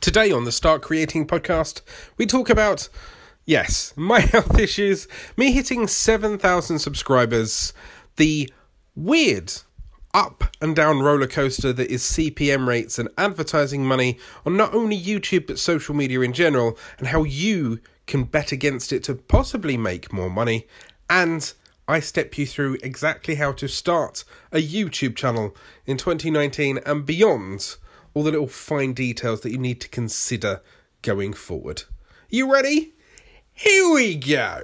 Today 0.00 0.32
on 0.32 0.44
the 0.44 0.52
Start 0.52 0.80
Creating 0.80 1.26
podcast, 1.26 1.82
we 2.16 2.24
talk 2.24 2.48
about, 2.48 2.88
yes, 3.44 3.92
my 3.96 4.20
health 4.20 4.58
issues, 4.58 5.06
me 5.36 5.52
hitting 5.52 5.86
7,000 5.86 6.78
subscribers, 6.78 7.74
the 8.16 8.50
weird 8.96 9.52
up 10.14 10.44
and 10.62 10.74
down 10.74 11.00
roller 11.00 11.26
coaster 11.26 11.70
that 11.74 11.90
is 11.90 12.02
CPM 12.02 12.66
rates 12.66 12.98
and 12.98 13.10
advertising 13.18 13.84
money 13.84 14.18
on 14.46 14.56
not 14.56 14.72
only 14.72 14.98
YouTube 14.98 15.46
but 15.46 15.58
social 15.58 15.94
media 15.94 16.22
in 16.22 16.32
general, 16.32 16.78
and 16.98 17.08
how 17.08 17.22
you 17.22 17.78
can 18.06 18.24
bet 18.24 18.52
against 18.52 18.94
it 18.94 19.04
to 19.04 19.14
possibly 19.14 19.76
make 19.76 20.14
more 20.14 20.30
money. 20.30 20.66
And 21.10 21.52
I 21.86 22.00
step 22.00 22.38
you 22.38 22.46
through 22.46 22.78
exactly 22.82 23.34
how 23.34 23.52
to 23.52 23.68
start 23.68 24.24
a 24.50 24.66
YouTube 24.66 25.14
channel 25.14 25.54
in 25.84 25.98
2019 25.98 26.78
and 26.86 27.04
beyond 27.04 27.76
all 28.14 28.22
the 28.22 28.30
little 28.30 28.48
fine 28.48 28.92
details 28.92 29.40
that 29.42 29.50
you 29.50 29.58
need 29.58 29.80
to 29.80 29.88
consider 29.88 30.62
going 31.02 31.32
forward. 31.32 31.84
You 32.28 32.52
ready? 32.52 32.94
Here 33.52 33.92
we 33.92 34.16
go. 34.16 34.62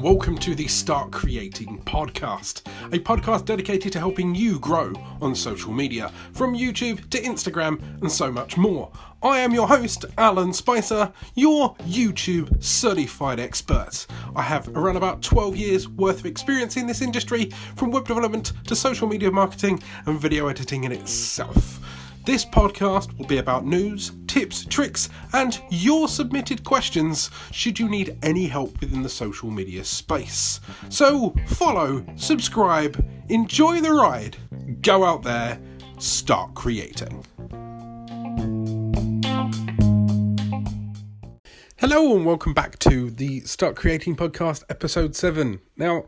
And 0.00 0.04
welcome 0.06 0.38
to 0.38 0.54
the 0.54 0.66
Start 0.66 1.10
Creating 1.10 1.78
podcast, 1.82 2.62
a 2.86 2.98
podcast 2.98 3.44
dedicated 3.44 3.92
to 3.92 3.98
helping 3.98 4.34
you 4.34 4.58
grow 4.58 4.94
on 5.20 5.34
social 5.34 5.72
media, 5.72 6.10
from 6.32 6.56
YouTube 6.56 7.10
to 7.10 7.20
Instagram 7.20 7.80
and 8.00 8.10
so 8.10 8.32
much 8.32 8.56
more. 8.56 8.90
I 9.22 9.40
am 9.40 9.52
your 9.52 9.68
host, 9.68 10.06
Alan 10.16 10.54
Spicer, 10.54 11.12
your 11.34 11.74
YouTube 11.78 12.62
certified 12.62 13.40
expert. 13.40 14.06
I 14.34 14.42
have 14.42 14.68
around 14.74 14.96
about 14.96 15.22
12 15.22 15.56
years 15.56 15.88
worth 15.88 16.20
of 16.20 16.26
experience 16.26 16.76
in 16.76 16.86
this 16.86 17.02
industry, 17.02 17.50
from 17.76 17.90
web 17.90 18.06
development 18.06 18.52
to 18.68 18.76
social 18.76 19.06
media 19.06 19.30
marketing 19.30 19.82
and 20.06 20.18
video 20.18 20.48
editing 20.48 20.84
in 20.84 20.92
itself. 20.92 21.78
This 22.30 22.44
podcast 22.44 23.18
will 23.18 23.26
be 23.26 23.38
about 23.38 23.66
news, 23.66 24.12
tips, 24.28 24.64
tricks, 24.64 25.08
and 25.32 25.60
your 25.68 26.06
submitted 26.06 26.62
questions 26.62 27.28
should 27.50 27.76
you 27.76 27.88
need 27.88 28.16
any 28.22 28.46
help 28.46 28.80
within 28.80 29.02
the 29.02 29.08
social 29.08 29.50
media 29.50 29.82
space. 29.82 30.60
So, 30.90 31.34
follow, 31.48 32.06
subscribe, 32.14 33.04
enjoy 33.28 33.80
the 33.80 33.90
ride, 33.90 34.36
go 34.80 35.02
out 35.02 35.24
there, 35.24 35.60
start 35.98 36.54
creating. 36.54 37.24
Hello, 41.78 42.14
and 42.14 42.24
welcome 42.24 42.54
back 42.54 42.78
to 42.78 43.10
the 43.10 43.40
Start 43.40 43.74
Creating 43.74 44.14
Podcast, 44.14 44.62
episode 44.68 45.16
7. 45.16 45.58
Now, 45.76 46.04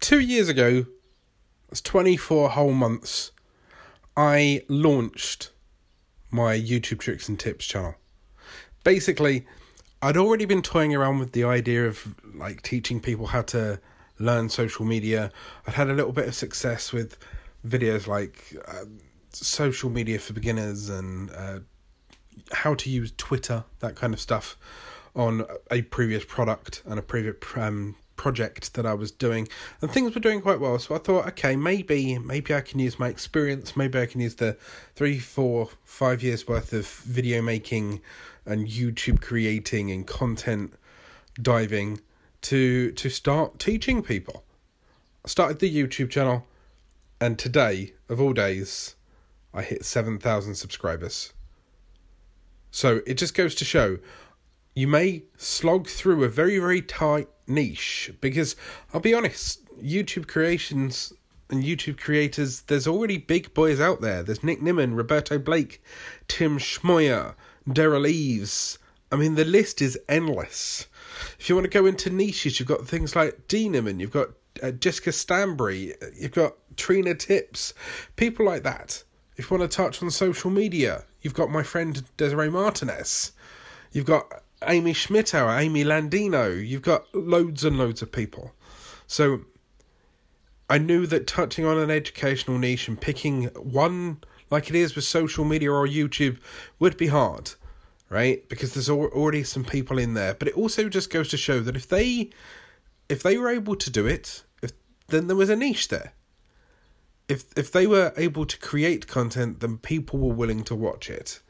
two 0.00 0.20
years 0.20 0.48
ago, 0.48 0.86
it's 1.70 1.82
24 1.82 2.48
whole 2.48 2.72
months, 2.72 3.30
I 4.16 4.62
launched 4.70 5.50
my 6.30 6.56
YouTube 6.56 6.98
tricks 6.98 7.28
and 7.28 7.38
tips 7.38 7.66
channel. 7.66 7.94
Basically, 8.84 9.46
I'd 10.02 10.16
already 10.16 10.44
been 10.44 10.62
toying 10.62 10.94
around 10.94 11.18
with 11.18 11.32
the 11.32 11.44
idea 11.44 11.86
of 11.86 12.14
like 12.34 12.62
teaching 12.62 13.00
people 13.00 13.28
how 13.28 13.42
to 13.42 13.80
learn 14.18 14.48
social 14.48 14.84
media. 14.84 15.32
I'd 15.66 15.74
had 15.74 15.88
a 15.90 15.94
little 15.94 16.12
bit 16.12 16.28
of 16.28 16.34
success 16.34 16.92
with 16.92 17.18
videos 17.66 18.06
like 18.06 18.56
uh, 18.68 18.84
social 19.32 19.90
media 19.90 20.18
for 20.18 20.32
beginners 20.32 20.88
and 20.88 21.30
uh, 21.30 21.60
how 22.52 22.74
to 22.74 22.90
use 22.90 23.12
Twitter, 23.16 23.64
that 23.80 23.96
kind 23.96 24.14
of 24.14 24.20
stuff, 24.20 24.56
on 25.14 25.46
a 25.70 25.82
previous 25.82 26.24
product 26.24 26.82
and 26.86 26.98
a 26.98 27.02
previous 27.02 27.36
um, 27.56 27.96
project 28.16 28.74
that 28.74 28.86
I 28.86 28.94
was 28.94 29.10
doing, 29.10 29.48
and 29.80 29.90
things 29.90 30.14
were 30.14 30.20
doing 30.20 30.40
quite 30.40 30.60
well. 30.60 30.78
So 30.78 30.94
I 30.94 30.98
thought, 30.98 31.26
okay, 31.28 31.56
maybe 31.56 32.18
maybe 32.18 32.54
I 32.54 32.60
can 32.60 32.78
use 32.78 32.98
my 32.98 33.08
experience. 33.08 33.76
Maybe 33.76 33.98
I 33.98 34.06
can 34.06 34.20
use 34.20 34.36
the 34.36 34.56
three, 34.94 35.18
four, 35.18 35.70
five 35.84 36.22
years 36.22 36.48
worth 36.48 36.72
of 36.72 36.86
video 36.86 37.42
making 37.42 38.00
and 38.44 38.68
YouTube 38.68 39.20
creating 39.20 39.90
and 39.90 40.06
content 40.06 40.74
diving 41.40 42.00
to 42.42 42.92
to 42.92 43.10
start 43.10 43.58
teaching 43.58 44.02
people. 44.02 44.44
I 45.24 45.28
started 45.28 45.58
the 45.58 45.74
YouTube 45.74 46.10
channel, 46.10 46.46
and 47.20 47.38
today, 47.38 47.94
of 48.08 48.20
all 48.20 48.32
days, 48.32 48.94
I 49.52 49.62
hit 49.62 49.84
seven 49.84 50.18
thousand 50.18 50.54
subscribers. 50.54 51.32
So 52.70 53.00
it 53.06 53.14
just 53.14 53.34
goes 53.34 53.54
to 53.56 53.64
show 53.64 53.98
you 54.74 54.86
may 54.86 55.22
slog 55.38 55.88
through 55.88 56.22
a 56.22 56.28
very, 56.28 56.58
very 56.58 56.82
tight 56.82 57.28
niche 57.46 58.12
because 58.20 58.56
I'll 58.92 59.00
be 59.00 59.14
honest, 59.14 59.64
YouTube 59.82 60.26
creations 60.28 61.12
and 61.50 61.62
YouTube 61.62 61.98
creators, 61.98 62.62
there's 62.62 62.86
already 62.86 63.18
big 63.18 63.54
boys 63.54 63.80
out 63.80 64.00
there. 64.00 64.22
There's 64.22 64.42
Nick 64.42 64.60
Nimmin, 64.60 64.96
Roberto 64.96 65.38
Blake, 65.38 65.82
Tim 66.28 66.58
Schmoyer, 66.58 67.34
Derral 67.68 68.08
Eves. 68.08 68.78
I 69.12 69.16
mean, 69.16 69.36
the 69.36 69.44
list 69.44 69.80
is 69.80 69.98
endless. 70.08 70.86
If 71.38 71.48
you 71.48 71.54
want 71.54 71.64
to 71.64 71.70
go 71.70 71.86
into 71.86 72.10
niches, 72.10 72.58
you've 72.58 72.68
got 72.68 72.86
things 72.86 73.14
like 73.14 73.46
Dee 73.48 73.68
Nimmin, 73.68 74.00
you've 74.00 74.10
got 74.10 74.30
uh, 74.62 74.72
Jessica 74.72 75.10
Stansberry, 75.10 75.94
you've 76.18 76.32
got 76.32 76.54
Trina 76.76 77.14
Tips, 77.14 77.74
people 78.16 78.44
like 78.44 78.64
that. 78.64 79.04
If 79.36 79.50
you 79.50 79.58
want 79.58 79.70
to 79.70 79.76
touch 79.76 80.02
on 80.02 80.10
social 80.10 80.50
media, 80.50 81.04
you've 81.20 81.34
got 81.34 81.50
my 81.50 81.62
friend 81.62 82.02
Desiree 82.16 82.50
Martinez. 82.50 83.32
You've 83.92 84.06
got 84.06 84.42
Amy 84.64 84.92
Schmittauer, 84.92 85.60
Amy 85.60 85.84
Landino. 85.84 86.66
You've 86.66 86.82
got 86.82 87.14
loads 87.14 87.64
and 87.64 87.78
loads 87.78 88.02
of 88.02 88.12
people. 88.12 88.52
So 89.06 89.42
I 90.68 90.78
knew 90.78 91.06
that 91.06 91.26
touching 91.26 91.64
on 91.64 91.78
an 91.78 91.90
educational 91.90 92.58
niche 92.58 92.88
and 92.88 93.00
picking 93.00 93.44
one 93.54 94.18
like 94.50 94.68
it 94.68 94.74
is 94.76 94.94
with 94.94 95.04
social 95.04 95.44
media 95.44 95.70
or 95.72 95.86
YouTube 95.86 96.38
would 96.78 96.96
be 96.96 97.08
hard, 97.08 97.52
right? 98.08 98.48
Because 98.48 98.74
there's 98.74 98.90
already 98.90 99.42
some 99.42 99.64
people 99.64 99.98
in 99.98 100.14
there. 100.14 100.34
But 100.34 100.48
it 100.48 100.54
also 100.54 100.88
just 100.88 101.10
goes 101.10 101.28
to 101.28 101.36
show 101.36 101.60
that 101.60 101.76
if 101.76 101.88
they 101.88 102.30
if 103.08 103.22
they 103.22 103.38
were 103.38 103.50
able 103.50 103.76
to 103.76 103.90
do 103.90 104.06
it, 104.06 104.42
if 104.62 104.72
then 105.08 105.26
there 105.26 105.36
was 105.36 105.50
a 105.50 105.56
niche 105.56 105.88
there. 105.88 106.12
If 107.28 107.44
if 107.56 107.70
they 107.72 107.86
were 107.86 108.12
able 108.16 108.46
to 108.46 108.58
create 108.58 109.06
content, 109.06 109.60
then 109.60 109.78
people 109.78 110.18
were 110.18 110.34
willing 110.34 110.64
to 110.64 110.74
watch 110.74 111.10
it. 111.10 111.40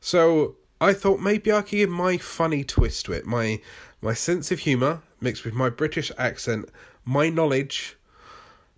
So 0.00 0.56
I 0.80 0.94
thought 0.94 1.20
maybe 1.20 1.52
I 1.52 1.62
could 1.62 1.70
give 1.72 1.90
my 1.90 2.16
funny 2.16 2.64
twist 2.64 3.04
to 3.06 3.12
it, 3.12 3.26
my 3.26 3.60
my 4.00 4.14
sense 4.14 4.50
of 4.50 4.60
humour 4.60 5.02
mixed 5.20 5.44
with 5.44 5.52
my 5.52 5.68
British 5.68 6.10
accent, 6.16 6.70
my 7.04 7.28
knowledge, 7.28 7.98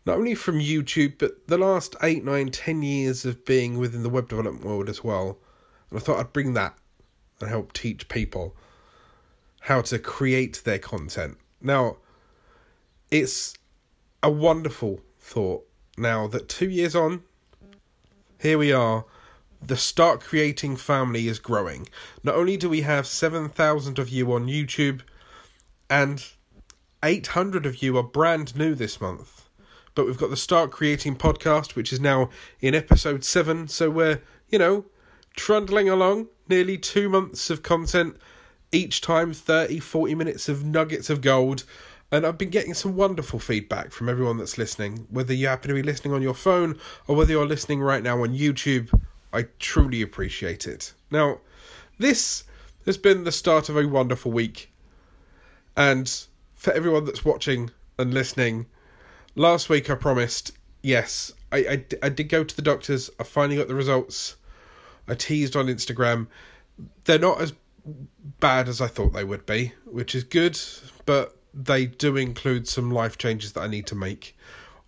not 0.05 0.19
only 0.19 0.35
from 0.35 0.59
YouTube 0.59 1.19
but 1.19 1.47
the 1.47 1.59
last 1.59 1.95
eight, 2.03 2.25
nine, 2.25 2.51
ten 2.51 2.83
years 2.83 3.25
of 3.25 3.45
being 3.45 3.79
within 3.79 4.03
the 4.03 4.09
web 4.09 4.29
development 4.29 4.65
world 4.65 4.89
as 4.89 5.05
well. 5.05 5.39
And 5.91 5.99
I 5.99 6.03
thought 6.03 6.19
I'd 6.19 6.33
bring 6.33 6.55
that 6.55 6.77
and 7.41 7.49
help 7.49 7.73
teach 7.73 8.09
people 8.09 8.57
how 9.61 9.81
to 9.83 9.99
create 9.99 10.63
their 10.65 10.79
content. 10.81 11.39
Now, 11.61 11.99
it's 13.13 13.55
a 14.23 14.31
wonderful 14.31 15.01
thought 15.21 15.65
now 15.97 16.27
that 16.29 16.49
two 16.49 16.69
years 16.69 16.97
on, 16.97 17.23
here 18.41 18.59
we 18.59 18.73
are 18.73 19.05
the 19.65 19.77
Start 19.77 20.21
Creating 20.21 20.77
family 20.77 21.29
is 21.29 21.39
growing. 21.39 21.89
Not 22.25 22.35
only 22.35 22.57
do 22.57 22.69
we 22.69 22.81
have 22.83 23.07
7,000 23.07 23.99
of 23.99 24.09
you 24.09 24.33
on 24.33 24.47
YouTube, 24.47 25.03
and 25.89 26.25
800 27.03 27.65
of 27.65 27.83
you 27.83 27.97
are 27.97 28.03
brand 28.03 28.57
new 28.57 28.75
this 28.75 29.01
month, 29.01 29.49
but 29.95 30.05
we've 30.05 30.19
got 30.19 30.31
the 30.31 30.37
Start 30.37 30.73
Creating 30.73 31.15
podcast, 31.15 31.77
which 31.77 31.93
is 31.93 32.01
now 32.01 32.29
in 32.61 32.75
episode 32.75 33.25
7, 33.25 33.69
so 33.69 33.89
we're, 33.89 34.21
you 34.49 34.59
know, 34.59 34.87
trundling 35.37 35.89
along, 35.89 36.27
nearly 36.49 36.77
two 36.77 37.09
months 37.09 37.49
of 37.49 37.63
content, 37.63 38.17
each 38.73 39.01
time 39.01 39.33
30, 39.33 39.79
40 39.79 40.15
minutes 40.17 40.49
of 40.49 40.65
nuggets 40.65 41.09
of 41.09 41.21
gold. 41.21 41.65
And 42.11 42.27
I've 42.27 42.37
been 42.37 42.51
getting 42.51 42.75
some 42.75 42.97
wonderful 42.97 43.39
feedback 43.39 43.93
from 43.93 44.09
everyone 44.09 44.39
that's 44.39 44.59
listening, 44.59 45.07
whether 45.09 45.33
you 45.33 45.47
happen 45.47 45.69
to 45.69 45.75
be 45.75 45.83
listening 45.83 46.13
on 46.13 46.21
your 46.21 46.35
phone 46.35 46.79
or 47.07 47.17
whether 47.17 47.33
you're 47.33 47.47
listening 47.47 47.81
right 47.81 48.03
now 48.03 48.23
on 48.23 48.37
YouTube 48.37 48.91
I 49.33 49.47
truly 49.59 50.03
appreciate 50.03 50.67
it. 50.67 50.93
Now, 51.11 51.39
this 51.99 52.45
has 52.87 52.99
been 52.99 53.25
the 53.25 53.33
start 53.33 53.69
of 53.69 53.77
a 53.77 53.87
wonderful 53.87 54.33
week. 54.33 54.73
And 55.77 56.13
for 56.55 56.73
everyone 56.73 57.05
that's 57.05 57.25
watching 57.25 57.71
and 57.99 58.13
listening, 58.13 58.67
last 59.35 59.69
week 59.69 59.89
I 59.89 59.95
promised, 59.95 60.53
yes, 60.83 61.33
I, 61.51 61.59
I, 61.59 61.85
I 62.03 62.09
did 62.09 62.29
go 62.29 62.45
to 62.45 62.57
the 62.57 62.63
doctors. 62.63 63.11
I 63.19 63.25
finally 63.25 63.57
got 63.57 63.69
the 63.69 63.75
results. 63.75 64.37
I 65.09 65.15
teased 65.15 65.57
on 65.57 65.67
Instagram. 65.67 66.27
They're 67.05 67.19
not 67.19 67.41
as 67.41 67.53
bad 68.41 68.69
as 68.69 68.81
I 68.81 68.87
thought 68.87 69.13
they 69.13 69.25
would 69.25 69.47
be, 69.47 69.73
which 69.85 70.15
is 70.15 70.25
good, 70.25 70.59
but 71.07 71.37
they 71.55 71.87
do 71.87 72.17
include 72.17 72.69
some 72.69 72.91
life 72.91 73.19
changes 73.19 73.53
that 73.53 73.61
I 73.61 73.67
need 73.67 73.87
to 73.89 73.95
make. 73.95 74.37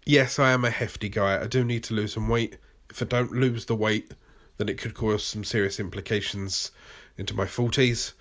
Yes, 0.07 0.39
I 0.39 0.53
am 0.53 0.65
a 0.65 0.71
hefty 0.71 1.09
guy. 1.09 1.41
I 1.41 1.47
do 1.47 1.65
need 1.65 1.85
to 1.85 1.95
lose 1.95 2.15
some 2.15 2.29
weight. 2.29 2.59
If 2.91 3.03
I 3.03 3.07
don't 3.07 3.33
lose 3.33 3.67
the 3.67 3.75
weight, 3.75 4.13
then 4.57 4.69
it 4.69 4.79
could 4.79 4.95
cause 4.95 5.25
some 5.25 5.45
serious 5.45 5.81
implications 5.81 6.71
into 7.17 7.35
my 7.35 7.45
40s. 7.45 8.13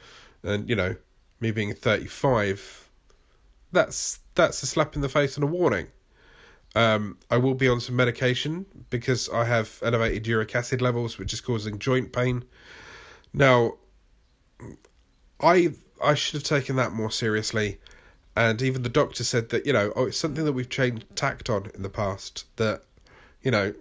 And, 0.43 0.67
you 0.69 0.75
know, 0.75 0.95
me 1.39 1.51
being 1.51 1.73
35, 1.73 2.89
that's 3.71 4.19
that's 4.35 4.63
a 4.63 4.65
slap 4.65 4.95
in 4.95 5.01
the 5.01 5.09
face 5.09 5.35
and 5.35 5.43
a 5.43 5.47
warning. 5.47 5.87
Um, 6.75 7.17
I 7.29 7.37
will 7.37 7.53
be 7.53 7.67
on 7.67 7.79
some 7.79 7.95
medication 7.95 8.65
because 8.89 9.29
I 9.29 9.45
have 9.45 9.79
elevated 9.83 10.25
uric 10.25 10.55
acid 10.55 10.81
levels, 10.81 11.19
which 11.19 11.33
is 11.33 11.41
causing 11.41 11.77
joint 11.77 12.11
pain. 12.11 12.45
Now, 13.31 13.73
I 15.39 15.73
I 16.03 16.15
should 16.15 16.33
have 16.33 16.43
taken 16.43 16.75
that 16.77 16.91
more 16.93 17.11
seriously, 17.11 17.79
and 18.35 18.61
even 18.61 18.81
the 18.81 18.89
doctor 18.89 19.23
said 19.23 19.49
that 19.49 19.67
you 19.67 19.73
know 19.73 19.93
oh 19.95 20.05
it's 20.05 20.17
something 20.17 20.45
that 20.45 20.53
we've 20.53 20.69
changed 20.69 21.05
tact 21.15 21.49
on 21.49 21.69
in 21.75 21.83
the 21.83 21.89
past 21.89 22.45
that 22.55 22.83
you 23.43 23.51
know 23.51 23.73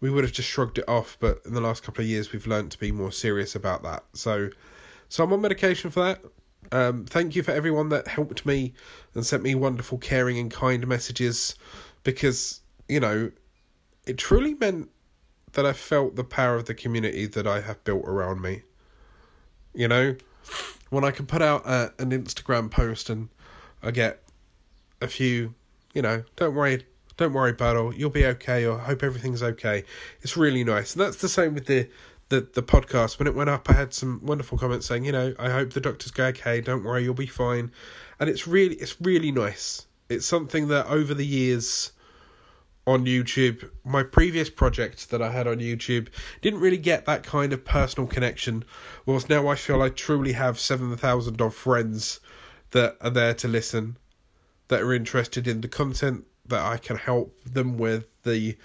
we 0.00 0.10
would 0.10 0.24
have 0.24 0.32
just 0.32 0.48
shrugged 0.48 0.78
it 0.78 0.88
off, 0.88 1.16
but 1.20 1.40
in 1.44 1.54
the 1.54 1.60
last 1.60 1.82
couple 1.82 2.02
of 2.02 2.08
years 2.08 2.32
we've 2.32 2.46
learned 2.46 2.70
to 2.72 2.78
be 2.78 2.90
more 2.90 3.12
serious 3.12 3.54
about 3.54 3.82
that. 3.82 4.04
So, 4.14 4.50
so 5.08 5.24
I'm 5.24 5.32
on 5.32 5.40
medication 5.40 5.90
for 5.90 6.00
that. 6.00 6.24
Um, 6.72 7.04
thank 7.04 7.34
you 7.34 7.42
for 7.42 7.50
everyone 7.50 7.88
that 7.88 8.08
helped 8.08 8.46
me 8.46 8.72
and 9.14 9.26
sent 9.26 9.42
me 9.42 9.54
wonderful, 9.54 9.98
caring, 9.98 10.38
and 10.38 10.50
kind 10.50 10.86
messages 10.86 11.54
because, 12.04 12.60
you 12.88 13.00
know, 13.00 13.30
it 14.06 14.18
truly 14.18 14.54
meant 14.54 14.90
that 15.52 15.66
I 15.66 15.72
felt 15.72 16.16
the 16.16 16.24
power 16.24 16.56
of 16.56 16.66
the 16.66 16.74
community 16.74 17.26
that 17.26 17.46
I 17.46 17.60
have 17.60 17.82
built 17.84 18.04
around 18.04 18.40
me. 18.40 18.62
You 19.74 19.88
know, 19.88 20.16
when 20.90 21.04
I 21.04 21.10
can 21.10 21.26
put 21.26 21.42
out 21.42 21.66
an 21.66 22.10
Instagram 22.10 22.70
post 22.70 23.10
and 23.10 23.28
I 23.82 23.90
get 23.90 24.22
a 25.00 25.08
few, 25.08 25.54
you 25.92 26.02
know, 26.02 26.24
don't 26.36 26.54
worry, 26.54 26.86
don't 27.20 27.34
worry, 27.34 27.52
battle, 27.52 27.94
you'll 27.94 28.08
be 28.08 28.24
okay, 28.24 28.64
or 28.64 28.78
hope 28.78 29.02
everything's 29.02 29.42
okay. 29.42 29.84
It's 30.22 30.38
really 30.38 30.64
nice. 30.64 30.94
And 30.94 31.02
that's 31.02 31.18
the 31.18 31.28
same 31.28 31.54
with 31.54 31.66
the, 31.66 31.86
the, 32.30 32.48
the 32.54 32.62
podcast. 32.62 33.18
When 33.18 33.28
it 33.28 33.34
went 33.34 33.50
up, 33.50 33.68
I 33.68 33.74
had 33.74 33.92
some 33.92 34.20
wonderful 34.24 34.56
comments 34.56 34.86
saying, 34.86 35.04
you 35.04 35.12
know, 35.12 35.34
I 35.38 35.50
hope 35.50 35.74
the 35.74 35.82
doctors 35.82 36.10
go 36.12 36.24
okay, 36.28 36.62
don't 36.62 36.82
worry, 36.82 37.04
you'll 37.04 37.12
be 37.12 37.26
fine. 37.26 37.72
And 38.18 38.30
it's 38.30 38.46
really, 38.46 38.76
it's 38.76 38.98
really 39.02 39.30
nice. 39.30 39.86
It's 40.08 40.24
something 40.24 40.68
that 40.68 40.86
over 40.86 41.12
the 41.12 41.26
years 41.26 41.92
on 42.86 43.04
YouTube, 43.04 43.70
my 43.84 44.02
previous 44.02 44.48
project 44.48 45.10
that 45.10 45.20
I 45.20 45.30
had 45.30 45.46
on 45.46 45.58
YouTube 45.58 46.08
didn't 46.40 46.60
really 46.60 46.78
get 46.78 47.04
that 47.04 47.22
kind 47.22 47.52
of 47.52 47.66
personal 47.66 48.08
connection. 48.08 48.64
Whilst 49.04 49.28
now 49.28 49.46
I 49.46 49.56
feel 49.56 49.82
I 49.82 49.90
truly 49.90 50.32
have 50.32 50.58
7,000 50.58 51.38
of 51.38 51.54
friends 51.54 52.18
that 52.70 52.96
are 53.02 53.10
there 53.10 53.34
to 53.34 53.46
listen, 53.46 53.98
that 54.68 54.80
are 54.80 54.94
interested 54.94 55.46
in 55.46 55.60
the 55.60 55.68
content 55.68 56.24
that 56.50 56.64
I 56.64 56.76
can 56.76 56.96
help 56.96 57.34
them 57.44 57.78
with, 57.78 58.06
the 58.22 58.56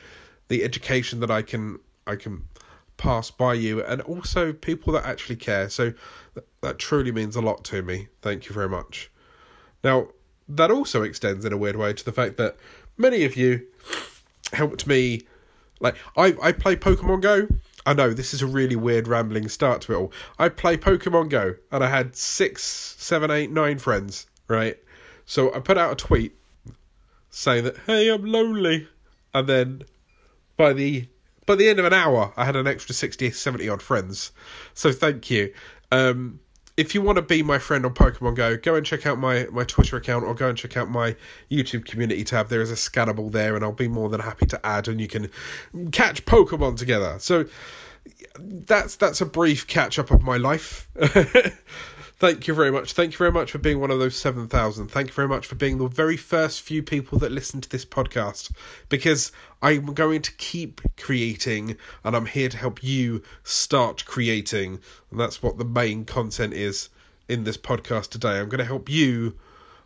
the 0.47 0.63
education 0.63 1.19
that 1.21 1.31
I 1.31 1.41
can 1.41 1.79
I 2.05 2.15
can 2.15 2.47
pass 2.97 3.31
by 3.31 3.53
you, 3.53 3.83
and 3.83 4.01
also 4.01 4.53
people 4.53 4.93
that 4.93 5.05
actually 5.05 5.37
care. 5.37 5.69
So 5.69 5.93
that, 6.33 6.45
that 6.61 6.79
truly 6.79 7.11
means 7.11 7.35
a 7.35 7.41
lot 7.41 7.63
to 7.65 7.81
me. 7.81 8.07
Thank 8.21 8.47
you 8.47 8.53
very 8.53 8.69
much. 8.69 9.11
Now, 9.83 10.09
that 10.47 10.71
also 10.71 11.03
extends 11.03 11.45
in 11.45 11.53
a 11.53 11.57
weird 11.57 11.75
way 11.75 11.93
to 11.93 12.05
the 12.05 12.11
fact 12.11 12.37
that 12.37 12.57
many 12.97 13.25
of 13.25 13.35
you 13.35 13.65
helped 14.53 14.87
me. 14.87 15.21
Like 15.79 15.95
I, 16.15 16.35
I 16.41 16.51
play 16.51 16.75
Pokemon 16.75 17.21
Go. 17.21 17.47
I 17.85 17.93
know 17.93 18.13
this 18.13 18.33
is 18.33 18.41
a 18.41 18.47
really 18.47 18.75
weird 18.75 19.07
rambling 19.07 19.47
start 19.47 19.81
to 19.81 19.93
it 19.93 19.95
all. 19.95 20.11
I 20.39 20.49
play 20.49 20.77
Pokemon 20.77 21.29
Go 21.29 21.55
and 21.71 21.83
I 21.83 21.89
had 21.89 22.15
six, 22.15 22.63
seven, 22.63 23.29
eight, 23.29 23.51
nine 23.51 23.77
friends, 23.77 24.25
right? 24.47 24.77
So 25.25 25.53
I 25.53 25.59
put 25.59 25.77
out 25.77 25.91
a 25.91 25.95
tweet 25.95 26.35
saying 27.35 27.65
that, 27.65 27.77
hey, 27.85 28.09
I'm 28.09 28.25
lonely. 28.25 28.87
And 29.33 29.47
then 29.47 29.83
by 30.55 30.73
the 30.73 31.07
by 31.45 31.55
the 31.55 31.67
end 31.67 31.79
of 31.79 31.85
an 31.85 31.93
hour 31.93 32.33
I 32.37 32.45
had 32.45 32.55
an 32.55 32.65
extra 32.65 32.95
60, 32.95 33.31
70 33.31 33.69
odd 33.69 33.81
friends. 33.81 34.31
So 34.73 34.91
thank 34.91 35.29
you. 35.29 35.53
Um 35.91 36.39
if 36.77 36.93
you 36.93 37.01
want 37.01 37.17
to 37.17 37.21
be 37.21 37.41
my 37.41 37.57
friend 37.57 37.85
on 37.85 37.93
Pokemon 37.93 38.35
Go, 38.35 38.57
go 38.57 38.75
and 38.75 38.85
check 38.85 39.05
out 39.05 39.17
my, 39.17 39.47
my 39.49 39.63
Twitter 39.63 39.95
account 39.95 40.25
or 40.25 40.33
go 40.33 40.49
and 40.49 40.57
check 40.57 40.75
out 40.75 40.89
my 40.89 41.15
YouTube 41.49 41.85
community 41.85 42.25
tab. 42.25 42.49
There 42.49 42.61
is 42.61 42.69
a 42.69 42.75
scannable 42.75 43.31
there, 43.31 43.55
and 43.55 43.63
I'll 43.63 43.71
be 43.71 43.87
more 43.87 44.09
than 44.09 44.19
happy 44.19 44.45
to 44.47 44.65
add, 44.65 44.89
and 44.89 44.99
you 44.99 45.07
can 45.07 45.29
catch 45.93 46.25
Pokemon 46.25 46.75
together. 46.75 47.15
So 47.19 47.45
that's 48.37 48.97
that's 48.97 49.21
a 49.21 49.25
brief 49.25 49.67
catch 49.67 49.97
up 49.97 50.11
of 50.11 50.21
my 50.21 50.35
life. 50.35 50.89
Thank 52.25 52.47
you 52.47 52.55
very 52.55 52.71
much. 52.71 52.93
Thank 52.93 53.11
you 53.11 53.17
very 53.19 53.31
much 53.31 53.51
for 53.51 53.59
being 53.59 53.79
one 53.79 53.91
of 53.91 53.99
those 53.99 54.15
7,000. 54.15 54.87
Thank 54.87 55.09
you 55.09 55.13
very 55.13 55.27
much 55.27 55.45
for 55.45 55.53
being 55.53 55.77
the 55.77 55.85
very 55.85 56.17
first 56.17 56.63
few 56.63 56.81
people 56.81 57.19
that 57.19 57.31
listen 57.31 57.61
to 57.61 57.69
this 57.69 57.85
podcast 57.85 58.49
because 58.89 59.31
I'm 59.61 59.93
going 59.93 60.23
to 60.23 60.31
keep 60.37 60.81
creating 60.97 61.77
and 62.03 62.15
I'm 62.15 62.25
here 62.25 62.49
to 62.49 62.57
help 62.57 62.83
you 62.83 63.21
start 63.43 64.05
creating. 64.05 64.79
And 65.11 65.19
that's 65.19 65.43
what 65.43 65.59
the 65.59 65.65
main 65.65 66.03
content 66.03 66.55
is 66.55 66.89
in 67.29 67.43
this 67.43 67.57
podcast 67.57 68.09
today. 68.09 68.39
I'm 68.39 68.49
going 68.49 68.57
to 68.57 68.65
help 68.65 68.89
you 68.89 69.37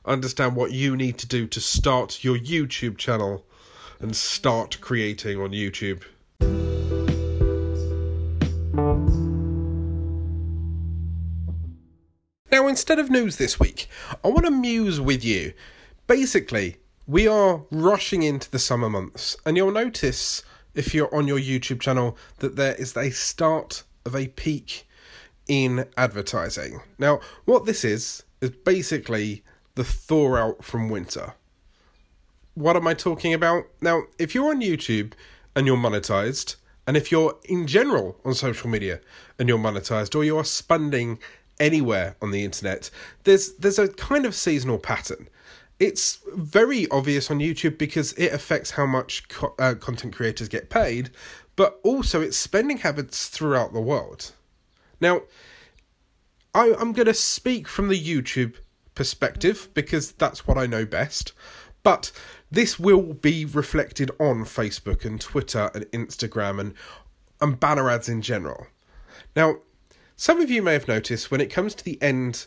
understand 0.05 0.55
what 0.55 0.71
you 0.71 0.95
need 0.95 1.17
to 1.17 1.27
do 1.27 1.45
to 1.45 1.59
start 1.59 2.23
your 2.23 2.37
YouTube 2.37 2.97
channel 2.97 3.45
and 3.99 4.15
start 4.15 4.79
creating 4.79 5.41
on 5.41 5.49
YouTube. 5.49 6.03
Instead 12.69 12.99
of 12.99 13.09
news 13.09 13.37
this 13.37 13.59
week, 13.59 13.87
I 14.23 14.29
want 14.29 14.45
to 14.45 14.51
muse 14.51 15.01
with 15.01 15.23
you. 15.23 15.53
Basically, 16.07 16.77
we 17.07 17.27
are 17.27 17.63
rushing 17.71 18.23
into 18.23 18.49
the 18.49 18.59
summer 18.59 18.89
months, 18.89 19.35
and 19.45 19.57
you'll 19.57 19.71
notice 19.71 20.43
if 20.75 20.93
you're 20.93 21.13
on 21.13 21.27
your 21.27 21.39
YouTube 21.39 21.81
channel 21.81 22.17
that 22.37 22.55
there 22.55 22.75
is 22.75 22.95
a 22.95 23.09
start 23.09 23.83
of 24.05 24.15
a 24.15 24.27
peak 24.27 24.87
in 25.47 25.85
advertising. 25.97 26.81
Now, 26.97 27.19
what 27.45 27.65
this 27.65 27.83
is, 27.83 28.23
is 28.39 28.51
basically 28.51 29.43
the 29.75 29.83
thaw 29.83 30.35
out 30.35 30.63
from 30.63 30.89
winter. 30.89 31.33
What 32.53 32.75
am 32.75 32.87
I 32.87 32.93
talking 32.93 33.33
about? 33.33 33.65
Now, 33.81 34.03
if 34.17 34.35
you're 34.35 34.51
on 34.51 34.61
YouTube 34.61 35.13
and 35.55 35.65
you're 35.65 35.77
monetized, 35.77 36.55
and 36.85 36.97
if 36.97 37.11
you're 37.11 37.37
in 37.45 37.67
general 37.67 38.19
on 38.25 38.33
social 38.33 38.69
media 38.69 38.99
and 39.37 39.47
you're 39.47 39.59
monetized, 39.59 40.15
or 40.15 40.23
you're 40.23 40.43
spending 40.43 41.19
anywhere 41.59 42.15
on 42.21 42.31
the 42.31 42.43
internet, 42.43 42.89
there's 43.23 43.53
there's 43.55 43.79
a 43.79 43.87
kind 43.87 44.25
of 44.25 44.35
seasonal 44.35 44.79
pattern. 44.79 45.27
It's 45.79 46.19
very 46.35 46.89
obvious 46.89 47.31
on 47.31 47.39
YouTube 47.39 47.77
because 47.77 48.11
it 48.13 48.33
affects 48.33 48.71
how 48.71 48.85
much 48.85 49.27
co- 49.29 49.55
uh, 49.57 49.75
content 49.75 50.13
creators 50.13 50.49
get 50.49 50.69
paid, 50.69 51.09
but 51.55 51.79
also 51.83 52.21
its 52.21 52.35
spending 52.35 52.79
habits 52.79 53.29
throughout 53.29 53.71
the 53.71 53.79
world. 53.79 54.33
Now, 54.99 55.21
I, 56.53 56.75
I'm 56.77 56.91
going 56.91 57.05
to 57.05 57.13
speak 57.13 57.67
from 57.67 57.87
the 57.87 57.99
YouTube 57.99 58.55
perspective 58.93 59.69
because 59.73 60.11
that's 60.11 60.45
what 60.45 60.57
I 60.57 60.65
know 60.65 60.85
best, 60.85 61.31
but 61.83 62.11
this 62.51 62.77
will 62.77 63.13
be 63.13 63.45
reflected 63.45 64.11
on 64.19 64.43
Facebook 64.43 65.05
and 65.05 65.21
Twitter 65.21 65.71
and 65.73 65.85
Instagram 65.85 66.59
and 66.59 66.73
and 67.41 67.57
banner 67.57 67.89
ads 67.89 68.09
in 68.09 68.21
general. 68.21 68.67
Now, 69.35 69.59
some 70.19 70.41
of 70.41 70.51
you 70.51 70.61
may 70.61 70.73
have 70.73 70.85
noticed 70.85 71.31
when 71.31 71.39
it 71.39 71.49
comes 71.49 71.73
to 71.73 71.85
the 71.85 71.97
end 72.01 72.45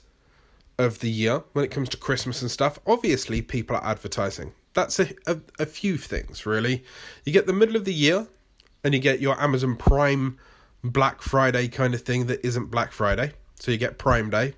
of 0.77 0.99
the 0.99 1.09
year, 1.09 1.43
when 1.55 1.65
it 1.65 1.71
comes 1.71 1.89
to 1.89 1.97
Christmas 1.97 2.43
and 2.43 2.51
stuff, 2.51 2.79
obviously 2.87 3.41
people 3.41 3.75
are 3.75 3.83
advertising. 3.83 4.53
That's 4.75 5.01
a, 5.01 5.15
a, 5.27 5.39
a 5.59 5.65
few 5.65 5.97
things, 5.97 6.45
really. 6.45 6.85
You 7.25 7.33
get 7.33 7.47
the 7.47 7.55
middle 7.55 7.77
of 7.77 7.87
the 7.87 7.95
year, 7.95 8.27
and 8.85 8.93
you 8.93 9.01
get 9.01 9.21
your 9.21 9.41
Amazon 9.41 9.77
Prime 9.77 10.39
Black 10.85 11.23
Friday 11.23 11.67
kind 11.69 11.95
of 11.95 12.03
thing 12.03 12.27
that 12.27 12.47
isn't 12.47 12.67
Black 12.67 12.93
Friday. 12.93 13.33
So 13.55 13.71
you 13.71 13.79
get 13.79 13.97
Prime 13.97 14.29
Day. 14.29 14.53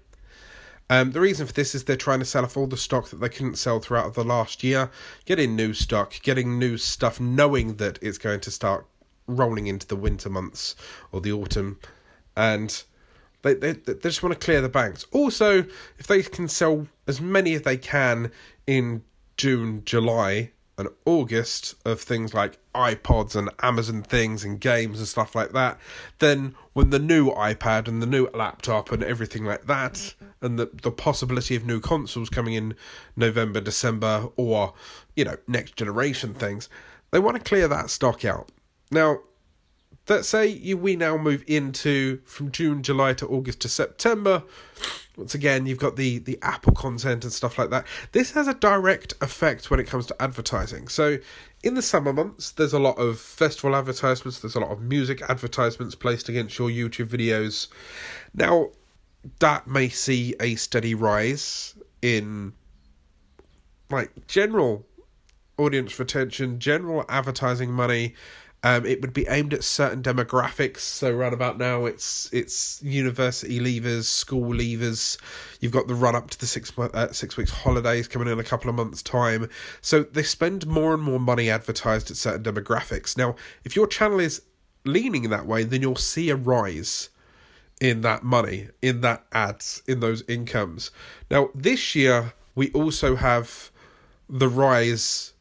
Um, 0.90 1.12
the 1.12 1.20
reason 1.20 1.46
for 1.46 1.52
this 1.52 1.72
is 1.72 1.84
they're 1.84 1.96
trying 1.96 2.18
to 2.18 2.24
sell 2.24 2.42
off 2.42 2.56
all 2.56 2.66
the 2.66 2.76
stock 2.76 3.10
that 3.10 3.20
they 3.20 3.28
couldn't 3.28 3.58
sell 3.58 3.78
throughout 3.78 4.14
the 4.14 4.24
last 4.24 4.64
year, 4.64 4.90
getting 5.24 5.54
new 5.54 5.72
stock, 5.72 6.20
getting 6.22 6.58
new 6.58 6.76
stuff, 6.78 7.20
knowing 7.20 7.76
that 7.76 8.00
it's 8.02 8.18
going 8.18 8.40
to 8.40 8.50
start 8.50 8.86
rolling 9.28 9.68
into 9.68 9.86
the 9.86 9.94
winter 9.94 10.28
months 10.28 10.74
or 11.12 11.20
the 11.20 11.30
autumn. 11.30 11.78
And 12.36 12.82
they, 13.44 13.54
they, 13.54 13.72
they 13.72 13.94
just 13.94 14.22
want 14.22 14.32
to 14.32 14.44
clear 14.44 14.60
the 14.60 14.68
banks. 14.68 15.06
Also, 15.12 15.64
if 15.98 16.06
they 16.08 16.22
can 16.22 16.48
sell 16.48 16.88
as 17.06 17.20
many 17.20 17.54
as 17.54 17.62
they 17.62 17.76
can 17.76 18.32
in 18.66 19.04
June, 19.36 19.82
July, 19.84 20.50
and 20.76 20.88
August 21.04 21.76
of 21.84 22.00
things 22.00 22.34
like 22.34 22.58
iPods 22.74 23.36
and 23.36 23.48
Amazon 23.62 24.02
things 24.02 24.42
and 24.42 24.60
games 24.60 24.98
and 24.98 25.06
stuff 25.06 25.36
like 25.36 25.52
that, 25.52 25.78
then 26.18 26.56
when 26.72 26.90
the 26.90 26.98
new 26.98 27.30
iPad 27.30 27.86
and 27.86 28.02
the 28.02 28.06
new 28.06 28.28
laptop 28.34 28.90
and 28.90 29.04
everything 29.04 29.44
like 29.44 29.66
that, 29.66 30.14
and 30.40 30.58
the, 30.58 30.68
the 30.82 30.90
possibility 30.90 31.54
of 31.54 31.64
new 31.64 31.78
consoles 31.78 32.28
coming 32.28 32.54
in 32.54 32.74
November, 33.14 33.60
December, 33.60 34.28
or, 34.36 34.74
you 35.14 35.24
know, 35.24 35.36
next 35.46 35.76
generation 35.76 36.34
things, 36.34 36.68
they 37.12 37.20
want 37.20 37.36
to 37.36 37.42
clear 37.42 37.68
that 37.68 37.88
stock 37.88 38.24
out. 38.24 38.50
Now, 38.90 39.20
let's 40.08 40.28
say 40.28 40.46
you, 40.46 40.76
we 40.76 40.96
now 40.96 41.16
move 41.16 41.44
into 41.46 42.20
from 42.24 42.50
June, 42.50 42.82
July 42.82 43.14
to 43.14 43.26
August 43.26 43.60
to 43.60 43.68
September. 43.68 44.42
Once 45.16 45.34
again, 45.34 45.66
you've 45.66 45.78
got 45.78 45.96
the 45.96 46.18
the 46.18 46.38
Apple 46.42 46.72
content 46.72 47.24
and 47.24 47.32
stuff 47.32 47.58
like 47.58 47.70
that. 47.70 47.86
This 48.12 48.32
has 48.32 48.48
a 48.48 48.54
direct 48.54 49.14
effect 49.20 49.70
when 49.70 49.78
it 49.78 49.86
comes 49.86 50.06
to 50.06 50.22
advertising. 50.22 50.88
So, 50.88 51.18
in 51.62 51.74
the 51.74 51.82
summer 51.82 52.12
months, 52.12 52.50
there's 52.50 52.72
a 52.72 52.80
lot 52.80 52.98
of 52.98 53.20
festival 53.20 53.76
advertisements. 53.76 54.40
There's 54.40 54.56
a 54.56 54.60
lot 54.60 54.70
of 54.70 54.80
music 54.80 55.22
advertisements 55.28 55.94
placed 55.94 56.28
against 56.28 56.58
your 56.58 56.68
YouTube 56.68 57.06
videos. 57.06 57.68
Now, 58.34 58.70
that 59.38 59.66
may 59.66 59.88
see 59.88 60.34
a 60.40 60.56
steady 60.56 60.94
rise 60.94 61.74
in 62.02 62.52
like 63.90 64.26
general 64.26 64.84
audience 65.56 65.98
retention, 65.98 66.58
general 66.58 67.04
advertising 67.08 67.70
money. 67.70 68.14
Um, 68.64 68.86
it 68.86 69.02
would 69.02 69.12
be 69.12 69.26
aimed 69.28 69.52
at 69.52 69.62
certain 69.62 70.02
demographics. 70.02 70.78
So 70.78 71.12
right 71.12 71.34
about 71.34 71.58
now, 71.58 71.84
it's 71.84 72.30
it's 72.32 72.82
university 72.82 73.60
leavers, 73.60 74.04
school 74.04 74.54
leavers. 74.54 75.18
You've 75.60 75.70
got 75.70 75.86
the 75.86 75.94
run 75.94 76.16
up 76.16 76.30
to 76.30 76.40
the 76.40 76.46
six 76.46 76.76
uh, 76.78 77.12
six 77.12 77.36
weeks 77.36 77.50
holidays 77.50 78.08
coming 78.08 78.26
in 78.26 78.40
a 78.40 78.42
couple 78.42 78.70
of 78.70 78.76
months' 78.76 79.02
time. 79.02 79.50
So 79.82 80.02
they 80.02 80.22
spend 80.22 80.66
more 80.66 80.94
and 80.94 81.02
more 81.02 81.20
money 81.20 81.50
advertised 81.50 82.10
at 82.10 82.16
certain 82.16 82.42
demographics. 82.42 83.18
Now, 83.18 83.36
if 83.64 83.76
your 83.76 83.86
channel 83.86 84.18
is 84.18 84.40
leaning 84.86 85.28
that 85.28 85.46
way, 85.46 85.64
then 85.64 85.82
you'll 85.82 85.96
see 85.96 86.30
a 86.30 86.36
rise 86.36 87.10
in 87.82 88.00
that 88.00 88.22
money, 88.22 88.68
in 88.80 89.02
that 89.02 89.26
ads, 89.30 89.82
in 89.86 90.00
those 90.00 90.22
incomes. 90.26 90.90
Now, 91.30 91.50
this 91.54 91.94
year 91.94 92.32
we 92.54 92.70
also 92.70 93.16
have 93.16 93.70
the 94.26 94.48
rise 94.48 95.34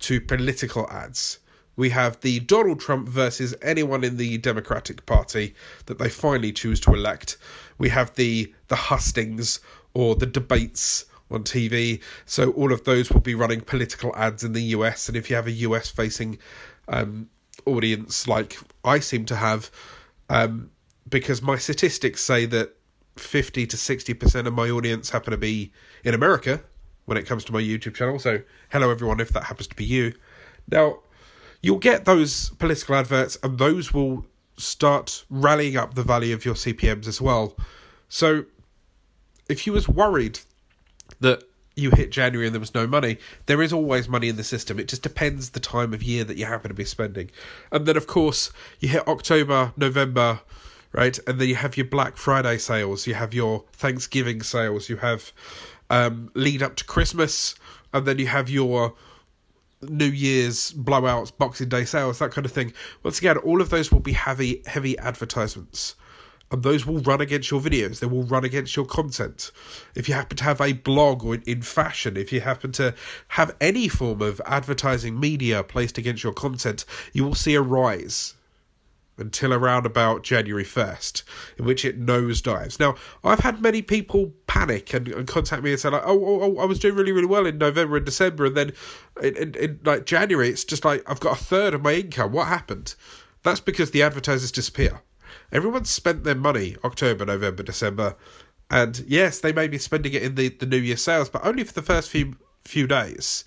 to 0.00 0.20
political 0.20 0.86
ads 0.90 1.38
we 1.76 1.90
have 1.90 2.20
the 2.20 2.40
Donald 2.40 2.80
Trump 2.80 3.08
versus 3.08 3.54
anyone 3.62 4.04
in 4.04 4.16
the 4.16 4.38
Democratic 4.38 5.06
Party 5.06 5.54
that 5.86 5.98
they 5.98 6.08
finally 6.08 6.52
choose 6.52 6.80
to 6.80 6.94
elect. 6.94 7.36
We 7.78 7.88
have 7.90 8.14
the 8.14 8.52
the 8.68 8.76
hustings 8.76 9.60
or 9.94 10.14
the 10.14 10.26
debates 10.26 11.06
on 11.30 11.44
TV. 11.44 12.00
So 12.26 12.50
all 12.52 12.72
of 12.72 12.84
those 12.84 13.10
will 13.10 13.20
be 13.20 13.34
running 13.34 13.62
political 13.62 14.14
ads 14.16 14.44
in 14.44 14.52
the 14.52 14.62
US. 14.76 15.08
And 15.08 15.16
if 15.16 15.30
you 15.30 15.36
have 15.36 15.46
a 15.46 15.52
US 15.52 15.88
facing 15.88 16.38
um, 16.88 17.28
audience 17.64 18.28
like 18.28 18.58
I 18.84 19.00
seem 19.00 19.24
to 19.26 19.36
have, 19.36 19.70
um, 20.28 20.70
because 21.08 21.42
my 21.42 21.56
statistics 21.56 22.22
say 22.22 22.46
that 22.46 22.74
50 23.16 23.66
to 23.66 23.76
60% 23.76 24.46
of 24.46 24.54
my 24.54 24.70
audience 24.70 25.10
happen 25.10 25.32
to 25.32 25.36
be 25.36 25.72
in 26.04 26.14
America 26.14 26.62
when 27.04 27.18
it 27.18 27.26
comes 27.26 27.44
to 27.44 27.52
my 27.52 27.60
YouTube 27.60 27.94
channel. 27.94 28.18
So 28.18 28.42
hello 28.70 28.90
everyone 28.90 29.20
if 29.20 29.30
that 29.30 29.44
happens 29.44 29.68
to 29.68 29.76
be 29.76 29.84
you. 29.84 30.14
Now, 30.70 31.00
you'll 31.62 31.78
get 31.78 32.04
those 32.04 32.50
political 32.50 32.96
adverts, 32.96 33.38
and 33.42 33.58
those 33.58 33.94
will 33.94 34.26
start 34.58 35.24
rallying 35.30 35.76
up 35.76 35.94
the 35.94 36.02
value 36.02 36.34
of 36.34 36.44
your 36.44 36.54
CPMs 36.54 37.06
as 37.06 37.20
well. 37.20 37.56
So, 38.08 38.44
if 39.48 39.66
you 39.66 39.72
was 39.72 39.88
worried 39.88 40.40
that 41.20 41.44
you 41.74 41.90
hit 41.90 42.10
January 42.10 42.46
and 42.46 42.54
there 42.54 42.60
was 42.60 42.74
no 42.74 42.86
money, 42.86 43.18
there 43.46 43.62
is 43.62 43.72
always 43.72 44.08
money 44.08 44.28
in 44.28 44.36
the 44.36 44.44
system. 44.44 44.78
It 44.78 44.88
just 44.88 45.02
depends 45.02 45.50
the 45.50 45.60
time 45.60 45.94
of 45.94 46.02
year 46.02 46.24
that 46.24 46.36
you 46.36 46.44
happen 46.44 46.68
to 46.68 46.74
be 46.74 46.84
spending. 46.84 47.30
And 47.70 47.86
then, 47.86 47.96
of 47.96 48.06
course, 48.06 48.52
you 48.80 48.88
hit 48.88 49.06
October, 49.08 49.72
November, 49.76 50.40
right? 50.92 51.18
And 51.26 51.40
then 51.40 51.48
you 51.48 51.54
have 51.56 51.76
your 51.76 51.86
Black 51.86 52.16
Friday 52.16 52.58
sales, 52.58 53.06
you 53.06 53.14
have 53.14 53.32
your 53.32 53.64
Thanksgiving 53.72 54.42
sales, 54.42 54.88
you 54.88 54.96
have 54.98 55.32
um, 55.88 56.30
lead 56.34 56.62
up 56.62 56.76
to 56.76 56.84
Christmas, 56.84 57.54
and 57.92 58.06
then 58.06 58.18
you 58.18 58.26
have 58.26 58.50
your 58.50 58.94
New 59.88 60.06
Year's 60.06 60.72
blowouts, 60.72 61.36
Boxing 61.36 61.68
Day 61.68 61.84
sales, 61.84 62.18
that 62.18 62.30
kind 62.30 62.44
of 62.44 62.52
thing. 62.52 62.72
Once 63.02 63.18
again, 63.18 63.36
all 63.38 63.60
of 63.60 63.70
those 63.70 63.90
will 63.90 64.00
be 64.00 64.12
heavy, 64.12 64.62
heavy 64.66 64.98
advertisements. 64.98 65.96
And 66.50 66.62
those 66.62 66.84
will 66.84 66.98
run 66.98 67.22
against 67.22 67.50
your 67.50 67.60
videos. 67.60 68.00
They 68.00 68.06
will 68.06 68.24
run 68.24 68.44
against 68.44 68.76
your 68.76 68.84
content. 68.84 69.50
If 69.94 70.06
you 70.06 70.14
happen 70.14 70.36
to 70.36 70.44
have 70.44 70.60
a 70.60 70.74
blog 70.74 71.24
or 71.24 71.36
in 71.46 71.62
fashion, 71.62 72.16
if 72.18 72.30
you 72.30 72.42
happen 72.42 72.72
to 72.72 72.94
have 73.28 73.56
any 73.58 73.88
form 73.88 74.20
of 74.20 74.40
advertising 74.44 75.18
media 75.18 75.62
placed 75.62 75.96
against 75.96 76.22
your 76.22 76.34
content, 76.34 76.84
you 77.14 77.24
will 77.24 77.34
see 77.34 77.54
a 77.54 77.62
rise 77.62 78.34
until 79.22 79.54
around 79.54 79.86
about 79.86 80.22
January 80.22 80.64
1st, 80.64 81.22
in 81.56 81.64
which 81.64 81.84
it 81.84 82.04
nosedives. 82.04 82.78
Now, 82.78 82.96
I've 83.24 83.40
had 83.40 83.62
many 83.62 83.80
people 83.80 84.34
panic 84.46 84.92
and, 84.92 85.08
and 85.08 85.26
contact 85.26 85.62
me 85.62 85.70
and 85.70 85.80
say, 85.80 85.88
like, 85.88 86.02
oh, 86.04 86.22
oh, 86.22 86.40
oh, 86.42 86.58
I 86.58 86.66
was 86.66 86.78
doing 86.78 86.94
really, 86.94 87.12
really 87.12 87.26
well 87.26 87.46
in 87.46 87.56
November 87.56 87.96
and 87.96 88.04
December, 88.04 88.46
and 88.46 88.56
then 88.56 88.72
in, 89.22 89.36
in, 89.36 89.54
in 89.54 89.80
like 89.84 90.04
January, 90.04 90.50
it's 90.50 90.64
just 90.64 90.84
like 90.84 91.02
I've 91.08 91.20
got 91.20 91.40
a 91.40 91.42
third 91.42 91.72
of 91.72 91.82
my 91.82 91.94
income. 91.94 92.32
What 92.32 92.48
happened? 92.48 92.94
That's 93.42 93.60
because 93.60 93.92
the 93.92 94.02
advertisers 94.02 94.52
disappear. 94.52 95.00
Everyone's 95.50 95.90
spent 95.90 96.24
their 96.24 96.34
money 96.34 96.76
October, 96.84 97.24
November, 97.24 97.62
December, 97.62 98.16
and 98.70 99.04
yes, 99.06 99.40
they 99.40 99.52
may 99.52 99.68
be 99.68 99.78
spending 99.78 100.12
it 100.12 100.22
in 100.22 100.34
the, 100.34 100.48
the 100.48 100.66
New 100.66 100.78
Year 100.78 100.96
sales, 100.96 101.28
but 101.28 101.44
only 101.44 101.64
for 101.64 101.72
the 101.72 101.82
first 101.82 102.10
few 102.10 102.36
few 102.64 102.86
days 102.86 103.44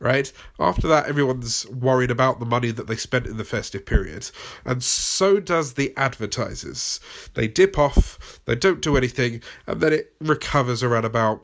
right? 0.00 0.32
After 0.58 0.86
that, 0.88 1.06
everyone's 1.06 1.66
worried 1.68 2.10
about 2.10 2.38
the 2.38 2.46
money 2.46 2.70
that 2.70 2.86
they 2.86 2.96
spent 2.96 3.26
in 3.26 3.36
the 3.36 3.44
festive 3.44 3.84
period. 3.84 4.30
And 4.64 4.82
so 4.82 5.40
does 5.40 5.74
the 5.74 5.92
advertisers. 5.96 7.00
They 7.34 7.48
dip 7.48 7.78
off, 7.78 8.40
they 8.44 8.54
don't 8.54 8.80
do 8.80 8.96
anything, 8.96 9.42
and 9.66 9.80
then 9.80 9.92
it 9.92 10.12
recovers 10.20 10.82
around 10.82 11.04
about 11.04 11.42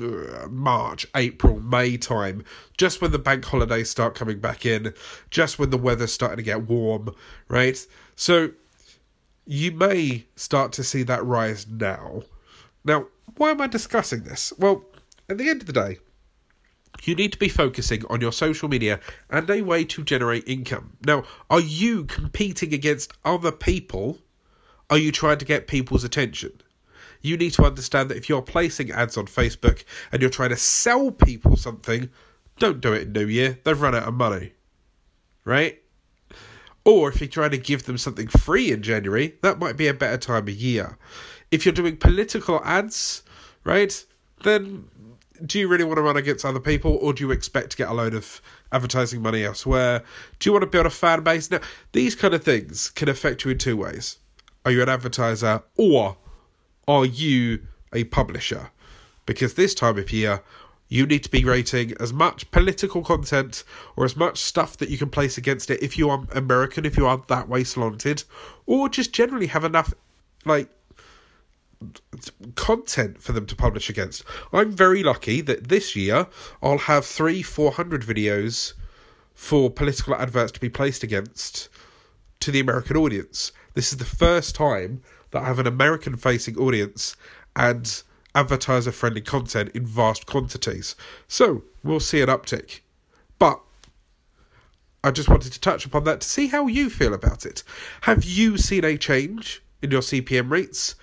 uh, 0.00 0.46
March, 0.48 1.06
April, 1.14 1.60
May 1.60 1.96
time, 1.96 2.44
just 2.76 3.02
when 3.02 3.12
the 3.12 3.18
bank 3.18 3.44
holidays 3.44 3.90
start 3.90 4.14
coming 4.14 4.38
back 4.38 4.64
in, 4.64 4.94
just 5.30 5.58
when 5.58 5.70
the 5.70 5.78
weather's 5.78 6.12
starting 6.12 6.38
to 6.38 6.42
get 6.42 6.68
warm, 6.68 7.14
right? 7.48 7.84
So 8.16 8.52
you 9.46 9.72
may 9.72 10.26
start 10.36 10.72
to 10.72 10.84
see 10.84 11.02
that 11.04 11.24
rise 11.24 11.66
now. 11.66 12.22
Now, 12.84 13.06
why 13.36 13.50
am 13.50 13.60
I 13.60 13.66
discussing 13.66 14.22
this? 14.22 14.52
Well, 14.58 14.84
at 15.28 15.38
the 15.38 15.48
end 15.48 15.60
of 15.62 15.66
the 15.66 15.72
day, 15.72 15.98
you 17.02 17.14
need 17.14 17.32
to 17.32 17.38
be 17.38 17.48
focusing 17.48 18.04
on 18.10 18.20
your 18.20 18.32
social 18.32 18.68
media 18.68 19.00
and 19.30 19.48
a 19.48 19.62
way 19.62 19.84
to 19.84 20.04
generate 20.04 20.46
income. 20.46 20.96
Now, 21.04 21.24
are 21.48 21.60
you 21.60 22.04
competing 22.04 22.74
against 22.74 23.12
other 23.24 23.52
people? 23.52 24.18
Are 24.90 24.98
you 24.98 25.12
trying 25.12 25.38
to 25.38 25.44
get 25.44 25.66
people's 25.66 26.04
attention? 26.04 26.60
You 27.22 27.36
need 27.36 27.52
to 27.52 27.64
understand 27.64 28.10
that 28.10 28.16
if 28.16 28.28
you're 28.28 28.42
placing 28.42 28.90
ads 28.90 29.16
on 29.16 29.26
Facebook 29.26 29.84
and 30.10 30.20
you're 30.20 30.30
trying 30.30 30.50
to 30.50 30.56
sell 30.56 31.10
people 31.10 31.56
something, 31.56 32.10
don't 32.58 32.80
do 32.80 32.92
it 32.92 33.02
in 33.02 33.12
New 33.12 33.26
Year. 33.26 33.58
They've 33.64 33.80
run 33.80 33.94
out 33.94 34.08
of 34.08 34.14
money. 34.14 34.52
Right? 35.44 35.82
Or 36.84 37.10
if 37.10 37.20
you're 37.20 37.28
trying 37.28 37.50
to 37.50 37.58
give 37.58 37.84
them 37.84 37.98
something 37.98 38.28
free 38.28 38.72
in 38.72 38.82
January, 38.82 39.34
that 39.42 39.58
might 39.58 39.76
be 39.76 39.86
a 39.86 39.94
better 39.94 40.16
time 40.16 40.48
of 40.48 40.50
year. 40.50 40.98
If 41.50 41.64
you're 41.64 41.74
doing 41.74 41.96
political 41.96 42.60
ads, 42.64 43.22
right, 43.64 44.04
then 44.42 44.88
do 45.44 45.58
you 45.58 45.68
really 45.68 45.84
want 45.84 45.96
to 45.96 46.02
run 46.02 46.16
against 46.16 46.44
other 46.44 46.60
people 46.60 46.98
or 47.00 47.12
do 47.12 47.24
you 47.24 47.30
expect 47.30 47.70
to 47.70 47.76
get 47.76 47.88
a 47.88 47.94
load 47.94 48.14
of 48.14 48.40
advertising 48.72 49.22
money 49.22 49.44
elsewhere? 49.44 50.02
Do 50.38 50.48
you 50.48 50.52
want 50.52 50.62
to 50.62 50.66
build 50.66 50.86
a 50.86 50.90
fan 50.90 51.22
base? 51.22 51.50
Now, 51.50 51.60
these 51.92 52.14
kind 52.14 52.34
of 52.34 52.44
things 52.44 52.90
can 52.90 53.08
affect 53.08 53.44
you 53.44 53.50
in 53.50 53.58
two 53.58 53.76
ways. 53.76 54.18
Are 54.64 54.70
you 54.70 54.82
an 54.82 54.88
advertiser 54.88 55.62
or 55.76 56.16
are 56.86 57.04
you 57.04 57.66
a 57.92 58.04
publisher? 58.04 58.70
Because 59.26 59.54
this 59.54 59.74
time 59.74 59.98
of 59.98 60.12
year, 60.12 60.42
you 60.88 61.06
need 61.06 61.22
to 61.22 61.30
be 61.30 61.44
rating 61.44 61.94
as 62.00 62.12
much 62.12 62.50
political 62.50 63.02
content 63.02 63.62
or 63.96 64.04
as 64.04 64.16
much 64.16 64.38
stuff 64.38 64.76
that 64.78 64.90
you 64.90 64.98
can 64.98 65.08
place 65.08 65.38
against 65.38 65.70
it 65.70 65.82
if 65.82 65.96
you 65.96 66.10
are 66.10 66.26
American, 66.32 66.84
if 66.84 66.96
you 66.96 67.06
are 67.06 67.22
that 67.28 67.48
way 67.48 67.62
slanted, 67.62 68.24
or 68.66 68.88
just 68.88 69.12
generally 69.12 69.46
have 69.46 69.64
enough 69.64 69.94
like 70.44 70.68
content 72.56 73.22
for 73.22 73.32
them 73.32 73.46
to 73.46 73.56
publish 73.56 73.88
against. 73.88 74.24
I'm 74.52 74.72
very 74.72 75.02
lucky 75.02 75.40
that 75.42 75.68
this 75.68 75.96
year 75.96 76.26
I'll 76.62 76.78
have 76.78 77.06
three, 77.06 77.42
four 77.42 77.72
hundred 77.72 78.02
videos 78.02 78.74
for 79.34 79.70
political 79.70 80.14
adverts 80.14 80.52
to 80.52 80.60
be 80.60 80.68
placed 80.68 81.02
against 81.02 81.68
to 82.40 82.50
the 82.50 82.60
American 82.60 82.96
audience. 82.96 83.52
This 83.74 83.92
is 83.92 83.98
the 83.98 84.04
first 84.04 84.54
time 84.54 85.02
that 85.30 85.42
I 85.42 85.46
have 85.46 85.58
an 85.58 85.66
American 85.66 86.16
facing 86.16 86.58
audience 86.58 87.16
and 87.56 88.02
advertiser 88.34 88.92
friendly 88.92 89.20
content 89.20 89.70
in 89.74 89.86
vast 89.86 90.26
quantities. 90.26 90.94
So 91.28 91.64
we'll 91.82 92.00
see 92.00 92.20
an 92.20 92.28
uptick. 92.28 92.80
But 93.38 93.60
I 95.02 95.10
just 95.10 95.28
wanted 95.28 95.52
to 95.52 95.60
touch 95.60 95.86
upon 95.86 96.04
that 96.04 96.20
to 96.20 96.28
see 96.28 96.48
how 96.48 96.66
you 96.66 96.90
feel 96.90 97.14
about 97.14 97.46
it. 97.46 97.62
Have 98.02 98.24
you 98.24 98.58
seen 98.58 98.84
a 98.84 98.98
change 98.98 99.62
in 99.82 99.90
your 99.90 100.02
CPM 100.02 100.50
rates? 100.50 100.94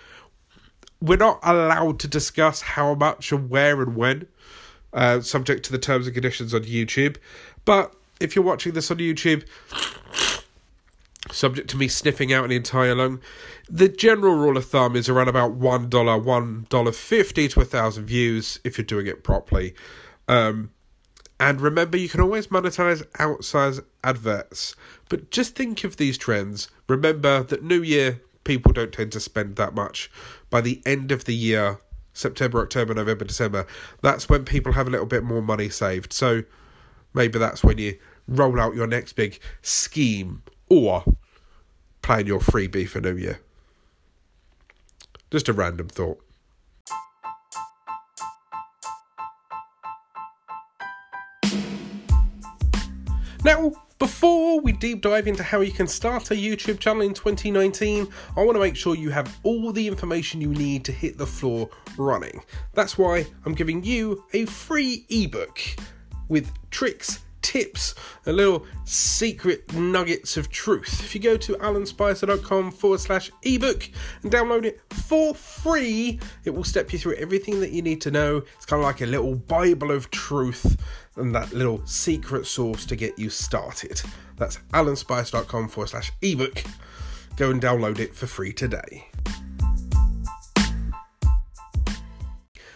We're 1.02 1.18
not 1.18 1.40
allowed 1.44 2.00
to 2.00 2.08
discuss 2.08 2.62
how 2.62 2.96
much 2.96 3.32
and 3.32 3.50
where 3.50 3.82
and 3.82 3.96
when, 3.96 4.28
uh, 4.94 5.22
subject 5.22 5.64
to 5.66 5.72
the 5.72 5.78
terms 5.78 6.08
and 6.08 6.14
conditions 6.14 6.54
on 6.54 6.64
YouTube. 6.64 7.18
But 7.66 7.94
if 8.20 8.36
you're 8.36 8.46
watching 8.46 8.74
this 8.74 8.90
on 8.90 8.98
YouTube, 8.98 9.46
subject 11.32 11.70
to 11.70 11.78
me 11.78 11.88
sniffing 11.88 12.34
out 12.34 12.46
an 12.46 12.52
entire 12.52 12.96
lung, 12.96 13.20
the 13.70 13.90
general 13.90 14.36
rule 14.36 14.58
of 14.58 14.66
thumb 14.66 14.96
is 14.96 15.10
around 15.10 15.28
about 15.28 15.52
one 15.52 15.90
dollar, 15.90 16.18
one 16.18 16.66
dollar 16.70 16.92
fifty 16.92 17.48
to 17.50 17.62
a 17.62 17.66
thousand 17.66 18.06
views 18.06 18.60
if 18.64 18.78
you're 18.78 18.86
doing 18.86 19.08
it 19.08 19.24
properly. 19.24 19.76
Um, 20.28 20.72
and 21.40 21.62
remember, 21.62 21.98
you 21.98 22.10
can 22.10 22.22
always 22.22 22.48
monetize 22.48 23.06
outside 23.20 23.76
adverts. 24.04 24.76
But 25.10 25.30
just 25.30 25.56
think 25.56 25.84
of 25.84 25.98
these 25.98 26.18
trends. 26.18 26.70
Remember 26.88 27.44
that 27.44 27.64
New 27.64 27.84
Year 27.84 28.22
people 28.48 28.72
don't 28.72 28.94
tend 28.94 29.12
to 29.12 29.20
spend 29.20 29.58
that 29.58 29.76
much. 29.76 30.10
By 30.50 30.62
the 30.62 30.82
end 30.86 31.12
of 31.12 31.26
the 31.26 31.36
year, 31.36 31.82
September, 32.14 32.62
October, 32.62 32.94
November, 32.94 33.26
December, 33.26 33.68
that's 34.02 34.30
when 34.30 34.46
people 34.46 34.72
have 34.72 34.88
a 34.88 34.90
little 34.90 35.06
bit 35.06 35.24
more 35.24 35.42
money 35.42 35.68
saved. 35.68 36.14
So 36.14 36.44
maybe 37.14 37.38
that's 37.38 37.62
when 37.62 37.78
you 37.78 38.00
roll 38.26 38.58
out 38.58 38.74
your 38.74 38.88
next 38.88 39.14
big 39.14 39.40
scheme 39.62 40.44
or 40.70 41.04
plan 42.02 42.26
your 42.26 42.40
freebie 42.40 42.88
for 42.88 43.02
New 43.02 43.18
Year. 43.18 43.42
Just 45.30 45.50
a 45.50 45.54
random 45.54 45.90
thought. 45.90 46.24
Now, 53.44 53.74
before 54.00 54.60
we 54.60 54.74
deep 54.74 55.02
dive 55.02 55.28
into 55.28 55.44
how 55.44 55.62
you 55.62 55.72
can 55.72 55.88
start 55.88 56.30
a 56.30 56.36
YouTube 56.36 56.80
channel 56.80 57.02
in 57.02 57.14
2019, 57.14 58.08
I 58.36 58.44
want 58.44 58.56
to 58.56 58.60
make 58.60 58.76
sure 58.76 58.96
you 58.96 59.10
have 59.10 59.40
all 59.44 59.72
the 59.72 59.88
information 59.88 60.40
you 60.40 60.50
need 60.50 60.86
to 60.86 60.92
hit 60.92 61.18
the 61.18 61.26
floor 61.26 61.70
running. 61.98 62.42
That's 62.74 62.98
why 62.98 63.26
I'm 63.46 63.56
giving 63.56 63.84
you 63.84 64.24
a 64.34 64.46
free 64.46 65.06
ebook 65.10 65.60
with 66.28 66.52
tricks, 66.70 67.22
tips, 67.42 67.96
a 68.26 68.34
little 68.34 68.66
secret 68.86 69.74
nuggets 69.74 70.38
of 70.38 70.50
truth. 70.50 71.00
If 71.00 71.16
you 71.16 71.22
go 71.22 71.38
to 71.38 71.54
alanspicer.com 71.54 72.72
forward 72.74 73.00
slash 73.00 73.32
ebook 73.44 73.90
and 74.22 74.32
download 74.32 74.66
it 74.66 74.82
for 74.92 75.34
free, 75.34 76.20
it 76.44 76.52
will 76.52 76.64
step 76.64 76.94
you 76.94 77.00
through 77.00 77.16
everything 77.16 77.62
that 77.62 77.72
you 77.72 77.82
need 77.82 78.02
to 78.02 78.12
know. 78.12 78.44
It's 78.58 78.66
kind 78.66 78.82
of 78.82 78.86
like 78.86 79.02
a 79.02 79.06
little 79.06 79.36
Bible 79.36 79.92
of 79.92 80.12
truth 80.12 80.78
and 81.18 81.34
that 81.34 81.54
little 81.54 81.86
secret 81.86 82.46
sauce 82.46 82.86
to 82.86 82.96
get 82.96 83.18
you 83.18 83.30
started. 83.30 84.02
That's 84.38 84.58
alanspicer.com 84.74 85.70
forward 85.70 85.88
slash 85.90 86.12
ebook. 86.22 86.64
Go 87.36 87.52
and 87.52 87.62
download 87.62 88.00
it 88.00 88.16
for 88.16 88.28
free 88.28 88.54
today. 88.54 89.10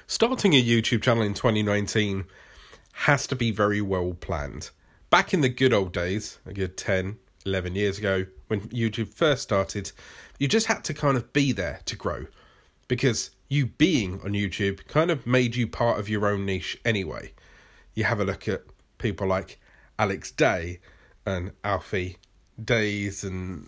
Starting 0.07 0.53
a 0.53 0.63
YouTube 0.63 1.01
channel 1.01 1.24
in 1.24 1.33
2019 1.33 2.25
has 2.93 3.25
to 3.27 3.36
be 3.36 3.51
very 3.51 3.81
well 3.81 4.13
planned. 4.13 4.69
Back 5.10 5.33
in 5.33 5.41
the 5.41 5.50
good 5.50 5.74
old 5.74 5.93
days, 5.93 6.39
a 6.45 6.53
good 6.53 6.77
10, 6.77 7.17
11 7.45 7.75
years 7.75 7.98
ago, 7.98 8.25
when 8.48 8.62
YouTube 8.69 9.13
first 9.13 9.43
started, 9.43 9.91
you 10.38 10.48
just 10.48 10.67
had 10.67 10.83
to 10.83 10.93
kind 10.93 11.17
of 11.17 11.31
be 11.33 11.51
there 11.51 11.79
to 11.86 11.95
grow 11.95 12.25
because 12.88 13.31
you 13.48 13.65
being 13.65 14.21
on 14.21 14.31
YouTube 14.31 14.86
kind 14.88 15.10
of 15.10 15.25
made 15.25 15.55
you 15.55 15.67
part 15.67 16.00
of 16.00 16.10
your 16.10 16.27
own 16.27 16.45
niche 16.45 16.77
anyway 16.83 17.31
you 17.95 18.03
have 18.03 18.19
a 18.19 18.25
look 18.25 18.48
at 18.48 18.63
people 18.98 19.27
like 19.27 19.60
Alex 20.00 20.31
Day 20.31 20.79
and 21.25 21.51
Alfie 21.63 22.17
Deyes 22.63 23.24
and 23.24 23.67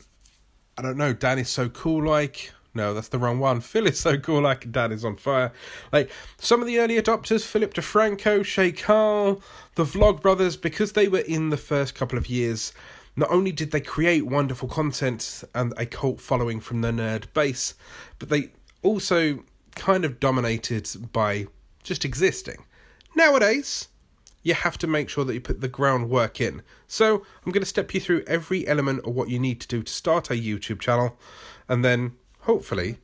I 0.77 0.82
don't 0.82 0.98
know, 0.98 1.13
Dan 1.13 1.39
is 1.39 1.50
so 1.50 1.70
cool 1.70 2.03
like 2.03 2.51
no, 2.75 2.94
that's 2.94 3.10
the 3.10 3.20
wrong 3.20 3.39
one. 3.39 3.62
Phil 3.62 3.88
is 3.88 4.00
so 4.00 4.18
cool 4.18 4.42
like 4.42 4.72
Dan 4.72 4.92
is 4.92 5.06
on 5.06 5.15
fire. 5.15 5.51
Like 5.92 6.10
some 6.38 6.62
of 6.62 6.68
the 6.68 6.80
early 6.80 7.00
adopters, 7.00 7.46
Philip 7.46 7.74
DeFranco, 7.74 8.44
Shay 8.44 8.72
Carl, 8.72 9.42
the 9.75 9.84
Vlog 9.84 10.22
Brothers, 10.22 10.58
because 10.58 10.94
they 10.94 11.08
were 11.08 11.20
in 11.20 11.50
the 11.50 11.58
first 11.58 11.94
couple 11.94 12.18
of 12.18 12.27
years, 12.27 12.74
not 13.15 13.30
only 13.30 13.51
did 13.51 13.72
they 13.72 13.82
create 13.82 14.25
wonderful 14.25 14.68
content 14.68 15.44
and 15.53 15.74
a 15.77 15.86
cult 15.86 16.20
following 16.20 16.60
from 16.60 16.82
the 16.82 16.92
nerd 16.92 17.32
base, 17.34 17.75
but 18.18 18.30
they 18.30 18.51
also 18.82 19.44
kind 19.75 20.03
of 20.03 20.20
dominated 20.20 20.89
by 21.12 21.46
just 21.84 22.03
existing. 22.03 22.65
Nowadays, 23.15 23.89
you 24.43 24.53
have 24.53 24.77
to 24.77 24.88
make 24.88 25.09
sure 25.09 25.25
that 25.25 25.33
you 25.33 25.41
put 25.41 25.62
the 25.62 25.67
groundwork 25.67 26.39
in. 26.39 26.62
So, 26.88 27.25
I'm 27.45 27.51
going 27.51 27.63
to 27.63 27.65
step 27.65 27.93
you 27.93 28.00
through 28.00 28.23
every 28.27 28.67
element 28.67 29.05
of 29.05 29.15
what 29.15 29.29
you 29.29 29.39
need 29.39 29.59
to 29.62 29.67
do 29.67 29.81
to 29.81 29.91
start 29.91 30.29
a 30.29 30.33
YouTube 30.33 30.79
channel, 30.79 31.17
and 31.67 31.83
then 31.83 32.13
hopefully, 32.41 32.97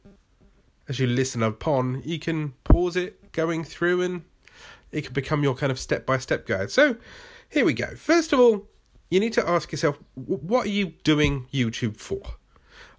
as 0.88 1.00
you 1.00 1.08
listen 1.08 1.42
upon, 1.42 2.02
you 2.06 2.20
can 2.20 2.54
pause 2.64 2.96
it 2.96 3.32
going 3.32 3.64
through 3.64 4.02
and 4.02 4.24
it 4.92 5.06
can 5.06 5.14
become 5.14 5.44
your 5.44 5.56
kind 5.56 5.72
of 5.72 5.80
step 5.80 6.06
by 6.06 6.18
step 6.18 6.46
guide. 6.46 6.72
So, 6.72 6.98
here 7.50 7.66
we 7.66 7.74
go. 7.74 7.96
First 7.96 8.34
of 8.34 8.40
all, 8.40 8.68
you 9.10 9.20
need 9.20 9.34
to 9.34 9.48
ask 9.48 9.72
yourself 9.72 10.00
what 10.16 10.68
are 10.68 10.70
you 10.70 10.94
doing 11.04 11.48
YouTube 11.52 11.98
for? 11.98 12.22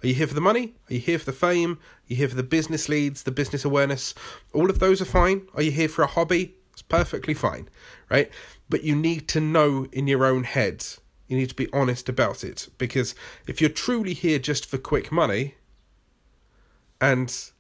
Are 0.02 0.06
you 0.06 0.14
here 0.14 0.26
for 0.26 0.34
the 0.34 0.40
money? 0.40 0.74
Are 0.88 0.94
you 0.94 1.00
here 1.00 1.18
for 1.18 1.26
the 1.26 1.32
fame? 1.32 1.72
Are 1.72 2.06
you 2.06 2.16
here 2.16 2.28
for 2.28 2.34
the 2.34 2.42
business 2.42 2.88
leads, 2.88 3.22
the 3.22 3.30
business 3.30 3.64
awareness? 3.64 4.14
All 4.54 4.70
of 4.70 4.78
those 4.78 5.02
are 5.02 5.06
fine. 5.06 5.46
Are 5.54 5.62
you 5.62 5.70
here 5.70 5.88
for 5.88 6.02
a 6.02 6.06
hobby? 6.06 6.54
It's 6.72 6.82
perfectly 6.82 7.34
fine, 7.34 7.68
right? 8.10 8.30
But 8.68 8.84
you 8.84 8.94
need 8.94 9.28
to 9.28 9.40
know 9.40 9.86
in 9.92 10.06
your 10.06 10.24
own 10.24 10.44
head. 10.44 10.84
You 11.28 11.36
need 11.36 11.48
to 11.48 11.54
be 11.54 11.68
honest 11.72 12.08
about 12.08 12.42
it 12.42 12.68
because 12.76 13.14
if 13.46 13.60
you're 13.60 13.70
truly 13.70 14.14
here 14.14 14.38
just 14.38 14.66
for 14.66 14.78
quick 14.78 15.12
money 15.12 15.54
and 17.00 17.50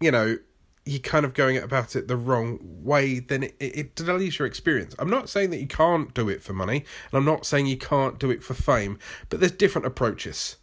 you 0.00 0.10
know 0.10 0.38
you're 0.84 0.98
kind 0.98 1.24
of 1.24 1.34
going 1.34 1.56
about 1.56 1.94
it 1.94 2.08
the 2.08 2.16
wrong 2.16 2.58
way, 2.62 3.20
then 3.20 3.44
it, 3.44 3.54
it, 3.60 3.76
it 3.76 3.94
delays 3.94 4.38
your 4.38 4.46
experience. 4.46 4.94
I'm 4.98 5.10
not 5.10 5.28
saying 5.28 5.50
that 5.50 5.60
you 5.60 5.66
can't 5.66 6.12
do 6.14 6.28
it 6.28 6.42
for 6.42 6.52
money, 6.52 6.78
and 6.78 7.18
I'm 7.18 7.24
not 7.24 7.46
saying 7.46 7.66
you 7.66 7.76
can't 7.76 8.18
do 8.18 8.30
it 8.30 8.42
for 8.42 8.54
fame, 8.54 8.98
but 9.28 9.40
there's 9.40 9.52
different 9.52 9.86
approaches. 9.86 10.56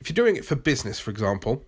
If 0.00 0.08
you're 0.08 0.14
doing 0.14 0.36
it 0.36 0.46
for 0.46 0.56
business, 0.56 0.98
for 0.98 1.10
example, 1.10 1.64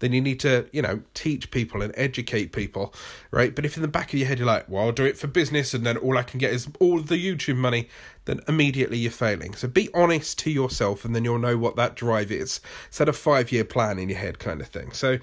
then 0.00 0.12
you 0.12 0.20
need 0.20 0.40
to, 0.40 0.68
you 0.72 0.82
know, 0.82 1.02
teach 1.14 1.50
people 1.50 1.82
and 1.82 1.92
educate 1.96 2.52
people, 2.52 2.94
right? 3.30 3.54
But 3.54 3.64
if 3.64 3.76
in 3.76 3.82
the 3.82 3.88
back 3.88 4.12
of 4.12 4.18
your 4.18 4.28
head 4.28 4.38
you're 4.38 4.46
like, 4.46 4.68
well, 4.68 4.84
I'll 4.84 4.92
do 4.92 5.04
it 5.04 5.18
for 5.18 5.26
business 5.26 5.74
and 5.74 5.84
then 5.84 5.96
all 5.96 6.16
I 6.16 6.22
can 6.22 6.38
get 6.38 6.52
is 6.52 6.68
all 6.80 7.00
the 7.00 7.16
YouTube 7.16 7.56
money, 7.56 7.88
then 8.24 8.40
immediately 8.46 8.98
you're 8.98 9.10
failing. 9.10 9.54
So 9.54 9.68
be 9.68 9.88
honest 9.94 10.38
to 10.40 10.50
yourself 10.50 11.04
and 11.04 11.14
then 11.14 11.24
you'll 11.24 11.38
know 11.38 11.56
what 11.56 11.76
that 11.76 11.96
drive 11.96 12.30
is. 12.30 12.60
Set 12.90 13.08
a 13.08 13.12
five 13.12 13.50
year 13.50 13.64
plan 13.64 13.98
in 13.98 14.08
your 14.08 14.18
head, 14.18 14.38
kind 14.38 14.60
of 14.60 14.68
thing. 14.68 14.92
So, 14.92 15.18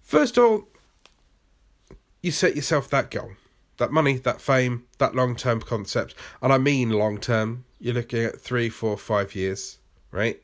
first 0.00 0.38
of 0.38 0.44
all, 0.44 0.68
you 2.20 2.30
set 2.30 2.54
yourself 2.54 2.88
that 2.90 3.10
goal 3.10 3.32
that 3.82 3.90
money, 3.90 4.16
that 4.18 4.40
fame, 4.40 4.84
that 4.98 5.14
long 5.14 5.34
term 5.34 5.60
concept. 5.60 6.14
And 6.40 6.52
I 6.52 6.58
mean 6.58 6.90
long 6.90 7.18
term, 7.18 7.64
you're 7.80 7.94
looking 7.94 8.24
at 8.24 8.40
three, 8.40 8.68
four, 8.68 8.96
five 8.96 9.34
years, 9.34 9.78
right? 10.10 10.40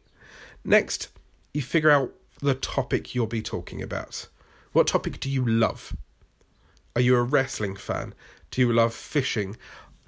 Next, 0.64 1.08
you 1.54 1.62
figure 1.62 1.90
out 1.90 2.12
the 2.40 2.54
topic 2.54 3.14
you'll 3.14 3.26
be 3.26 3.42
talking 3.42 3.82
about. 3.82 4.28
What 4.72 4.86
topic 4.86 5.20
do 5.20 5.30
you 5.30 5.44
love? 5.44 5.96
Are 6.94 7.00
you 7.00 7.16
a 7.16 7.22
wrestling 7.22 7.76
fan? 7.76 8.14
Do 8.50 8.60
you 8.60 8.72
love 8.72 8.94
fishing? 8.94 9.56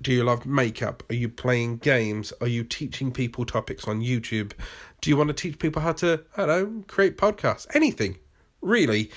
Do 0.03 0.13
you 0.13 0.25
love 0.25 0.47
makeup? 0.47 1.03
Are 1.11 1.15
you 1.15 1.29
playing 1.29 1.79
games? 1.79 2.33
Are 2.41 2.47
you 2.47 2.65
teaching 2.65 3.13
people 3.13 3.45
topics 3.45 3.87
on 3.87 4.01
YouTube? 4.01 4.53
Do 5.01 5.11
you 5.11 5.17
want 5.17 5.29
to 5.29 5.35
teach 5.35 5.59
people 5.59 5.83
how 5.83 5.93
to, 5.95 6.25
I 6.37 6.47
don't 6.47 6.77
know, 6.79 6.85
create 6.87 7.19
podcasts? 7.19 7.67
Anything, 7.75 8.17
really. 8.63 9.11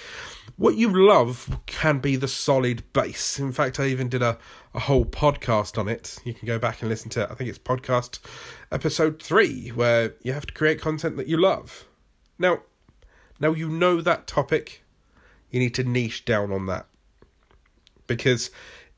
What 0.58 0.76
you 0.76 0.90
love 1.08 1.60
can 1.66 2.00
be 2.00 2.16
the 2.16 2.28
solid 2.28 2.84
base. 2.94 3.40
In 3.40 3.52
fact, 3.52 3.80
I 3.80 3.88
even 3.88 4.10
did 4.10 4.22
a, 4.22 4.38
a 4.74 4.80
whole 4.80 5.06
podcast 5.06 5.78
on 5.78 5.88
it. 5.88 6.20
You 6.26 6.34
can 6.34 6.48
go 6.48 6.60
back 6.60 6.82
and 6.82 6.90
listen 6.90 7.10
to. 7.12 7.32
I 7.32 7.36
think 7.36 7.50
it's 7.50 7.60
podcast 7.60 8.20
episode 8.72 9.22
three, 9.22 9.70
where 9.70 10.16
you 10.22 10.34
have 10.34 10.46
to 10.48 10.54
create 10.54 10.82
content 10.82 11.18
that 11.18 11.28
you 11.28 11.38
love. 11.38 11.86
Now, 12.38 12.60
now 13.44 13.52
you 13.52 13.70
know 13.70 14.00
that 14.02 14.26
topic, 14.26 14.84
you 15.52 15.60
need 15.60 15.74
to 15.76 15.84
niche 15.84 16.24
down 16.24 16.52
on 16.52 16.66
that. 16.68 16.88
Because 18.08 18.50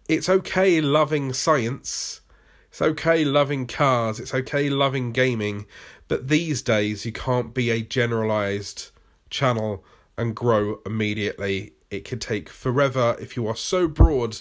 it's 0.07 0.29
okay 0.29 0.79
loving 0.81 1.33
science, 1.33 2.21
it's 2.69 2.81
okay 2.81 3.25
loving 3.25 3.65
cars, 3.65 4.19
it's 4.19 4.33
okay 4.33 4.69
loving 4.69 5.11
gaming, 5.11 5.65
but 6.07 6.27
these 6.27 6.61
days 6.61 7.05
you 7.05 7.11
can't 7.11 7.53
be 7.53 7.71
a 7.71 7.81
generalized 7.81 8.91
channel 9.31 9.83
and 10.17 10.35
grow 10.35 10.79
immediately. 10.85 11.73
It 11.89 12.05
could 12.05 12.21
take 12.21 12.47
forever 12.47 13.15
if 13.19 13.35
you 13.35 13.47
are 13.47 13.55
so 13.55 13.87
broad 13.87 14.37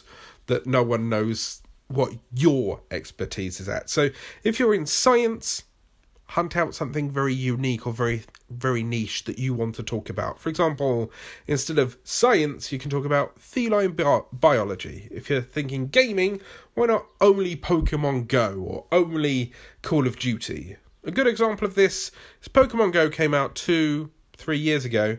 that 0.47 0.67
no 0.67 0.83
one 0.83 1.09
knows 1.09 1.63
what 1.89 2.13
your 2.31 2.83
expertise 2.91 3.59
is 3.59 3.69
at. 3.69 3.89
So 3.89 4.11
if 4.43 4.59
you're 4.59 4.75
in 4.75 4.87
science, 4.87 5.65
hunt 6.35 6.57
out 6.57 6.75
something 6.75 7.09
very 7.09 7.33
unique 7.33 7.87
or 7.87 7.93
very 7.93 8.25
very 8.51 8.83
niche 8.83 9.23
that 9.25 9.39
you 9.39 9.55
want 9.55 9.77
to 9.77 9.85
talk 9.85 10.11
about. 10.11 10.41
For 10.41 10.49
example, 10.49 11.13
instead 11.47 11.79
of 11.79 11.97
science, 12.03 12.73
you 12.73 12.79
can 12.79 12.91
talk 12.91 13.05
about 13.05 13.41
feline 13.41 13.93
bi- 13.93 14.23
biology. 14.33 15.09
If 15.13 15.31
you're 15.31 15.41
thinking 15.41 15.87
gaming, 15.87 16.41
why 16.75 16.87
not 16.87 17.07
only 17.21 17.55
Pokemon 17.55 18.27
Go 18.27 18.55
or 18.59 18.85
only 18.91 19.53
Call 19.83 20.09
of 20.09 20.19
Duty? 20.19 20.77
A 21.05 21.13
good 21.13 21.29
example 21.29 21.69
of 21.69 21.77
this 21.77 22.11
is 22.43 22.49
Pokemon 22.49 22.93
Go 22.93 23.09
came 23.11 23.33
out 23.33 23.55
two, 23.55 24.11
three 24.37 24.59
years 24.59 24.85
ago, 24.85 25.19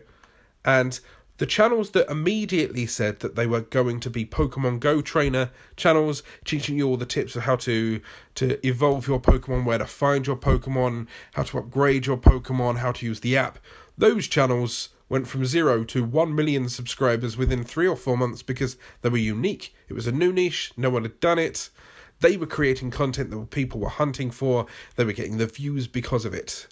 and 0.66 1.00
the 1.38 1.46
channels 1.46 1.90
that 1.90 2.10
immediately 2.10 2.86
said 2.86 3.20
that 3.20 3.36
they 3.36 3.46
were 3.46 3.60
going 3.60 4.00
to 4.00 4.10
be 4.10 4.24
Pokemon 4.24 4.80
Go 4.80 5.02
trainer 5.02 5.50
channels, 5.76 6.22
teaching 6.44 6.78
you 6.78 6.88
all 6.88 6.96
the 6.96 7.06
tips 7.06 7.36
of 7.36 7.42
how 7.42 7.56
to 7.56 8.00
to 8.36 8.66
evolve 8.66 9.06
your 9.06 9.20
Pokemon, 9.20 9.64
where 9.64 9.78
to 9.78 9.86
find 9.86 10.26
your 10.26 10.36
Pokemon, 10.36 11.06
how 11.34 11.42
to 11.42 11.58
upgrade 11.58 12.06
your 12.06 12.16
Pokemon, 12.16 12.78
how 12.78 12.92
to 12.92 13.06
use 13.06 13.20
the 13.20 13.36
app. 13.36 13.58
Those 13.98 14.26
channels 14.26 14.90
went 15.08 15.28
from 15.28 15.44
zero 15.44 15.84
to 15.84 16.04
one 16.04 16.34
million 16.34 16.68
subscribers 16.68 17.36
within 17.36 17.64
three 17.64 17.86
or 17.86 17.96
four 17.96 18.16
months 18.16 18.42
because 18.42 18.76
they 19.02 19.08
were 19.08 19.16
unique. 19.16 19.74
It 19.88 19.94
was 19.94 20.06
a 20.06 20.12
new 20.12 20.32
niche, 20.32 20.72
no 20.76 20.90
one 20.90 21.02
had 21.02 21.20
done 21.20 21.38
it. 21.38 21.70
They 22.20 22.36
were 22.36 22.46
creating 22.46 22.90
content 22.90 23.30
that 23.30 23.50
people 23.50 23.78
were 23.78 23.90
hunting 23.90 24.30
for. 24.30 24.66
They 24.96 25.04
were 25.04 25.12
getting 25.12 25.36
the 25.36 25.46
views 25.46 25.86
because 25.86 26.24
of 26.24 26.32
it. 26.32 26.66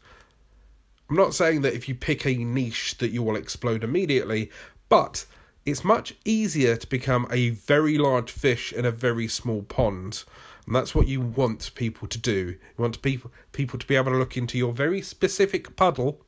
I'm 1.08 1.16
not 1.16 1.34
saying 1.34 1.62
that 1.62 1.74
if 1.74 1.88
you 1.88 1.94
pick 1.94 2.26
a 2.26 2.34
niche 2.34 2.96
that 2.98 3.10
you 3.10 3.22
will 3.22 3.36
explode 3.36 3.84
immediately, 3.84 4.50
but 4.88 5.26
it's 5.66 5.84
much 5.84 6.14
easier 6.24 6.76
to 6.76 6.86
become 6.86 7.26
a 7.30 7.50
very 7.50 7.98
large 7.98 8.30
fish 8.30 8.72
in 8.72 8.84
a 8.84 8.90
very 8.90 9.28
small 9.28 9.62
pond. 9.62 10.24
And 10.66 10.74
that's 10.74 10.94
what 10.94 11.08
you 11.08 11.20
want 11.20 11.74
people 11.74 12.08
to 12.08 12.18
do. 12.18 12.56
You 12.56 12.58
want 12.78 13.02
people 13.02 13.30
people 13.52 13.78
to 13.78 13.86
be 13.86 13.96
able 13.96 14.12
to 14.12 14.18
look 14.18 14.36
into 14.36 14.56
your 14.56 14.72
very 14.72 15.02
specific 15.02 15.76
puddle 15.76 16.22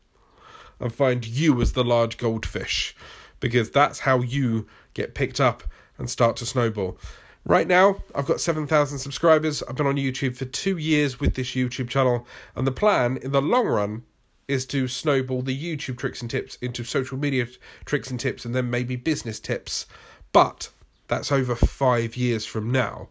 and 0.79 0.95
find 0.95 1.27
you 1.27 1.61
as 1.63 1.73
the 1.73 1.85
large 1.85 2.19
goldfish. 2.19 2.95
Because 3.41 3.71
that's 3.71 4.01
how 4.01 4.21
you 4.21 4.67
get 4.95 5.15
picked 5.15 5.41
up 5.41 5.63
and 5.99 6.09
start 6.09 6.37
to 6.37 6.47
snowball. 6.47 6.99
Right 7.45 7.69
now, 7.69 8.03
I've 8.15 8.27
got 8.27 8.41
7,000 8.41 8.99
subscribers. 8.99 9.63
I've 9.63 9.77
been 9.77 9.87
on 9.87 9.97
YouTube 9.97 10.37
for 10.37 10.47
two 10.47 10.77
years 10.79 11.21
with 11.21 11.35
this 11.35 11.51
YouTube 11.51 11.89
channel, 11.89 12.27
and 12.57 12.67
the 12.67 12.73
plan 12.73 13.19
in 13.19 13.33
the 13.33 13.41
long 13.41 13.67
run 13.67 14.03
is 14.49 14.65
to 14.67 14.87
snowball 14.87 15.43
the 15.43 15.57
YouTube 15.57 15.99
tricks 15.99 16.21
and 16.21 16.31
tips 16.31 16.57
into 16.61 16.85
social 16.85 17.19
media 17.19 17.47
tricks 17.85 18.11
and 18.11 18.21
tips 18.21 18.45
and 18.45 18.55
then 18.55 18.71
maybe 18.71 18.97
business 18.97 19.41
tips. 19.41 19.87
But 20.33 20.71
that's 21.09 21.33
over 21.33 21.55
five 21.55 22.17
years 22.17 22.47
from 22.47 22.71
now. 22.71 23.09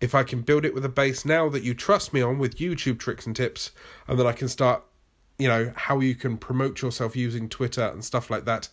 If 0.00 0.14
I 0.14 0.22
can 0.22 0.42
build 0.42 0.64
it 0.64 0.74
with 0.74 0.84
a 0.84 0.90
base 0.90 1.24
now 1.24 1.48
that 1.48 1.62
you 1.62 1.74
trust 1.74 2.12
me 2.12 2.20
on 2.20 2.38
with 2.38 2.58
YouTube 2.58 2.98
tricks 2.98 3.26
and 3.26 3.34
tips, 3.34 3.70
and 4.06 4.18
then 4.18 4.26
I 4.26 4.32
can 4.32 4.48
start, 4.48 4.82
you 5.38 5.48
know, 5.48 5.72
how 5.74 6.00
you 6.00 6.14
can 6.14 6.36
promote 6.36 6.82
yourself 6.82 7.16
using 7.16 7.48
Twitter 7.48 7.84
and 7.84 8.04
stuff 8.04 8.30
like 8.30 8.44
that, 8.44 8.68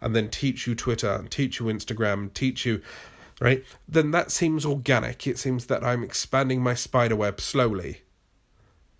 and 0.00 0.14
then 0.14 0.28
teach 0.28 0.66
you 0.66 0.74
Twitter 0.74 1.10
and 1.10 1.30
teach 1.30 1.58
you 1.58 1.66
Instagram 1.66 2.32
teach 2.34 2.64
you 2.64 2.82
right, 3.40 3.64
then 3.88 4.10
that 4.12 4.30
seems 4.30 4.64
organic. 4.64 5.26
It 5.26 5.38
seems 5.38 5.66
that 5.66 5.84
I'm 5.84 6.02
expanding 6.02 6.62
my 6.62 6.74
spider 6.74 7.16
web 7.16 7.40
slowly. 7.40 8.02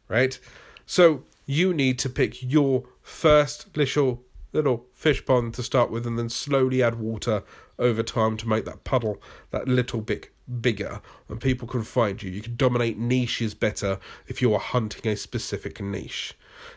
Right? 0.09 0.39
So 0.87 1.25
you 1.47 1.73
need 1.73 1.99
to 2.01 2.11
pick 2.11 2.43
your 2.43 2.85
first 3.03 3.77
little 3.77 4.23
little 4.53 4.87
fish 4.95 5.25
pond 5.27 5.53
to 5.53 5.63
start 5.63 5.91
with 5.91 6.07
and 6.07 6.19
then 6.19 6.29
slowly 6.29 6.83
add 6.83 6.95
water 6.99 7.43
over 7.79 8.03
time 8.03 8.37
to 8.39 8.49
make 8.49 8.65
that 8.65 8.85
puddle 8.85 9.21
that 9.51 9.69
little 9.69 10.01
bit 10.01 10.31
bigger 10.61 11.01
and 11.29 11.41
people 11.41 11.69
can 11.69 11.83
find 11.83 12.23
you. 12.23 12.31
You 12.31 12.41
can 12.41 12.57
dominate 12.57 12.97
niches 12.97 13.53
better 13.55 13.99
if 14.27 14.41
you 14.41 14.55
are 14.55 14.61
hunting 14.61 15.11
a 15.11 15.17
specific 15.17 15.81
niche. 15.81 16.35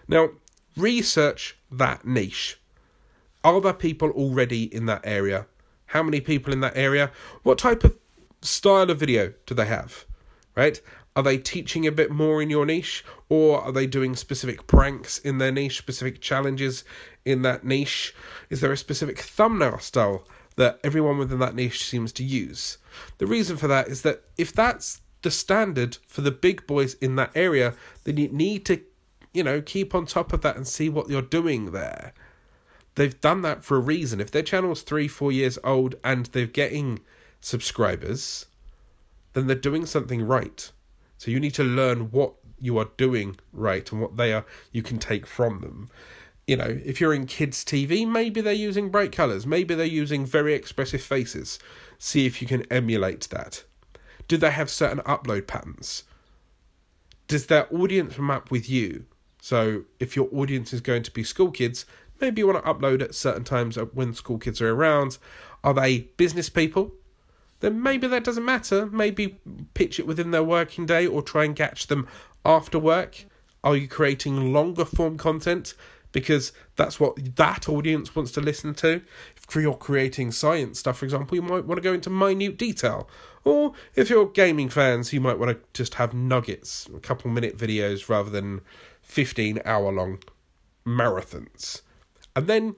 Now, 0.09 0.31
research 0.75 1.57
that 1.71 2.05
niche. 2.05 2.59
Are 3.45 3.61
there 3.61 3.71
people 3.71 4.09
already 4.09 4.63
in 4.63 4.85
that 4.87 5.01
area 5.05 5.45
how 5.89 6.03
many 6.03 6.21
people 6.21 6.53
in 6.53 6.59
that 6.59 6.77
area, 6.77 7.11
what 7.43 7.57
type 7.57 7.83
of 7.83 7.97
style 8.41 8.89
of 8.89 8.99
video 8.99 9.33
do 9.47 9.55
they 9.55 9.65
have, 9.65 10.05
right? 10.55 10.79
Are 11.15 11.23
they 11.23 11.37
teaching 11.37 11.85
a 11.85 11.91
bit 11.91 12.11
more 12.11 12.41
in 12.41 12.49
your 12.49 12.65
niche, 12.65 13.03
or 13.29 13.61
are 13.61 13.71
they 13.71 13.87
doing 13.87 14.15
specific 14.15 14.67
pranks 14.67 15.17
in 15.19 15.37
their 15.37 15.51
niche, 15.51 15.77
specific 15.77 16.21
challenges 16.21 16.83
in 17.25 17.41
that 17.41 17.63
niche? 17.63 18.13
Is 18.49 18.61
there 18.61 18.71
a 18.71 18.77
specific 18.77 19.19
thumbnail 19.19 19.79
style 19.79 20.27
that 20.55 20.79
everyone 20.83 21.17
within 21.17 21.39
that 21.39 21.55
niche 21.55 21.85
seems 21.85 22.11
to 22.13 22.23
use? 22.23 22.77
The 23.17 23.27
reason 23.27 23.57
for 23.57 23.67
that 23.67 23.87
is 23.87 24.03
that 24.03 24.23
if 24.37 24.53
that's 24.53 25.01
the 25.21 25.31
standard 25.31 25.97
for 26.07 26.21
the 26.21 26.31
big 26.31 26.65
boys 26.67 26.93
in 26.95 27.15
that 27.15 27.31
area, 27.35 27.73
then 28.03 28.17
you 28.17 28.29
need 28.29 28.65
to, 28.65 28.81
you 29.33 29.43
know, 29.43 29.61
keep 29.61 29.93
on 29.93 30.05
top 30.05 30.31
of 30.31 30.41
that 30.41 30.55
and 30.55 30.67
see 30.67 30.89
what 30.89 31.09
you're 31.09 31.21
doing 31.21 31.71
there 31.71 32.13
they've 32.99 33.21
done 33.21 33.41
that 33.43 33.63
for 33.63 33.77
a 33.77 33.79
reason. 33.81 34.19
If 34.19 34.31
their 34.31 34.43
channel's 34.43 34.81
three, 34.81 35.07
four 35.07 35.31
years 35.31 35.57
old 35.63 35.95
and 36.03 36.25
they're 36.27 36.45
getting 36.45 36.99
subscribers, 37.39 38.45
then 39.31 39.47
they're 39.47 39.55
doing 39.55 39.85
something 39.85 40.21
right. 40.21 40.69
So 41.19 41.29
you 41.29 41.39
need 41.39 41.53
to 41.53 41.63
learn 41.63 42.09
what 42.09 42.33
you 42.59 42.79
are 42.79 42.89
doing 42.97 43.37
right 43.53 43.89
and 43.91 44.01
what 44.01 44.17
they 44.17 44.33
are 44.33 44.45
you 44.71 44.81
can 44.81 44.97
take 44.97 45.27
from 45.27 45.61
them. 45.61 45.89
You 46.47 46.57
know, 46.57 46.79
if 46.83 46.99
you're 46.99 47.13
in 47.13 47.27
kids 47.27 47.63
TV, 47.63 48.07
maybe 48.07 48.41
they're 48.41 48.53
using 48.53 48.89
bright 48.89 49.11
colours, 49.11 49.45
maybe 49.45 49.75
they're 49.75 49.85
using 49.85 50.25
very 50.25 50.55
expressive 50.55 51.03
faces. 51.03 51.59
See 51.99 52.25
if 52.25 52.41
you 52.41 52.47
can 52.47 52.63
emulate 52.71 53.29
that. 53.29 53.63
Do 54.27 54.37
they 54.37 54.49
have 54.49 54.71
certain 54.71 55.03
upload 55.03 55.45
patterns? 55.45 56.05
Does 57.27 57.45
their 57.45 57.71
audience 57.71 58.17
map 58.17 58.49
with 58.49 58.67
you? 58.67 59.05
So 59.39 59.83
if 59.99 60.15
your 60.15 60.27
audience 60.33 60.73
is 60.73 60.81
going 60.81 61.03
to 61.03 61.11
be 61.11 61.23
school 61.23 61.51
kids, 61.51 61.85
Maybe 62.21 62.41
you 62.41 62.47
want 62.47 62.63
to 62.63 62.73
upload 62.73 63.01
at 63.01 63.15
certain 63.15 63.43
times 63.43 63.77
when 63.93 64.13
school 64.13 64.37
kids 64.37 64.61
are 64.61 64.69
around. 64.69 65.17
Are 65.63 65.73
they 65.73 65.99
business 66.17 66.49
people? 66.49 66.93
Then 67.59 67.81
maybe 67.81 68.07
that 68.07 68.23
doesn't 68.23 68.45
matter. 68.45 68.85
Maybe 68.87 69.39
pitch 69.73 69.99
it 69.99 70.07
within 70.07 70.31
their 70.31 70.43
working 70.43 70.85
day 70.85 71.05
or 71.05 71.21
try 71.21 71.43
and 71.45 71.55
catch 71.55 71.87
them 71.87 72.07
after 72.45 72.79
work. 72.79 73.25
Are 73.63 73.75
you 73.75 73.87
creating 73.87 74.53
longer 74.53 74.85
form 74.85 75.17
content? 75.17 75.73
Because 76.11 76.53
that's 76.75 76.99
what 76.99 77.35
that 77.35 77.69
audience 77.69 78.15
wants 78.15 78.31
to 78.31 78.41
listen 78.41 78.73
to. 78.75 79.01
If 79.35 79.55
you're 79.55 79.75
creating 79.75 80.31
science 80.31 80.79
stuff, 80.79 80.97
for 80.99 81.05
example, 81.05 81.35
you 81.35 81.41
might 81.41 81.65
want 81.65 81.77
to 81.77 81.81
go 81.81 81.93
into 81.93 82.09
minute 82.09 82.57
detail. 82.57 83.09
Or 83.43 83.73
if 83.95 84.09
you're 84.09 84.27
gaming 84.27 84.69
fans, 84.69 85.13
you 85.13 85.21
might 85.21 85.37
want 85.37 85.51
to 85.51 85.59
just 85.73 85.95
have 85.95 86.13
nuggets, 86.13 86.87
a 86.95 86.99
couple 86.99 87.29
minute 87.29 87.57
videos 87.57 88.09
rather 88.09 88.29
than 88.29 88.61
15 89.01 89.61
hour 89.65 89.91
long 89.91 90.19
marathons. 90.85 91.81
And 92.35 92.47
then, 92.47 92.75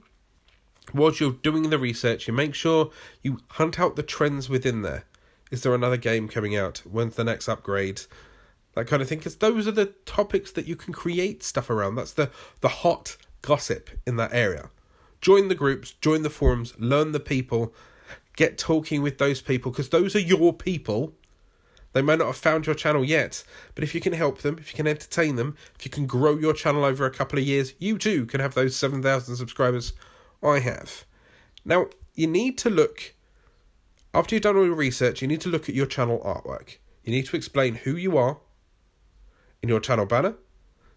whilst 0.93 1.19
you're 1.19 1.31
doing 1.31 1.69
the 1.69 1.79
research, 1.79 2.27
you 2.27 2.33
make 2.33 2.55
sure 2.55 2.91
you 3.21 3.39
hunt 3.49 3.79
out 3.79 3.95
the 3.95 4.03
trends 4.03 4.49
within 4.49 4.81
there. 4.81 5.05
Is 5.51 5.63
there 5.63 5.75
another 5.75 5.97
game 5.97 6.27
coming 6.27 6.55
out? 6.55 6.79
When's 6.79 7.15
the 7.15 7.23
next 7.23 7.49
upgrade? 7.49 8.01
That 8.73 8.87
kind 8.87 9.01
of 9.01 9.09
thing. 9.09 9.17
Because 9.17 9.35
those 9.37 9.67
are 9.67 9.73
the 9.73 9.93
topics 10.05 10.51
that 10.53 10.67
you 10.67 10.75
can 10.75 10.93
create 10.93 11.43
stuff 11.43 11.69
around. 11.69 11.95
That's 11.95 12.13
the, 12.13 12.31
the 12.61 12.69
hot 12.69 13.17
gossip 13.41 13.89
in 14.07 14.15
that 14.15 14.33
area. 14.33 14.69
Join 15.19 15.49
the 15.49 15.55
groups, 15.55 15.91
join 15.91 16.23
the 16.23 16.29
forums, 16.29 16.73
learn 16.79 17.11
the 17.11 17.19
people, 17.19 17.73
get 18.35 18.57
talking 18.57 19.01
with 19.01 19.17
those 19.17 19.41
people 19.41 19.71
because 19.71 19.89
those 19.89 20.15
are 20.15 20.19
your 20.19 20.53
people 20.53 21.13
they 21.93 22.01
may 22.01 22.15
not 22.15 22.27
have 22.27 22.37
found 22.37 22.65
your 22.65 22.75
channel 22.75 23.03
yet, 23.03 23.43
but 23.75 23.83
if 23.83 23.93
you 23.93 23.99
can 23.99 24.13
help 24.13 24.39
them, 24.39 24.57
if 24.57 24.71
you 24.71 24.77
can 24.77 24.87
entertain 24.87 25.35
them, 25.35 25.57
if 25.77 25.85
you 25.85 25.91
can 25.91 26.07
grow 26.07 26.37
your 26.37 26.53
channel 26.53 26.85
over 26.85 27.05
a 27.05 27.11
couple 27.11 27.37
of 27.37 27.45
years, 27.45 27.73
you 27.79 27.97
too 27.97 28.25
can 28.25 28.39
have 28.39 28.53
those 28.53 28.75
7,000 28.75 29.35
subscribers 29.35 29.93
I 30.43 30.59
have. 30.59 31.05
Now, 31.63 31.87
you 32.15 32.27
need 32.27 32.57
to 32.59 32.69
look, 32.69 33.13
after 34.13 34.35
you've 34.35 34.43
done 34.43 34.57
all 34.57 34.65
your 34.65 34.75
research, 34.75 35.21
you 35.21 35.27
need 35.27 35.41
to 35.41 35.49
look 35.49 35.69
at 35.69 35.75
your 35.75 35.85
channel 35.85 36.21
artwork. 36.25 36.77
You 37.03 37.11
need 37.11 37.25
to 37.27 37.35
explain 37.35 37.75
who 37.75 37.95
you 37.95 38.17
are 38.17 38.37
in 39.61 39.69
your 39.69 39.79
channel 39.79 40.05
banner. 40.05 40.35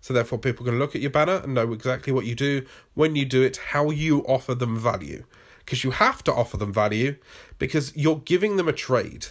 So, 0.01 0.13
therefore, 0.13 0.39
people 0.39 0.67
can 0.67 0.79
look 0.79 0.95
at 0.95 1.01
your 1.01 1.11
banner 1.11 1.41
and 1.43 1.55
know 1.55 1.73
exactly 1.73 2.13
what 2.13 2.27
you 2.27 2.35
do, 2.35 2.67
when 2.95 3.17
you 3.17 3.25
do 3.25 3.43
it, 3.43 3.57
how 3.57 3.91
you 3.91 4.21
offer 4.27 4.55
them 4.55 4.79
value. 4.79 5.25
Because 5.65 5.83
you 5.83 5.93
have 5.93 6.23
to 6.25 6.33
offer 6.33 6.59
them 6.59 6.75
value 6.75 7.17
because 7.59 7.97
you're 7.97 8.19
giving 8.19 8.57
them 8.57 8.69
a 8.69 8.73
trade. 8.73 9.29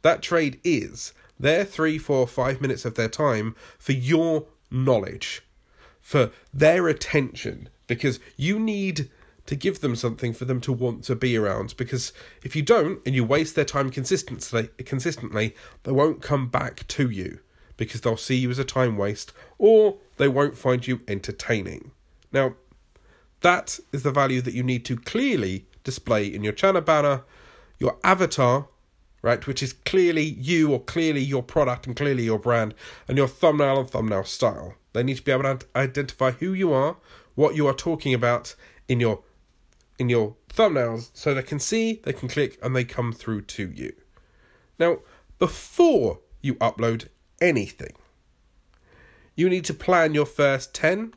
That 0.00 0.22
trade 0.22 0.58
is 0.64 1.12
their 1.38 1.64
three, 1.64 1.98
four, 1.98 2.26
five 2.26 2.62
minutes 2.62 2.86
of 2.86 2.94
their 2.94 3.10
time 3.10 3.54
for 3.78 3.92
your 3.92 4.46
knowledge, 4.70 5.42
for 6.00 6.30
their 6.52 6.88
attention, 6.88 7.68
because 7.86 8.20
you 8.36 8.58
need 8.58 9.10
to 9.46 9.56
give 9.56 9.80
them 9.80 9.96
something 9.96 10.32
for 10.32 10.44
them 10.44 10.60
to 10.62 10.72
want 10.72 11.04
to 11.04 11.14
be 11.14 11.36
around. 11.36 11.74
Because 11.76 12.12
if 12.42 12.54
you 12.54 12.62
don't 12.62 13.00
and 13.06 13.14
you 13.14 13.24
waste 13.24 13.54
their 13.54 13.64
time 13.64 13.90
consistently, 13.90 14.68
consistently, 14.84 15.54
they 15.84 15.92
won't 15.92 16.22
come 16.22 16.48
back 16.48 16.86
to 16.88 17.08
you 17.08 17.40
because 17.76 18.00
they'll 18.00 18.16
see 18.16 18.36
you 18.36 18.50
as 18.50 18.58
a 18.58 18.64
time 18.64 18.96
waste 18.96 19.32
or 19.58 19.96
they 20.16 20.28
won't 20.28 20.56
find 20.56 20.86
you 20.86 21.00
entertaining. 21.08 21.92
Now, 22.32 22.54
that 23.42 23.78
is 23.92 24.02
the 24.02 24.10
value 24.10 24.40
that 24.42 24.54
you 24.54 24.62
need 24.62 24.84
to 24.86 24.96
clearly 24.96 25.66
display 25.84 26.26
in 26.26 26.42
your 26.42 26.52
channel 26.52 26.80
banner, 26.80 27.22
your 27.78 27.96
avatar, 28.02 28.68
right? 29.22 29.46
Which 29.46 29.62
is 29.62 29.72
clearly 29.72 30.22
you 30.22 30.72
or 30.72 30.80
clearly 30.80 31.20
your 31.20 31.42
product 31.42 31.86
and 31.86 31.96
clearly 31.96 32.24
your 32.24 32.38
brand 32.38 32.74
and 33.08 33.16
your 33.16 33.28
thumbnail 33.28 33.80
and 33.80 33.90
thumbnail 33.90 34.24
style. 34.24 34.74
They 34.92 35.02
need 35.02 35.18
to 35.18 35.22
be 35.22 35.32
able 35.32 35.42
to 35.42 35.66
identify 35.76 36.30
who 36.32 36.52
you 36.52 36.72
are, 36.72 36.96
what 37.34 37.54
you 37.54 37.66
are 37.66 37.74
talking 37.74 38.14
about 38.14 38.54
in 38.88 39.00
your 39.00 39.20
in 39.98 40.08
your 40.08 40.36
thumbnails 40.48 41.10
so 41.14 41.34
they 41.34 41.42
can 41.42 41.58
see, 41.58 42.00
they 42.04 42.12
can 42.12 42.28
click 42.28 42.58
and 42.62 42.74
they 42.74 42.84
come 42.84 43.12
through 43.12 43.42
to 43.42 43.70
you. 43.70 43.92
Now, 44.78 44.98
before 45.38 46.20
you 46.42 46.54
upload 46.56 47.08
anything, 47.40 47.94
you 49.34 49.48
need 49.48 49.64
to 49.66 49.74
plan 49.74 50.14
your 50.14 50.26
first 50.26 50.74
10, 50.74 51.14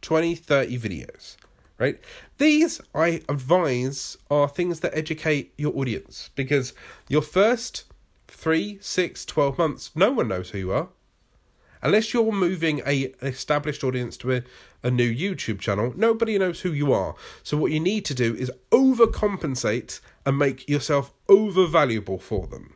20, 0.00 0.34
30 0.34 0.78
videos 0.78 1.36
right? 1.78 1.98
These, 2.38 2.80
I 2.94 3.22
advise, 3.28 4.18
are 4.30 4.48
things 4.48 4.80
that 4.80 4.96
educate 4.96 5.54
your 5.56 5.76
audience 5.76 6.30
because 6.34 6.74
your 7.08 7.22
first 7.22 7.84
three, 8.26 8.78
six, 8.80 9.24
twelve 9.24 9.56
months, 9.56 9.92
no 9.94 10.12
one 10.12 10.28
knows 10.28 10.50
who 10.50 10.58
you 10.58 10.72
are. 10.72 10.88
Unless 11.82 12.12
you're 12.12 12.32
moving 12.32 12.82
a 12.86 13.14
established 13.22 13.84
audience 13.84 14.16
to 14.18 14.32
a, 14.32 14.42
a 14.82 14.90
new 14.90 15.12
YouTube 15.12 15.60
channel, 15.60 15.92
nobody 15.96 16.38
knows 16.38 16.60
who 16.60 16.72
you 16.72 16.92
are. 16.92 17.14
So 17.42 17.56
what 17.56 17.72
you 17.72 17.80
need 17.80 18.04
to 18.06 18.14
do 18.14 18.34
is 18.34 18.50
overcompensate 18.70 20.00
and 20.26 20.38
make 20.38 20.68
yourself 20.68 21.12
overvaluable 21.28 22.20
for 22.20 22.46
them. 22.46 22.74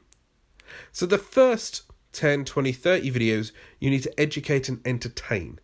So 0.93 1.07
the 1.07 1.19
first 1.19 1.83
10, 2.13 2.45
20, 2.45 2.73
30 2.73 3.11
videos, 3.11 3.53
you 3.81 3.91
need 3.91 4.03
to 4.03 4.21
educate 4.21 4.69
and 4.69 4.81
entertain. 4.87 5.59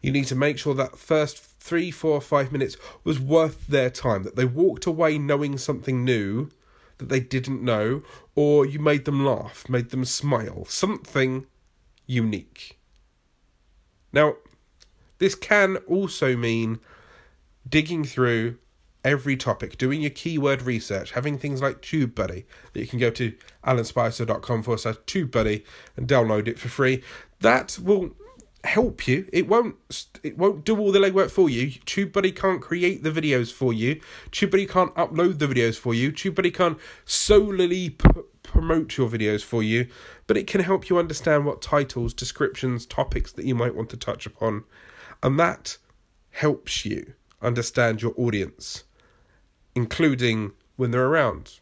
You 0.00 0.10
need 0.10 0.26
to 0.26 0.34
make 0.34 0.58
sure 0.58 0.74
that 0.74 0.98
first 0.98 1.38
three, 1.38 1.90
four, 1.90 2.20
five 2.20 2.50
minutes 2.50 2.76
was 3.04 3.20
worth 3.20 3.66
their 3.66 3.90
time, 3.90 4.22
that 4.24 4.36
they 4.36 4.44
walked 4.44 4.86
away 4.86 5.18
knowing 5.18 5.58
something 5.58 6.04
new 6.04 6.50
that 6.98 7.08
they 7.08 7.20
didn't 7.20 7.62
know, 7.62 8.02
or 8.34 8.64
you 8.64 8.78
made 8.78 9.04
them 9.04 9.24
laugh, 9.24 9.68
made 9.68 9.90
them 9.90 10.04
smile, 10.04 10.64
something 10.66 11.46
unique. 12.12 12.78
Now, 14.12 14.36
this 15.18 15.34
can 15.34 15.76
also 15.88 16.36
mean 16.36 16.80
digging 17.68 18.04
through 18.04 18.58
every 19.04 19.36
topic, 19.36 19.78
doing 19.78 20.02
your 20.02 20.10
keyword 20.10 20.62
research, 20.62 21.12
having 21.12 21.38
things 21.38 21.62
like 21.62 21.80
TubeBuddy 21.80 22.44
that 22.72 22.80
you 22.80 22.86
can 22.86 22.98
go 22.98 23.10
to 23.10 23.32
alanspicer.com 23.66 24.62
forward 24.62 24.78
slash 24.78 24.96
TubeBuddy 25.06 25.64
and 25.96 26.06
download 26.06 26.46
it 26.48 26.58
for 26.58 26.68
free. 26.68 27.02
That 27.40 27.78
will 27.82 28.10
help 28.64 29.08
you. 29.08 29.28
It 29.32 29.48
won't 29.48 29.74
it 30.22 30.38
won't 30.38 30.64
do 30.64 30.78
all 30.78 30.92
the 30.92 31.00
legwork 31.00 31.30
for 31.30 31.48
you. 31.48 31.68
TubeBuddy 31.70 32.36
can't 32.36 32.62
create 32.62 33.02
the 33.02 33.10
videos 33.10 33.52
for 33.52 33.72
you. 33.72 34.00
TubeBuddy 34.30 34.68
can't 34.68 34.94
upload 34.94 35.38
the 35.38 35.48
videos 35.48 35.76
for 35.78 35.94
you. 35.94 36.12
TubeBuddy 36.12 36.54
can't 36.54 36.78
solely 37.04 37.90
p- 37.90 38.08
promote 38.42 38.96
your 38.96 39.08
videos 39.08 39.42
for 39.42 39.62
you, 39.62 39.88
but 40.32 40.38
it 40.38 40.46
can 40.46 40.62
help 40.62 40.88
you 40.88 40.96
understand 40.96 41.44
what 41.44 41.60
titles, 41.60 42.14
descriptions, 42.14 42.86
topics 42.86 43.32
that 43.32 43.44
you 43.44 43.54
might 43.54 43.74
want 43.74 43.90
to 43.90 43.98
touch 43.98 44.24
upon. 44.24 44.64
And 45.22 45.38
that 45.38 45.76
helps 46.30 46.86
you 46.86 47.12
understand 47.42 48.00
your 48.00 48.14
audience 48.16 48.84
including 49.74 50.52
when 50.76 50.90
they're 50.90 51.04
around. 51.04 51.60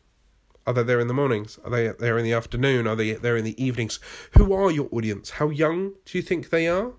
Are 0.68 0.72
they 0.72 0.84
there 0.84 1.00
in 1.00 1.08
the 1.08 1.14
mornings? 1.14 1.58
Are 1.64 1.70
they 1.70 1.88
there 1.98 2.16
in 2.16 2.22
the 2.22 2.32
afternoon? 2.32 2.86
Are 2.86 2.94
they 2.94 3.14
there 3.14 3.36
in 3.36 3.42
the 3.42 3.60
evenings? 3.60 3.98
Who 4.38 4.52
are 4.52 4.70
your 4.70 4.88
audience? 4.92 5.30
How 5.30 5.48
young 5.48 5.94
do 6.04 6.16
you 6.16 6.22
think 6.22 6.50
they 6.50 6.68
are? 6.68 6.92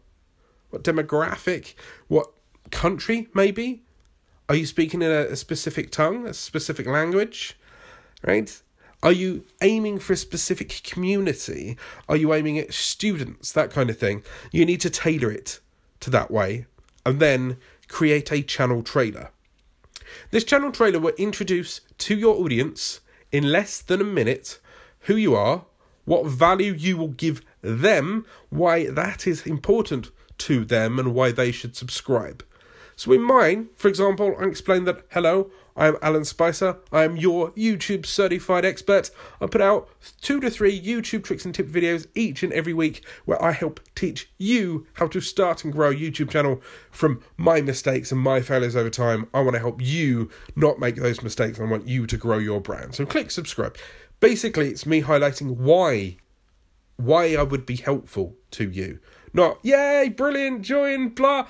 What 0.72 0.84
demographic? 0.84 1.76
What 2.10 2.34
country, 2.72 3.30
maybe? 3.34 3.86
Are 4.50 4.56
you 4.56 4.66
speaking 4.66 5.02
in 5.02 5.10
a, 5.10 5.28
a 5.28 5.36
specific 5.38 5.90
tongue, 5.90 6.28
a 6.28 6.34
specific 6.34 6.86
language? 6.86 7.58
Right? 8.24 8.62
Are 9.04 9.12
you 9.12 9.46
aiming 9.62 10.00
for 10.00 10.14
a 10.14 10.18
specific 10.18 10.82
community? 10.84 11.78
Are 12.08 12.16
you 12.16 12.34
aiming 12.34 12.60
at 12.60 12.74
students? 12.74 13.52
That 13.52 13.72
kind 13.72 13.90
of 13.90 13.98
thing. 13.98 14.24
You 14.52 14.66
need 14.66 14.82
to 14.82 14.90
tailor 14.90 15.32
it 15.32 15.60
to 16.02 16.10
that 16.12 16.30
way 16.30 16.68
and 17.06 17.20
then 17.20 17.58
create 17.88 18.32
a 18.32 18.44
channel 18.44 18.84
trailer. 18.84 19.32
This 20.30 20.44
channel 20.44 20.72
trailer 20.72 21.00
will 21.00 21.14
introduce 21.18 21.82
to 22.00 22.16
your 22.16 22.36
audience 22.36 23.00
in 23.32 23.52
less 23.52 23.82
than 23.82 24.02
a 24.02 24.06
minute 24.06 24.60
who 25.02 25.16
you 25.16 25.36
are, 25.36 25.66
what 26.06 26.26
value 26.26 26.74
you 26.74 26.98
will 26.98 27.08
give 27.08 27.42
them, 27.62 28.26
why 28.50 28.88
that 28.88 29.26
is 29.26 29.48
important 29.48 30.12
to 30.40 30.66
them, 30.66 31.00
and 31.00 31.14
why 31.14 31.32
they 31.32 31.52
should 31.52 31.76
subscribe. 31.76 32.44
So, 33.02 33.12
in 33.14 33.24
mine, 33.24 33.70
for 33.76 33.88
example, 33.88 34.36
I 34.40 34.44
explain 34.44 34.84
that 34.84 35.02
hello, 35.10 35.50
I 35.76 35.88
am 35.88 35.98
Alan 36.04 36.24
Spicer. 36.24 36.78
I 36.92 37.04
am 37.04 37.18
your 37.18 37.50
YouTube 37.54 38.06
certified 38.06 38.64
expert. 38.64 39.10
I 39.42 39.48
put 39.48 39.60
out 39.60 39.90
two 40.22 40.40
to 40.40 40.52
three 40.52 40.80
YouTube 40.80 41.24
tricks 41.24 41.44
and 41.44 41.52
tip 41.52 41.68
videos 41.68 42.06
each 42.14 42.44
and 42.44 42.54
every 42.54 42.76
week 42.76 43.04
where 43.26 43.44
I 43.44 43.54
help 43.54 43.80
teach 43.96 44.32
you 44.38 44.86
how 44.94 45.08
to 45.08 45.20
start 45.20 45.64
and 45.64 45.74
grow 45.74 45.90
a 45.90 45.96
YouTube 45.96 46.30
channel 46.30 46.62
from 46.92 47.24
my 47.38 47.60
mistakes 47.60 48.12
and 48.12 48.22
my 48.22 48.40
failures 48.40 48.76
over 48.76 48.92
time. 48.92 49.28
I 49.34 49.40
want 49.42 49.56
to 49.56 49.60
help 49.60 49.82
you 49.82 50.30
not 50.56 50.78
make 50.78 50.98
those 50.98 51.24
mistakes 51.24 51.60
I 51.60 51.64
want 51.64 51.88
you 51.88 52.06
to 52.06 52.18
grow 52.18 52.38
your 52.38 52.62
brand. 52.62 52.94
So 52.94 53.08
click 53.08 53.32
subscribe. 53.32 53.78
Basically, 54.20 54.70
it's 54.70 54.86
me 54.86 55.02
highlighting 55.02 55.58
why 55.58 56.18
why 56.98 57.36
I 57.36 57.42
would 57.42 57.66
be 57.66 57.78
helpful 57.78 58.36
to 58.52 58.70
you. 58.70 59.00
Not, 59.34 59.60
yay, 59.64 60.14
brilliant, 60.16 60.62
join, 60.62 61.10
blah. 61.10 61.48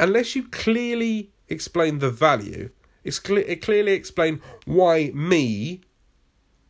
Unless 0.00 0.34
you 0.34 0.48
clearly 0.48 1.30
explain 1.48 1.98
the 1.98 2.10
value, 2.10 2.70
it's 3.04 3.18
clear, 3.18 3.44
it 3.46 3.60
clearly 3.60 3.92
explain 3.92 4.40
why 4.64 5.12
me 5.14 5.82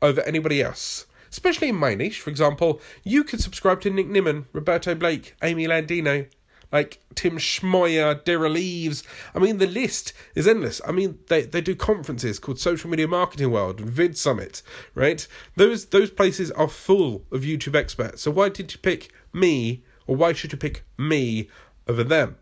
over 0.02 0.20
anybody 0.22 0.60
else. 0.60 1.06
Especially 1.30 1.68
in 1.68 1.76
my 1.76 1.94
niche, 1.94 2.20
for 2.20 2.30
example, 2.30 2.80
you 3.04 3.22
could 3.22 3.40
subscribe 3.40 3.80
to 3.82 3.90
Nick 3.90 4.08
Nimmin, 4.08 4.46
Roberto 4.52 4.96
Blake, 4.96 5.36
Amy 5.42 5.68
Landino, 5.68 6.28
like 6.72 7.00
Tim 7.14 7.38
Schmoyer, 7.38 8.20
Derral 8.24 8.58
Eves. 8.58 9.04
I 9.32 9.38
mean, 9.38 9.58
the 9.58 9.66
list 9.68 10.12
is 10.34 10.48
endless. 10.48 10.80
I 10.84 10.90
mean, 10.90 11.20
they, 11.28 11.42
they 11.42 11.60
do 11.60 11.76
conferences 11.76 12.40
called 12.40 12.58
Social 12.58 12.90
Media 12.90 13.06
Marketing 13.06 13.52
World 13.52 13.78
and 13.78 13.90
Vid 13.90 14.18
Summit, 14.18 14.62
right? 14.96 15.24
Those 15.54 15.86
those 15.86 16.10
places 16.10 16.50
are 16.52 16.68
full 16.68 17.24
of 17.30 17.42
YouTube 17.42 17.76
experts. 17.76 18.22
So 18.22 18.32
why 18.32 18.48
did 18.48 18.72
you 18.72 18.78
pick 18.80 19.12
me, 19.32 19.84
or 20.08 20.16
why 20.16 20.32
should 20.32 20.50
you 20.50 20.58
pick 20.58 20.84
me 20.98 21.48
over 21.86 22.02
them? 22.02 22.36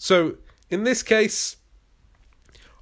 So 0.00 0.36
in 0.70 0.84
this 0.84 1.02
case, 1.02 1.56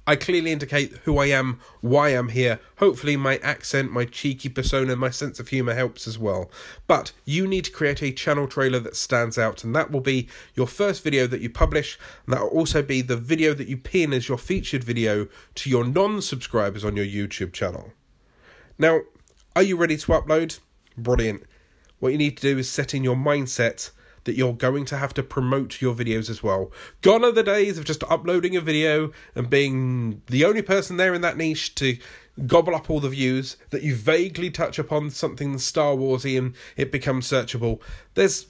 I 0.07 0.15
clearly 0.15 0.53
indicate 0.53 0.93
who 1.03 1.17
I 1.17 1.25
am, 1.25 1.59
why 1.81 2.09
I'm 2.09 2.29
here. 2.29 2.61
Hopefully, 2.77 3.17
my 3.17 3.39
accent, 3.43 3.91
my 3.91 4.05
cheeky 4.05 4.47
persona, 4.47 4.95
my 4.95 5.09
sense 5.09 5.37
of 5.37 5.49
humour 5.49 5.73
helps 5.75 6.07
as 6.07 6.17
well. 6.17 6.49
But 6.87 7.11
you 7.25 7.45
need 7.45 7.65
to 7.65 7.71
create 7.71 8.01
a 8.01 8.13
channel 8.13 8.47
trailer 8.47 8.79
that 8.79 8.95
stands 8.95 9.37
out, 9.37 9.65
and 9.65 9.75
that 9.75 9.91
will 9.91 9.99
be 9.99 10.29
your 10.55 10.65
first 10.65 11.03
video 11.03 11.27
that 11.27 11.41
you 11.41 11.49
publish, 11.49 11.99
and 12.25 12.33
that 12.33 12.41
will 12.41 12.57
also 12.57 12.81
be 12.81 13.01
the 13.01 13.17
video 13.17 13.53
that 13.53 13.67
you 13.67 13.75
pin 13.75 14.13
as 14.13 14.29
your 14.29 14.37
featured 14.37 14.85
video 14.85 15.27
to 15.55 15.69
your 15.69 15.83
non 15.83 16.21
subscribers 16.21 16.85
on 16.85 16.95
your 16.95 17.05
YouTube 17.05 17.51
channel. 17.51 17.91
Now, 18.77 19.01
are 19.57 19.63
you 19.63 19.75
ready 19.75 19.97
to 19.97 20.11
upload? 20.13 20.59
Brilliant. 20.97 21.43
What 21.99 22.13
you 22.13 22.17
need 22.17 22.37
to 22.37 22.53
do 22.53 22.57
is 22.57 22.71
set 22.71 22.93
in 22.93 23.03
your 23.03 23.17
mindset 23.17 23.91
that 24.29 24.35
you're 24.35 24.53
going 24.53 24.85
to 24.85 24.95
have 24.95 25.11
to 25.11 25.23
promote 25.23 25.81
your 25.81 25.95
videos 25.95 26.29
as 26.29 26.43
well. 26.43 26.71
Gone 27.01 27.25
are 27.25 27.31
the 27.31 27.41
days 27.41 27.79
of 27.79 27.85
just 27.85 28.03
uploading 28.03 28.55
a 28.55 28.61
video 28.61 29.11
and 29.33 29.49
being 29.49 30.21
the 30.27 30.45
only 30.45 30.61
person 30.61 30.97
there 30.97 31.15
in 31.15 31.21
that 31.21 31.35
niche 31.35 31.73
to 31.75 31.97
gobble 32.45 32.75
up 32.75 32.91
all 32.91 32.99
the 32.99 33.09
views, 33.09 33.57
that 33.71 33.81
you 33.81 33.95
vaguely 33.95 34.51
touch 34.51 34.77
upon 34.77 35.09
something 35.09 35.57
Star 35.57 35.95
Warsy 35.95 36.37
and 36.37 36.53
it 36.77 36.91
becomes 36.91 37.27
searchable. 37.27 37.81
There's 38.13 38.45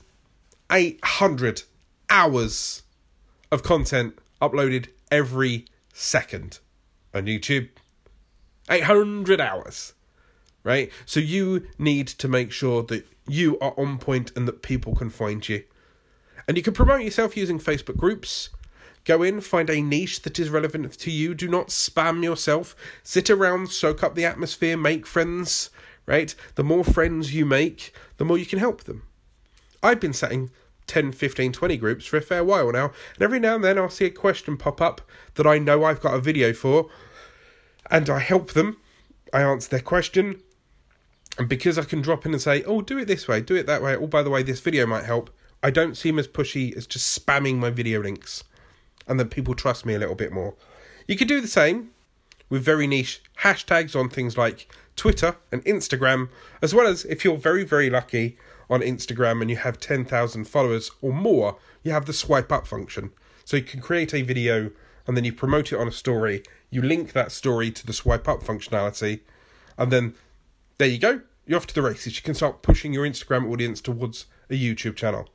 800 0.70 1.64
hours 2.10 2.84
of 3.50 3.64
content 3.64 4.20
uploaded 4.42 4.88
every 5.10 5.64
second 5.94 6.60
on 7.14 7.24
YouTube. 7.24 7.70
800 8.70 9.40
hours 9.40 9.94
right? 10.64 10.92
So 11.06 11.20
you 11.20 11.68
need 11.78 12.08
to 12.08 12.28
make 12.28 12.52
sure 12.52 12.84
that 12.84 13.08
you 13.30 13.58
are 13.60 13.74
on 13.78 13.98
point 13.98 14.32
and 14.36 14.48
that 14.48 14.62
people 14.62 14.96
can 14.96 15.10
find 15.10 15.48
you. 15.48 15.64
And 16.48 16.58
you 16.58 16.64
can 16.64 16.74
promote 16.74 17.02
yourself 17.02 17.38
using 17.38 17.60
Facebook 17.60 17.98
groups. 17.98 18.50
Go 19.06 19.24
in, 19.24 19.42
find 19.42 19.70
a 19.70 19.82
niche 19.82 20.24
that 20.24 20.40
is 20.40 20.50
relevant 20.50 20.92
to 21.00 21.12
you. 21.12 21.34
Do 21.34 21.48
not 21.48 21.68
spam 21.68 22.24
yourself. 22.24 22.76
Sit 23.04 23.30
around, 23.30 23.70
soak 23.70 24.04
up 24.04 24.16
the 24.16 24.26
atmosphere, 24.26 24.76
make 24.76 25.06
friends, 25.06 25.70
right? 26.06 26.34
The 26.56 26.64
more 26.64 26.84
friends 26.84 27.34
you 27.34 27.46
make, 27.46 27.94
the 28.18 28.26
more 28.26 28.38
you 28.38 28.46
can 28.46 28.60
help 28.60 28.84
them. 28.84 29.04
I've 29.82 30.00
been 30.00 30.14
setting 30.14 30.50
10, 30.88 31.12
15, 31.12 31.54
20 31.54 31.78
groups 31.78 32.06
for 32.06 32.18
a 32.18 32.22
fair 32.22 32.44
while 32.44 32.72
now, 32.72 32.92
and 33.14 33.22
every 33.22 33.40
now 33.40 33.56
and 33.56 33.64
then 33.64 33.78
I'll 33.78 33.90
see 33.90 34.06
a 34.06 34.10
question 34.10 34.58
pop 34.58 34.82
up 34.82 35.02
that 35.36 35.46
I 35.46 35.60
know 35.60 35.84
I've 35.84 36.02
got 36.02 36.16
a 36.16 36.20
video 36.20 36.52
for, 36.52 36.90
and 37.92 38.10
I 38.10 38.20
help 38.20 38.54
them. 38.54 38.78
I 39.32 39.44
answer 39.44 39.70
their 39.70 39.82
question, 39.82 40.42
and 41.40 41.48
because 41.48 41.80
I 41.80 41.84
can 41.86 42.02
drop 42.02 42.26
in 42.26 42.34
and 42.34 42.42
say, 42.42 42.64
oh, 42.66 42.82
do 42.82 42.98
it 42.98 43.06
this 43.06 43.26
way, 43.26 43.40
do 43.40 43.56
it 43.56 43.66
that 43.66 43.82
way, 43.82 43.96
oh, 43.96 44.08
by 44.08 44.22
the 44.24 44.30
way, 44.30 44.44
this 44.44 44.60
video 44.60 44.86
might 44.86 45.06
help, 45.06 45.30
I 45.64 45.72
don't 45.72 45.96
seem 45.96 46.20
as 46.20 46.28
pushy 46.28 46.76
as 46.76 46.86
just 46.86 47.26
spamming 47.26 47.56
my 47.56 47.70
video 47.70 48.02
links. 48.02 48.44
And 49.08 49.18
then 49.18 49.30
people 49.30 49.56
trust 49.56 49.86
me 49.86 49.96
a 49.96 50.00
little 50.00 50.16
bit 50.16 50.34
more. 50.34 50.56
You 51.08 51.16
could 51.16 51.30
do 51.30 51.40
the 51.40 51.48
same 51.48 51.92
with 52.50 52.62
very 52.62 52.88
niche 52.88 53.24
hashtags 53.40 53.98
on 53.98 54.10
things 54.10 54.38
like 54.38 54.70
Twitter 54.98 55.38
and 55.50 55.64
Instagram, 55.64 56.28
as 56.62 56.76
well 56.76 56.88
as 56.88 57.06
if 57.06 57.24
you're 57.24 57.38
very, 57.38 57.64
very 57.64 57.90
lucky 57.90 58.38
on 58.70 58.82
Instagram 58.82 59.40
and 59.40 59.50
you 59.50 59.56
have 59.56 59.80
10,000 59.80 60.44
followers 60.46 60.92
or 61.02 61.14
more, 61.14 61.58
you 61.84 61.94
have 61.94 62.06
the 62.06 62.12
swipe 62.12 62.52
up 62.52 62.68
function. 62.68 63.12
So 63.46 63.56
you 63.56 63.64
can 63.64 63.80
create 63.80 64.14
a 64.14 64.24
video 64.24 64.72
and 65.08 65.16
then 65.16 65.24
you 65.24 65.32
promote 65.32 65.72
it 65.72 65.80
on 65.80 65.88
a 65.88 65.92
story, 65.94 66.44
you 66.70 66.82
link 66.82 67.14
that 67.14 67.32
story 67.32 67.72
to 67.72 67.88
the 67.88 67.94
swipe 67.94 68.28
up 68.28 68.44
functionality, 68.44 69.22
and 69.78 69.90
then 69.90 70.16
there 70.78 70.90
you 70.90 71.00
go 71.00 71.22
you're 71.50 71.58
off 71.58 71.66
to 71.66 71.74
the 71.74 71.82
races. 71.82 72.16
You 72.16 72.22
can 72.22 72.36
start 72.36 72.62
pushing 72.62 72.94
your 72.94 73.08
Instagram 73.08 73.52
audience 73.52 73.82
towards 73.82 74.28
a 74.52 74.54
YouTube 74.54 74.96
channel. 74.96 75.28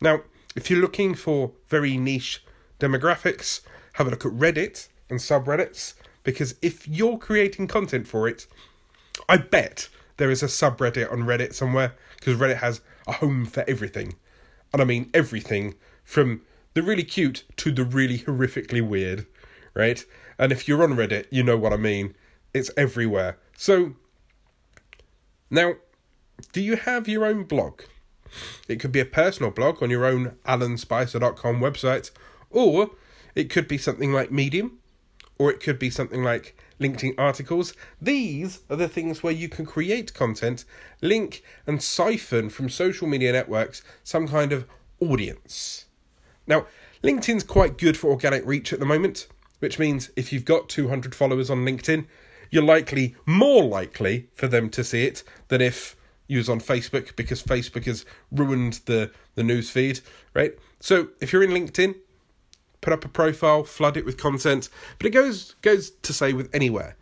Now, 0.00 0.20
if 0.54 0.70
you're 0.70 0.80
looking 0.80 1.16
for 1.16 1.50
very 1.66 1.96
niche 1.96 2.44
demographics, 2.78 3.62
have 3.94 4.06
a 4.06 4.10
look 4.10 4.24
at 4.24 4.30
Reddit 4.30 4.86
and 5.10 5.18
subreddits 5.18 5.94
because 6.22 6.54
if 6.62 6.86
you're 6.86 7.18
creating 7.18 7.66
content 7.66 8.06
for 8.06 8.28
it, 8.28 8.46
I 9.28 9.36
bet 9.38 9.88
there 10.16 10.30
is 10.30 10.44
a 10.44 10.46
subreddit 10.46 11.10
on 11.10 11.22
Reddit 11.24 11.54
somewhere 11.54 11.96
because 12.20 12.36
Reddit 12.36 12.58
has 12.58 12.80
a 13.08 13.14
home 13.14 13.44
for 13.44 13.64
everything. 13.66 14.14
And 14.72 14.80
I 14.80 14.84
mean 14.84 15.10
everything 15.12 15.74
from 16.04 16.42
the 16.74 16.84
really 16.84 17.02
cute 17.02 17.42
to 17.56 17.72
the 17.72 17.82
really 17.82 18.20
horrifically 18.20 18.86
weird, 18.86 19.26
right? 19.74 20.04
And 20.38 20.52
if 20.52 20.68
you're 20.68 20.84
on 20.84 20.94
Reddit, 20.94 21.26
you 21.30 21.42
know 21.42 21.56
what 21.56 21.72
I 21.72 21.78
mean. 21.78 22.14
It's 22.54 22.70
everywhere. 22.76 23.38
So 23.56 23.96
now, 25.50 25.74
do 26.52 26.60
you 26.60 26.76
have 26.76 27.08
your 27.08 27.24
own 27.24 27.44
blog? 27.44 27.82
It 28.68 28.80
could 28.80 28.92
be 28.92 29.00
a 29.00 29.04
personal 29.04 29.50
blog 29.50 29.82
on 29.82 29.90
your 29.90 30.04
own 30.04 30.36
alanspicer.com 30.46 31.60
website, 31.60 32.10
or 32.50 32.90
it 33.34 33.50
could 33.50 33.68
be 33.68 33.78
something 33.78 34.12
like 34.12 34.30
Medium, 34.30 34.78
or 35.38 35.50
it 35.50 35.60
could 35.60 35.78
be 35.78 35.90
something 35.90 36.22
like 36.22 36.56
LinkedIn 36.80 37.14
articles. 37.18 37.74
These 38.00 38.60
are 38.68 38.76
the 38.76 38.88
things 38.88 39.22
where 39.22 39.32
you 39.32 39.48
can 39.48 39.66
create 39.66 40.14
content, 40.14 40.64
link 41.00 41.42
and 41.66 41.82
siphon 41.82 42.50
from 42.50 42.68
social 42.68 43.08
media 43.08 43.32
networks 43.32 43.82
some 44.04 44.28
kind 44.28 44.52
of 44.52 44.66
audience. 45.00 45.86
Now, 46.46 46.66
LinkedIn's 47.02 47.44
quite 47.44 47.78
good 47.78 47.96
for 47.96 48.10
organic 48.10 48.44
reach 48.44 48.72
at 48.72 48.80
the 48.80 48.86
moment. 48.86 49.28
which 49.60 49.78
means 49.78 50.10
if 50.16 50.32
you've 50.32 50.44
got 50.44 50.68
200 50.68 51.14
followers 51.14 51.50
on 51.50 51.64
LinkedIn, 51.64 52.06
you're 52.50 52.62
likely 52.62 53.14
more 53.26 53.64
likely 53.64 54.28
for 54.34 54.48
them 54.48 54.70
to 54.70 54.84
see 54.84 55.04
it 55.04 55.22
than 55.48 55.60
if 55.60 55.96
you 56.28 56.38
was 56.38 56.48
on 56.48 56.60
Facebook 56.60 57.16
because 57.16 57.42
Facebook 57.42 57.84
has 57.84 58.04
ruined 58.30 58.80
the 58.84 59.10
the 59.34 59.42
news 59.42 59.70
feed, 59.70 60.00
right? 60.34 60.56
So 60.80 61.08
if 61.20 61.32
you're 61.32 61.42
in 61.42 61.50
LinkedIn, 61.50 61.94
put 62.80 62.92
up 62.92 63.04
a 63.04 63.08
profile, 63.08 63.64
flood 63.64 63.96
it 63.96 64.04
with 64.04 64.16
content, 64.16 64.68
but 64.98 65.06
it 65.06 65.10
goes 65.10 65.54
goes 65.62 65.90
to 65.90 66.12
say 66.12 66.32
with 66.32 66.54
anywhere. 66.54 66.96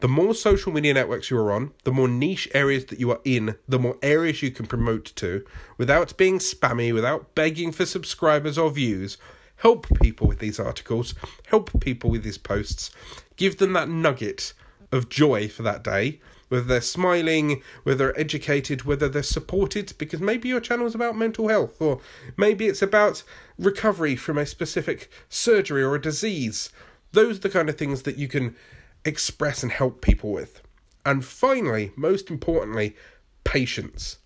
The 0.00 0.08
more 0.08 0.34
social 0.34 0.72
media 0.72 0.94
networks 0.94 1.30
you 1.30 1.36
are 1.36 1.52
on, 1.52 1.72
the 1.84 1.92
more 1.92 2.08
niche 2.08 2.48
areas 2.54 2.86
that 2.86 2.98
you 2.98 3.10
are 3.10 3.20
in, 3.22 3.56
the 3.68 3.78
more 3.78 3.98
areas 4.02 4.42
you 4.42 4.50
can 4.50 4.64
promote 4.64 5.12
to 5.16 5.44
without 5.76 6.16
being 6.16 6.38
spammy, 6.38 6.94
without 6.94 7.34
begging 7.34 7.70
for 7.70 7.84
subscribers 7.84 8.56
or 8.56 8.70
views. 8.70 9.18
Help 9.56 9.86
people 10.00 10.26
with 10.26 10.38
these 10.38 10.58
articles, 10.58 11.14
help 11.48 11.78
people 11.80 12.08
with 12.08 12.22
these 12.22 12.38
posts, 12.38 12.90
give 13.36 13.58
them 13.58 13.74
that 13.74 13.90
nugget 13.90 14.54
of 14.92 15.08
joy 15.08 15.48
for 15.48 15.62
that 15.62 15.84
day, 15.84 16.20
whether 16.48 16.64
they're 16.64 16.80
smiling, 16.80 17.62
whether 17.84 17.98
they're 17.98 18.20
educated, 18.20 18.82
whether 18.82 19.08
they're 19.08 19.22
supported, 19.22 19.92
because 19.98 20.20
maybe 20.20 20.48
your 20.48 20.60
channel 20.60 20.86
is 20.86 20.94
about 20.94 21.16
mental 21.16 21.48
health, 21.48 21.80
or 21.80 22.00
maybe 22.36 22.66
it's 22.66 22.82
about 22.82 23.22
recovery 23.58 24.16
from 24.16 24.36
a 24.36 24.46
specific 24.46 25.10
surgery 25.28 25.82
or 25.82 25.94
a 25.94 26.00
disease. 26.00 26.70
Those 27.12 27.38
are 27.38 27.42
the 27.42 27.50
kind 27.50 27.68
of 27.68 27.78
things 27.78 28.02
that 28.02 28.18
you 28.18 28.28
can 28.28 28.56
express 29.04 29.62
and 29.62 29.72
help 29.72 30.00
people 30.00 30.32
with. 30.32 30.62
And 31.06 31.24
finally, 31.24 31.92
most 31.96 32.30
importantly, 32.30 32.96
patience. 33.44 34.18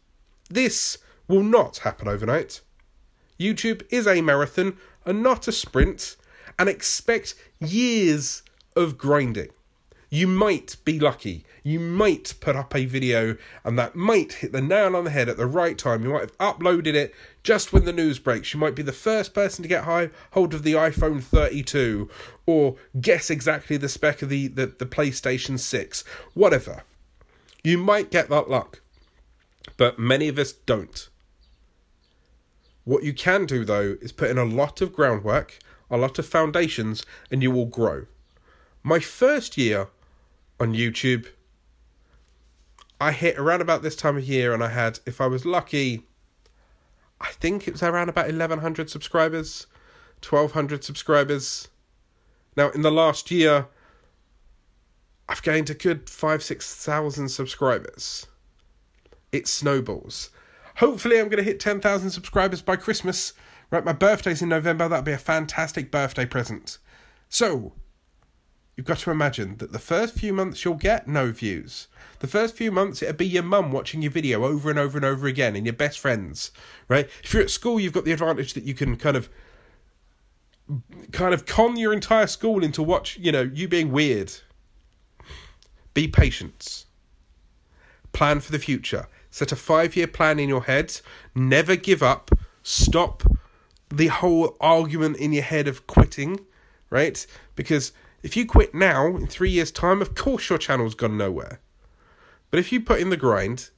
This 0.51 0.99
will 1.29 1.43
not 1.43 1.79
happen 1.79 2.09
overnight. 2.09 2.61
YouTube 3.39 3.83
is 3.91 4.07
a 4.07 4.21
marathon 4.21 4.77
and 5.05 5.23
not 5.23 5.49
a 5.49 5.53
sprint, 5.53 6.17
and 6.59 6.69
expect 6.69 7.35
years 7.61 8.43
of 8.77 8.97
grinding. 8.97 9.51
You 10.15 10.29
might 10.29 10.77
be 10.85 11.01
lucky. 11.01 11.45
You 11.65 11.81
might 11.81 12.35
put 12.39 12.55
up 12.55 12.73
a 12.77 12.85
video 12.85 13.37
and 13.65 13.77
that 13.81 13.97
might 13.97 14.35
hit 14.35 14.53
the 14.53 14.61
nail 14.61 14.95
on 14.95 15.03
the 15.03 15.11
head 15.11 15.29
at 15.29 15.37
the 15.37 15.45
right 15.45 15.77
time. 15.77 16.05
You 16.05 16.11
might 16.11 16.21
have 16.21 16.39
uploaded 16.39 16.95
it 16.95 17.13
just 17.43 17.73
when 17.73 17.85
the 17.85 17.93
news 17.93 18.21
breaks. 18.21 18.55
You 18.55 18.61
might 18.61 18.77
be 18.77 18.85
the 18.85 18.93
first 18.93 19.35
person 19.35 19.65
to 19.65 19.69
get 19.69 19.83
hold 19.83 20.55
of 20.55 20.63
the 20.63 20.75
iPhone 20.75 21.21
32 21.21 22.09
or 22.47 22.77
guess 23.01 23.29
exactly 23.29 23.77
the 23.77 23.89
spec 23.89 24.23
of 24.23 24.29
the, 24.29 24.47
the, 24.47 24.67
the 24.67 24.87
PlayStation 24.87 25.59
6. 25.59 26.05
Whatever. 26.35 26.85
You 27.65 27.77
might 27.77 28.13
get 28.13 28.29
that 28.29 28.49
luck. 28.49 28.83
But 29.77 29.99
many 29.99 30.29
of 30.29 30.39
us 30.39 30.53
don't. 30.53 31.09
What 32.85 33.03
you 33.03 33.15
can 33.15 33.47
do 33.47 33.65
though 33.65 33.97
is 34.01 34.13
put 34.13 34.31
in 34.31 34.39
a 34.39 34.45
lot 34.45 34.81
of 34.81 34.93
groundwork, 34.93 35.59
a 35.91 35.97
lot 35.97 36.21
of 36.21 36.27
foundations, 36.27 37.05
and 37.33 37.43
you 37.43 37.51
will 37.51 37.67
grow. 37.67 38.07
My 38.85 39.01
first 39.01 39.57
year 39.57 39.89
on 40.61 40.75
YouTube. 40.75 41.27
I 43.01 43.13
hit 43.13 43.39
around 43.39 43.61
about 43.61 43.83
this 43.83 43.97
time 43.97 44.17
of 44.17 44.25
year, 44.25 44.55
and 44.55 44.63
I 44.63 44.69
had, 44.69 45.01
if 45.07 45.21
I 45.21 45.27
was 45.27 45.45
lucky, 45.45 46.05
I 47.21 47.29
think 47.33 47.67
it 47.67 47.73
was 47.73 47.83
around 47.83 48.09
about 48.09 48.27
1100 48.27 48.89
subscribers, 48.89 49.67
1200 50.27 50.85
subscribers. 50.85 51.69
Now, 52.57 52.71
in 52.71 52.83
the 52.83 52.91
last 52.91 53.31
year, 53.31 53.67
I've 55.29 55.43
gained 55.43 55.71
a 55.71 55.75
good 55.75 56.09
five, 56.09 56.43
6,000 56.43 57.29
subscribers. 57.29 58.27
It 59.33 59.49
snowballs. 59.49 60.31
Hopefully, 60.77 61.19
I'm 61.19 61.29
going 61.29 61.39
to 61.39 61.51
hit 61.51 61.61
10,000 61.61 62.11
subscribers 62.11 62.63
by 62.63 62.77
Christmas. 62.77 63.33
Right, 63.71 63.85
my 63.85 63.93
birthday's 63.93 64.43
in 64.43 64.49
November. 64.49 64.89
That'll 64.89 65.03
be 65.03 65.13
a 65.13 65.19
fantastic 65.19 65.91
birthday 65.91 66.27
present. 66.27 66.79
So, 67.29 67.73
You've 68.77 68.87
got 68.87 68.99
to 68.99 69.11
imagine 69.11 69.57
that 69.59 69.73
the 69.73 69.79
first 69.79 70.15
few 70.15 70.33
months 70.33 70.65
you'll 70.65 70.75
get 70.75 71.07
no 71.07 71.31
views. 71.31 71.87
The 72.19 72.27
first 72.27 72.57
few 72.57 72.73
months 72.73 73.03
it'll 73.03 73.15
be 73.15 73.27
your 73.27 73.43
mum 73.43 73.71
watching 73.71 74.03
your 74.03 74.11
video 74.11 74.45
over 74.45 74.69
and 74.69 74.79
over 74.79 74.99
and 74.99 75.05
over 75.05 75.27
again 75.27 75.55
and 75.55 75.65
your 75.65 75.75
best 75.75 75.99
friends, 75.99 76.51
right? 76.89 77.09
If 77.23 77.33
you're 77.33 77.43
at 77.43 77.51
school, 77.51 77.79
you've 77.79 77.93
got 77.93 78.05
the 78.05 78.13
advantage 78.13 78.55
that 78.55 78.65
you 78.65 78.75
can 78.75 78.97
kind 78.97 79.17
of 79.17 79.29
kind 81.13 81.35
of 81.35 81.47
con 81.47 81.77
your 81.77 81.93
entire 81.93 82.27
school 82.27 82.65
into 82.65 82.83
watch, 82.83 83.19
you 83.19 83.31
know, 83.31 83.43
you 83.43 83.69
being 83.69 83.93
weird. 83.93 84.33
Be 85.93 86.09
patient. 86.09 86.87
Plan 88.13 88.41
for 88.41 88.51
the 88.51 88.59
future. 88.59 89.07
Set 89.31 89.53
a 89.53 89.57
5-year 89.57 90.07
plan 90.07 90.39
in 90.39 90.49
your 90.49 90.63
head. 90.63 91.01
Never 91.35 91.77
give 91.77 92.03
up. 92.03 92.31
Stop 92.63 93.23
the 93.91 94.07
whole 94.07 94.57
argument 94.61 95.19
in 95.19 95.33
your 95.33 95.43
head 95.43 95.69
of 95.69 95.87
quitting, 95.87 96.41
right? 96.91 97.27
Because 97.55 97.93
if 98.25 98.39
you 98.39 98.47
quit 98.47 98.75
now, 98.75 99.07
in 99.09 99.27
three 99.27 99.51
years' 99.51 99.71
time, 99.71 100.01
of 100.01 100.15
course 100.15 100.49
your 100.49 100.59
channel's 100.59 100.95
gone 100.95 101.19
nowhere. 101.19 101.61
But 102.51 102.59
if 102.59 102.73
you 102.73 102.81
put 102.81 102.99
in 102.99 103.11
the 103.11 103.19
grind, 103.19 103.69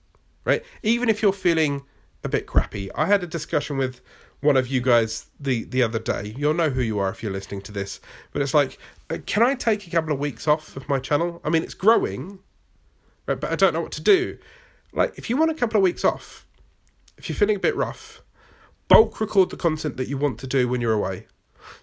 right, 0.44 0.64
even 0.84 1.08
if 1.08 1.20
you're 1.20 1.32
feeling 1.32 1.82
a 2.22 2.28
bit 2.28 2.46
crappy, 2.46 2.88
I 2.94 3.06
had 3.06 3.24
a 3.24 3.26
discussion 3.26 3.76
with 3.76 4.00
one 4.40 4.56
of 4.56 4.68
you 4.68 4.80
guys 4.80 5.26
the 5.40 5.64
the 5.64 5.82
other 5.82 5.98
day. 5.98 6.32
You'll 6.38 6.54
know 6.54 6.70
who 6.70 6.80
you 6.80 7.00
are 7.00 7.10
if 7.10 7.24
you're 7.24 7.32
listening 7.32 7.60
to 7.62 7.72
this. 7.72 8.00
But 8.32 8.40
it's 8.40 8.54
like, 8.54 8.78
uh, 9.10 9.18
can 9.26 9.42
I 9.42 9.56
take 9.56 9.84
a 9.84 9.90
couple 9.90 10.12
of 10.12 10.20
weeks 10.20 10.46
off 10.46 10.76
of 10.76 10.88
my 10.88 11.00
channel? 11.00 11.40
I 11.42 11.50
mean, 11.50 11.64
it's 11.64 11.74
growing, 11.74 12.38
right? 13.26 13.40
But 13.40 13.50
I 13.50 13.56
don't 13.56 13.74
know 13.74 13.80
what 13.80 13.92
to 13.92 14.02
do. 14.02 14.38
Like, 14.92 15.18
if 15.18 15.28
you 15.28 15.36
want 15.36 15.50
a 15.50 15.54
couple 15.54 15.76
of 15.76 15.82
weeks 15.82 16.04
off, 16.04 16.46
if 17.18 17.28
you're 17.28 17.36
feeling 17.36 17.56
a 17.56 17.60
bit 17.60 17.74
rough, 17.74 18.22
bulk 18.86 19.20
record 19.20 19.50
the 19.50 19.56
content 19.56 19.96
that 19.96 20.08
you 20.08 20.16
want 20.16 20.38
to 20.38 20.46
do 20.46 20.68
when 20.68 20.80
you're 20.80 20.92
away. 20.92 21.26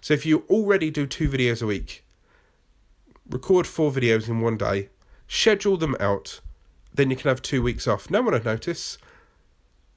So 0.00 0.14
if 0.14 0.24
you 0.24 0.44
already 0.48 0.90
do 0.90 1.06
two 1.06 1.28
videos 1.28 1.62
a 1.62 1.66
week, 1.66 2.03
record 3.28 3.66
four 3.66 3.90
videos 3.90 4.28
in 4.28 4.40
one 4.40 4.56
day, 4.56 4.88
schedule 5.28 5.76
them 5.76 5.96
out, 6.00 6.40
then 6.92 7.10
you 7.10 7.16
can 7.16 7.28
have 7.28 7.42
two 7.42 7.62
weeks 7.62 7.88
off. 7.88 8.10
No 8.10 8.22
one 8.22 8.34
will 8.34 8.44
notice. 8.44 8.98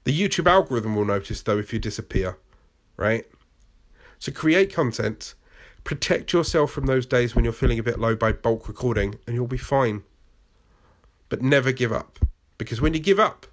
The 0.03 0.17
YouTube 0.17 0.49
algorithm 0.49 0.95
will 0.95 1.05
notice 1.05 1.41
though 1.41 1.57
if 1.57 1.73
you 1.73 1.79
disappear, 1.79 2.37
right? 2.95 3.25
So 4.19 4.31
create 4.31 4.73
content, 4.73 5.35
protect 5.83 6.33
yourself 6.33 6.71
from 6.71 6.85
those 6.85 7.05
days 7.05 7.35
when 7.35 7.43
you're 7.43 7.53
feeling 7.53 7.79
a 7.79 7.83
bit 7.83 7.99
low 7.99 8.15
by 8.15 8.31
bulk 8.31 8.67
recording, 8.67 9.15
and 9.27 9.35
you'll 9.35 9.47
be 9.47 9.57
fine. 9.57 10.03
But 11.29 11.41
never 11.41 11.71
give 11.71 11.91
up, 11.91 12.19
because 12.57 12.81
when 12.81 12.93
you 12.93 12.99
give 12.99 13.19
up, 13.19 13.45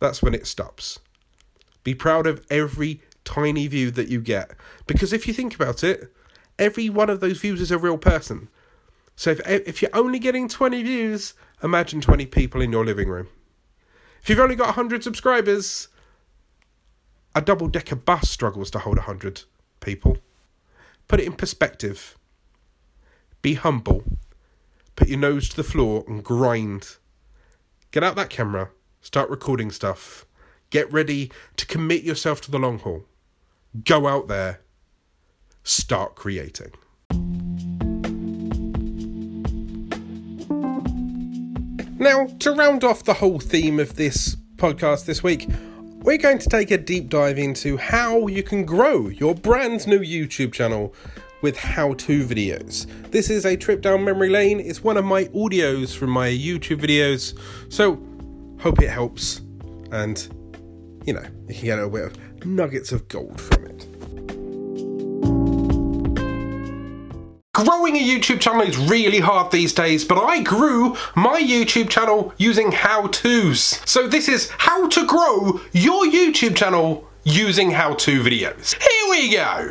that's 0.00 0.22
when 0.22 0.34
it 0.34 0.46
stops. 0.46 0.98
Be 1.84 1.94
proud 1.94 2.26
of 2.26 2.44
every 2.50 3.00
tiny 3.24 3.66
view 3.68 3.90
that 3.92 4.08
you 4.08 4.20
get, 4.20 4.50
because 4.86 5.12
if 5.12 5.26
you 5.26 5.32
think 5.32 5.54
about 5.54 5.82
it, 5.82 6.12
every 6.58 6.90
one 6.90 7.08
of 7.08 7.20
those 7.20 7.40
views 7.40 7.60
is 7.60 7.70
a 7.70 7.78
real 7.78 7.98
person. 7.98 8.48
So 9.16 9.30
if, 9.30 9.40
if 9.46 9.82
you're 9.82 9.90
only 9.94 10.18
getting 10.18 10.48
20 10.48 10.82
views, 10.82 11.34
imagine 11.62 12.00
20 12.00 12.26
people 12.26 12.60
in 12.60 12.72
your 12.72 12.84
living 12.84 13.08
room. 13.08 13.28
If 14.20 14.28
you've 14.28 14.40
only 14.40 14.56
got 14.56 14.68
100 14.68 15.04
subscribers, 15.04 15.88
a 17.34 17.40
double 17.40 17.68
decker 17.68 17.96
bus 17.96 18.30
struggles 18.30 18.70
to 18.72 18.78
hold 18.78 18.96
100 18.96 19.42
people. 19.80 20.18
Put 21.08 21.20
it 21.20 21.26
in 21.26 21.34
perspective. 21.34 22.16
Be 23.42 23.54
humble. 23.54 24.04
Put 24.96 25.08
your 25.08 25.18
nose 25.18 25.48
to 25.50 25.56
the 25.56 25.64
floor 25.64 26.04
and 26.08 26.24
grind. 26.24 26.96
Get 27.90 28.02
out 28.02 28.16
that 28.16 28.30
camera. 28.30 28.70
Start 29.00 29.28
recording 29.28 29.70
stuff. 29.70 30.24
Get 30.70 30.90
ready 30.92 31.30
to 31.56 31.66
commit 31.66 32.02
yourself 32.02 32.40
to 32.42 32.50
the 32.50 32.58
long 32.58 32.78
haul. 32.78 33.04
Go 33.84 34.06
out 34.06 34.28
there. 34.28 34.60
Start 35.62 36.14
creating. 36.14 36.72
Now, 42.04 42.26
to 42.40 42.52
round 42.52 42.84
off 42.84 43.04
the 43.04 43.14
whole 43.14 43.38
theme 43.38 43.80
of 43.80 43.96
this 43.96 44.36
podcast 44.56 45.06
this 45.06 45.22
week, 45.22 45.48
we're 46.02 46.18
going 46.18 46.36
to 46.36 46.50
take 46.50 46.70
a 46.70 46.76
deep 46.76 47.08
dive 47.08 47.38
into 47.38 47.78
how 47.78 48.26
you 48.26 48.42
can 48.42 48.66
grow 48.66 49.08
your 49.08 49.34
brand 49.34 49.86
new 49.86 50.00
YouTube 50.00 50.52
channel 50.52 50.94
with 51.40 51.56
how 51.56 51.94
to 51.94 52.22
videos. 52.22 52.86
This 53.10 53.30
is 53.30 53.46
a 53.46 53.56
trip 53.56 53.80
down 53.80 54.04
memory 54.04 54.28
lane, 54.28 54.60
it's 54.60 54.84
one 54.84 54.98
of 54.98 55.06
my 55.06 55.24
audios 55.28 55.96
from 55.96 56.10
my 56.10 56.28
YouTube 56.28 56.78
videos, 56.78 57.38
so 57.72 57.94
hope 58.60 58.82
it 58.82 58.90
helps 58.90 59.40
and 59.90 60.28
you 61.06 61.14
know, 61.14 61.24
you 61.48 61.54
can 61.54 61.64
get 61.64 61.78
a 61.78 61.88
bit 61.88 62.04
of 62.04 62.44
nuggets 62.44 62.92
of 62.92 63.08
gold 63.08 63.40
from 63.40 63.64
it. 63.64 63.93
Growing 67.54 67.94
a 67.94 68.00
YouTube 68.00 68.40
channel 68.40 68.62
is 68.62 68.76
really 68.76 69.20
hard 69.20 69.52
these 69.52 69.72
days, 69.72 70.04
but 70.04 70.18
I 70.18 70.42
grew 70.42 70.96
my 71.14 71.40
YouTube 71.40 71.88
channel 71.88 72.34
using 72.36 72.72
how-tos. 72.72 73.80
So 73.88 74.08
this 74.08 74.28
is 74.28 74.50
how 74.58 74.88
to 74.88 75.06
grow 75.06 75.60
your 75.70 76.04
YouTube 76.04 76.56
channel 76.56 77.08
using 77.22 77.70
how-to 77.70 78.24
videos. 78.24 78.74
Here 78.82 79.08
we 79.08 79.30
go! 79.30 79.70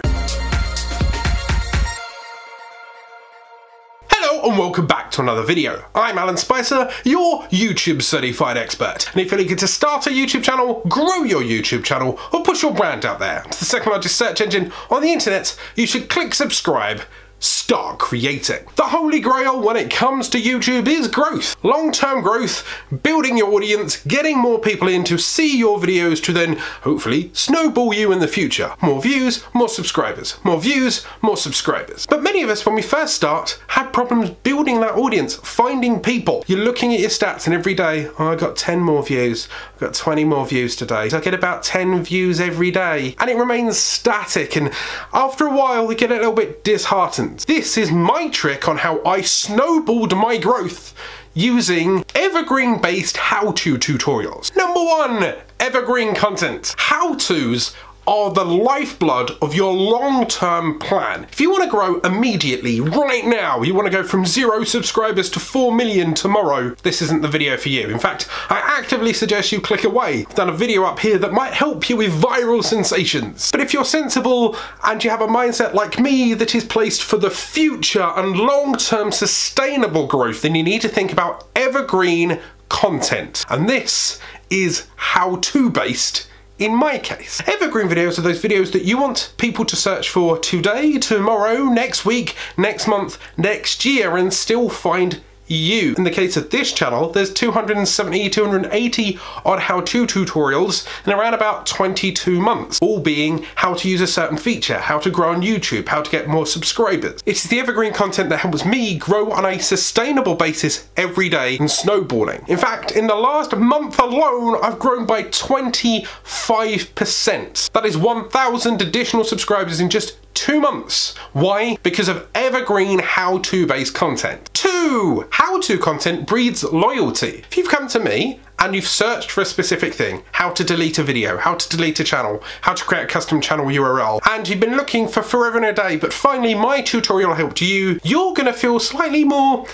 Hello 4.09 4.49
and 4.49 4.57
welcome 4.57 4.87
back 4.87 5.11
to 5.11 5.21
another 5.21 5.43
video. 5.43 5.83
I'm 5.93 6.17
Alan 6.17 6.37
Spicer, 6.37 6.89
your 7.03 7.43
YouTube 7.47 8.01
certified 8.01 8.55
expert. 8.55 9.09
And 9.11 9.19
if 9.19 9.29
you're 9.29 9.41
looking 9.41 9.57
to 9.57 9.67
start 9.67 10.07
a 10.07 10.09
YouTube 10.09 10.43
channel, 10.43 10.83
grow 10.87 11.23
your 11.23 11.41
YouTube 11.41 11.83
channel, 11.83 12.17
or 12.31 12.43
push 12.43 12.63
your 12.63 12.73
brand 12.73 13.03
out 13.03 13.19
there 13.19 13.41
to 13.41 13.59
the 13.59 13.65
second 13.65 13.91
largest 13.91 14.15
search 14.15 14.39
engine 14.39 14.71
on 14.89 15.01
the 15.01 15.11
internet, 15.11 15.59
you 15.75 15.85
should 15.85 16.07
click 16.07 16.33
subscribe 16.33 17.01
start 17.43 17.99
creating. 17.99 18.65
The 18.75 18.83
holy 18.83 19.19
grail 19.19 19.61
when 19.61 19.75
it 19.75 19.91
comes 19.91 20.29
to 20.29 20.41
YouTube 20.41 20.87
is 20.87 21.09
growth. 21.09 21.55
Long-term 21.63 22.21
growth, 22.21 22.65
building 23.03 23.37
your 23.37 23.53
audience, 23.53 23.97
getting 24.05 24.37
more 24.37 24.59
people 24.59 24.87
in 24.87 25.03
to 25.05 25.17
see 25.17 25.57
your 25.57 25.77
videos 25.77 26.23
to 26.23 26.31
then 26.31 26.57
hopefully 26.83 27.31
snowball 27.33 27.93
you 27.93 28.11
in 28.13 28.19
the 28.19 28.27
future. 28.27 28.73
More 28.81 29.01
views, 29.01 29.43
more 29.53 29.67
subscribers. 29.67 30.37
More 30.43 30.59
views, 30.59 31.05
more 31.21 31.35
subscribers. 31.35 32.05
But 32.05 32.23
many 32.23 32.43
of 32.43 32.49
us 32.49 32.65
when 32.65 32.75
we 32.75 32.81
first 32.81 33.15
start 33.15 33.59
had 33.67 33.91
problems 33.91 34.29
building 34.29 34.79
that 34.79 34.93
audience, 34.93 35.35
finding 35.35 35.99
people. 35.99 36.45
You're 36.47 36.59
looking 36.59 36.93
at 36.93 37.01
your 37.01 37.09
stats 37.09 37.45
and 37.45 37.53
every 37.53 37.73
day, 37.73 38.07
oh, 38.19 38.27
I 38.27 38.35
got 38.35 38.55
10 38.55 38.79
more 38.79 39.03
views, 39.03 39.49
I 39.75 39.79
got 39.79 39.93
20 39.93 40.23
more 40.23 40.45
views 40.45 40.77
today. 40.77 41.09
So 41.09 41.17
I 41.17 41.21
get 41.21 41.33
about 41.33 41.63
10 41.63 42.03
views 42.03 42.39
every 42.39 42.71
day 42.71 43.15
and 43.19 43.29
it 43.29 43.35
remains 43.35 43.77
static 43.77 44.55
and 44.55 44.71
after 45.11 45.45
a 45.45 45.53
while 45.53 45.91
you 45.91 45.97
get 45.97 46.11
a 46.11 46.15
little 46.15 46.31
bit 46.31 46.63
disheartened 46.63 47.32
this 47.39 47.77
is 47.77 47.91
my 47.91 48.29
trick 48.29 48.67
on 48.67 48.77
how 48.77 49.03
I 49.03 49.21
snowballed 49.21 50.15
my 50.15 50.37
growth 50.37 50.93
using 51.33 52.05
evergreen 52.13 52.79
based 52.79 53.17
how-to 53.17 53.77
tutorials. 53.77 54.55
Number 54.55 54.79
one, 54.79 55.35
evergreen 55.59 56.13
content. 56.13 56.75
How-tos 56.77 57.75
are 58.05 58.31
the 58.31 58.43
lifeblood 58.43 59.31
of 59.41 59.55
your 59.55 59.73
long-term 59.73 60.79
plan. 60.79 61.23
If 61.31 61.39
you 61.39 61.49
want 61.49 61.63
to 61.63 61.69
grow 61.69 61.99
immediately, 62.01 62.81
right 62.81 63.25
now, 63.25 63.61
you 63.61 63.73
want 63.73 63.85
to 63.85 63.91
go 63.91 64.03
from 64.03 64.25
zero 64.25 64.63
subscribers 64.63 65.29
to 65.31 65.39
4 65.39 65.73
million 65.73 66.13
tomorrow, 66.13 66.75
this 66.83 67.01
isn't 67.01 67.21
the 67.21 67.27
video 67.27 67.57
for 67.57 67.69
you. 67.69 67.89
In 67.89 67.99
fact, 67.99 68.27
I 68.49 68.59
actively 68.59 69.13
suggest 69.13 69.51
you 69.51 69.61
click 69.61 69.83
away. 69.83 70.25
I've 70.27 70.35
done 70.35 70.49
a 70.49 70.53
video 70.53 70.83
up 70.83 70.99
here 70.99 71.17
that 71.17 71.31
might 71.31 71.53
help 71.53 71.89
you 71.89 71.97
with 71.97 72.21
viral 72.21 72.63
sensations. 72.63 73.51
But 73.51 73.61
if 73.61 73.73
you're 73.73 73.85
sensible 73.85 74.57
and 74.83 75.03
you 75.03 75.09
have 75.09 75.21
a 75.21 75.27
mindset 75.27 75.73
like 75.73 75.99
me 75.99 76.33
that 76.33 76.55
is 76.55 76.65
placed 76.65 77.03
for 77.03 77.17
the 77.17 77.29
future 77.29 78.11
and 78.15 78.37
long-term 78.37 79.11
sustainable 79.11 80.07
growth, 80.07 80.41
then 80.41 80.55
you 80.55 80.63
need 80.63 80.81
to 80.81 80.89
think 80.89 81.11
about 81.11 81.47
evergreen 81.55 82.39
content. 82.69 83.45
And 83.49 83.69
this 83.69 84.19
is 84.49 84.87
how-to 84.95 85.69
based 85.69 86.27
in 86.63 86.73
my 86.73 86.97
case. 86.97 87.41
Evergreen 87.45 87.89
videos 87.89 88.17
are 88.17 88.21
those 88.21 88.41
videos 88.41 88.71
that 88.71 88.85
you 88.85 88.97
want 88.97 89.33
people 89.37 89.65
to 89.65 89.75
search 89.75 90.09
for 90.09 90.39
today, 90.39 90.97
tomorrow, 90.97 91.65
next 91.65 92.05
week, 92.05 92.35
next 92.55 92.87
month, 92.87 93.19
next 93.35 93.83
year 93.83 94.15
and 94.15 94.33
still 94.33 94.69
find 94.69 95.21
you. 95.47 95.93
In 95.97 96.03
the 96.03 96.11
case 96.11 96.37
of 96.37 96.49
this 96.49 96.71
channel, 96.71 97.09
there's 97.09 97.33
270, 97.33 98.29
280 98.29 99.19
odd 99.45 99.59
how-to 99.59 100.05
tutorials 100.05 100.87
in 101.05 101.13
around 101.13 101.33
about 101.33 101.65
22 101.65 102.39
months, 102.39 102.79
all 102.81 102.99
being 102.99 103.45
how 103.55 103.73
to 103.73 103.89
use 103.89 104.01
a 104.01 104.07
certain 104.07 104.37
feature, 104.37 104.79
how 104.79 104.99
to 104.99 105.09
grow 105.09 105.31
on 105.31 105.41
YouTube, 105.41 105.87
how 105.87 106.01
to 106.01 106.11
get 106.11 106.27
more 106.27 106.45
subscribers. 106.45 107.21
It's 107.25 107.47
the 107.47 107.59
evergreen 107.59 107.93
content 107.93 108.29
that 108.29 108.39
helps 108.39 108.65
me 108.65 108.97
grow 108.97 109.31
on 109.31 109.45
a 109.45 109.59
sustainable 109.59 110.35
basis 110.35 110.89
every 110.97 111.29
day 111.29 111.57
and 111.57 111.71
snowballing. 111.71 112.43
In 112.47 112.57
fact, 112.57 112.91
in 112.91 113.07
the 113.07 113.15
last 113.15 113.55
month 113.55 113.99
alone, 113.99 114.59
I've 114.61 114.79
grown 114.79 115.05
by 115.05 115.23
25%. 115.23 117.71
That 117.71 117.85
is 117.85 117.97
1,000 117.97 118.81
additional 118.81 119.23
subscribers 119.23 119.79
in 119.79 119.89
just 119.89 120.17
two 120.33 120.59
months. 120.59 121.15
Why? 121.33 121.77
Because 121.83 122.07
of 122.07 122.27
evergreen 122.35 122.99
how-to 122.99 123.65
based 123.67 123.93
content. 123.93 124.49
Two, 124.53 125.27
how-to 125.31 125.77
content 125.77 126.27
breeds 126.27 126.63
loyalty. 126.63 127.43
If 127.49 127.57
you've 127.57 127.69
come 127.69 127.87
to 127.89 127.99
me 127.99 128.39
and 128.59 128.75
you've 128.75 128.87
searched 128.87 129.31
for 129.31 129.41
a 129.41 129.45
specific 129.45 129.93
thing, 129.93 130.23
how 130.31 130.51
to 130.51 130.63
delete 130.63 130.97
a 130.97 131.03
video, 131.03 131.37
how 131.37 131.55
to 131.55 131.69
delete 131.69 131.99
a 131.99 132.03
channel, 132.03 132.41
how 132.61 132.73
to 132.73 132.83
create 132.83 133.03
a 133.03 133.07
custom 133.07 133.41
channel 133.41 133.65
URL, 133.65 134.21
and 134.29 134.47
you've 134.47 134.59
been 134.59 134.77
looking 134.77 135.07
for 135.07 135.21
forever 135.21 135.57
and 135.57 135.65
a 135.65 135.73
day, 135.73 135.97
but 135.97 136.13
finally 136.13 136.53
my 136.53 136.81
tutorial 136.81 137.33
helped 137.33 137.61
you, 137.61 137.99
you're 138.03 138.33
gonna 138.33 138.53
feel 138.53 138.79
slightly 138.79 139.23
more 139.23 139.65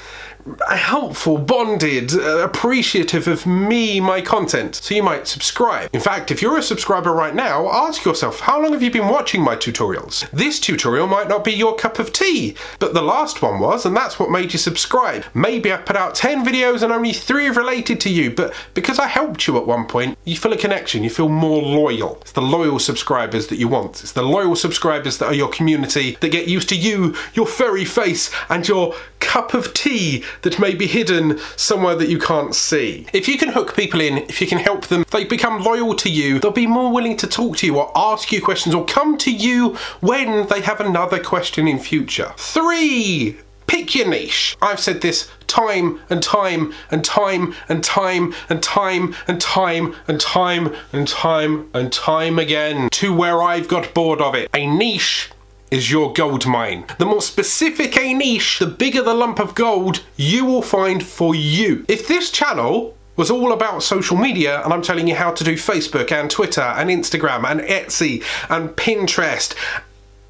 helpful, 0.69 1.37
bonded, 1.37 2.13
uh, 2.13 2.39
appreciative 2.39 3.27
of 3.27 3.45
me, 3.45 3.99
my 3.99 4.21
content, 4.21 4.75
so 4.75 4.95
you 4.95 5.03
might 5.03 5.27
subscribe. 5.27 5.89
In 5.93 6.01
fact, 6.01 6.31
if 6.31 6.41
you're 6.41 6.57
a 6.57 6.63
subscriber 6.63 7.11
right 7.11 7.35
now, 7.35 7.69
ask 7.69 8.05
yourself, 8.05 8.39
how 8.41 8.61
long 8.61 8.73
have 8.73 8.83
you 8.83 8.91
been 8.91 9.07
watching 9.07 9.41
my 9.41 9.55
tutorials? 9.55 10.29
This 10.31 10.59
tutorial 10.59 11.07
might 11.07 11.27
not 11.27 11.43
be 11.43 11.51
your 11.51 11.75
cup 11.75 11.99
of 11.99 12.13
tea, 12.13 12.55
but 12.79 12.93
the 12.93 13.01
last 13.01 13.41
one 13.41 13.59
was, 13.59 13.85
and 13.85 13.95
that's 13.95 14.19
what 14.19 14.31
made 14.31 14.53
you 14.53 14.59
subscribe. 14.59 15.25
Maybe 15.33 15.71
I've 15.71 15.85
put 15.85 15.95
out 15.95 16.15
10 16.15 16.45
videos 16.45 16.83
and 16.83 16.91
only 16.91 17.13
three 17.13 17.45
have 17.45 17.57
related 17.57 17.99
to 18.01 18.09
you, 18.09 18.31
but 18.31 18.53
because 18.73 18.99
I 18.99 19.07
helped 19.07 19.47
you 19.47 19.57
at 19.57 19.67
one 19.67 19.85
point, 19.85 20.17
you 20.25 20.35
feel 20.35 20.53
a 20.53 20.57
connection, 20.57 21.03
you 21.03 21.09
feel 21.09 21.29
more 21.29 21.61
loyal. 21.61 22.17
It's 22.21 22.31
the 22.31 22.41
loyal 22.41 22.79
subscribers 22.79 23.47
that 23.47 23.57
you 23.57 23.67
want. 23.67 24.01
It's 24.01 24.13
the 24.13 24.23
loyal 24.23 24.55
subscribers 24.55 25.17
that 25.17 25.27
are 25.27 25.33
your 25.33 25.49
community, 25.49 26.17
that 26.21 26.31
get 26.31 26.47
used 26.47 26.69
to 26.69 26.75
you, 26.75 27.15
your 27.33 27.47
furry 27.47 27.85
face, 27.85 28.31
and 28.49 28.67
your 28.67 28.95
cup 29.19 29.53
of 29.53 29.73
tea 29.73 30.23
that 30.41 30.59
may 30.59 30.73
be 30.73 30.87
hidden 30.87 31.39
somewhere 31.55 31.95
that 31.95 32.09
you 32.09 32.19
can't 32.19 32.55
see. 32.55 33.05
If 33.13 33.27
you 33.27 33.37
can 33.37 33.49
hook 33.49 33.75
people 33.75 34.01
in, 34.01 34.17
if 34.17 34.41
you 34.41 34.47
can 34.47 34.59
help 34.59 34.87
them, 34.87 35.05
they 35.11 35.23
become 35.23 35.63
loyal 35.63 35.95
to 35.95 36.09
you, 36.09 36.39
they'll 36.39 36.51
be 36.51 36.67
more 36.67 36.91
willing 36.91 37.17
to 37.17 37.27
talk 37.27 37.57
to 37.57 37.65
you 37.65 37.77
or 37.77 37.91
ask 37.95 38.31
you 38.31 38.41
questions 38.41 38.73
or 38.75 38.85
come 38.85 39.17
to 39.19 39.31
you 39.31 39.75
when 39.99 40.47
they 40.47 40.61
have 40.61 40.79
another 40.79 41.21
question 41.21 41.67
in 41.67 41.79
future. 41.79 42.33
Three, 42.37 43.37
pick 43.67 43.93
your 43.95 44.07
niche. 44.07 44.57
I've 44.61 44.79
said 44.79 45.01
this 45.01 45.29
time 45.45 45.99
and 46.09 46.23
time 46.23 46.73
and 46.89 47.03
time 47.03 47.53
and 47.67 47.83
time 47.83 48.33
and 48.49 48.63
time 48.63 49.15
and 49.27 49.39
time 49.39 49.95
and 50.07 50.19
time 50.19 50.75
and 50.91 51.07
time 51.07 51.69
and 51.73 51.93
time 51.93 52.39
again 52.39 52.89
to 52.91 53.13
where 53.13 53.41
I've 53.41 53.67
got 53.67 53.93
bored 53.93 54.21
of 54.21 54.35
it. 54.35 54.49
A 54.53 54.65
niche 54.65 55.29
is 55.71 55.91
your 55.91 56.13
gold 56.13 56.45
mine. 56.45 56.85
The 56.97 57.05
more 57.05 57.21
specific 57.21 57.97
a 57.97 58.13
niche, 58.13 58.59
the 58.59 58.67
bigger 58.67 59.01
the 59.01 59.13
lump 59.13 59.39
of 59.39 59.55
gold 59.55 60.03
you 60.17 60.45
will 60.45 60.61
find 60.61 61.03
for 61.03 61.35
you. 61.35 61.85
If 61.87 62.07
this 62.07 62.31
channel 62.31 62.95
was 63.15 63.29
all 63.29 63.51
about 63.51 63.83
social 63.83 64.17
media 64.17 64.63
and 64.63 64.73
I'm 64.73 64.81
telling 64.81 65.07
you 65.07 65.15
how 65.15 65.31
to 65.31 65.43
do 65.43 65.55
Facebook 65.55 66.11
and 66.11 66.31
Twitter 66.31 66.61
and 66.61 66.89
Instagram 66.89 67.43
and 67.49 67.59
Etsy 67.61 68.23
and 68.49 68.69
Pinterest 68.69 69.53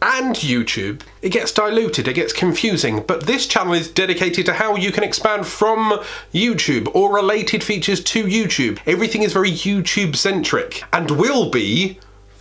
and 0.01 0.35
YouTube, 0.35 1.01
it 1.21 1.29
gets 1.29 1.51
diluted, 1.51 2.07
it 2.07 2.13
gets 2.13 2.33
confusing, 2.33 3.03
but 3.05 3.27
this 3.27 3.45
channel 3.45 3.73
is 3.73 3.89
dedicated 3.89 4.45
to 4.45 4.53
how 4.53 4.75
you 4.75 4.91
can 4.91 5.03
expand 5.03 5.45
from 5.45 6.01
YouTube 6.33 6.89
or 6.95 7.13
related 7.13 7.63
features 7.63 8.03
to 8.05 8.23
YouTube. 8.23 8.79
Everything 8.85 9.23
is 9.23 9.33
very 9.33 9.51
YouTube 9.51 10.15
centric 10.15 10.83
and 10.93 11.11
will 11.11 11.49
be 11.49 11.99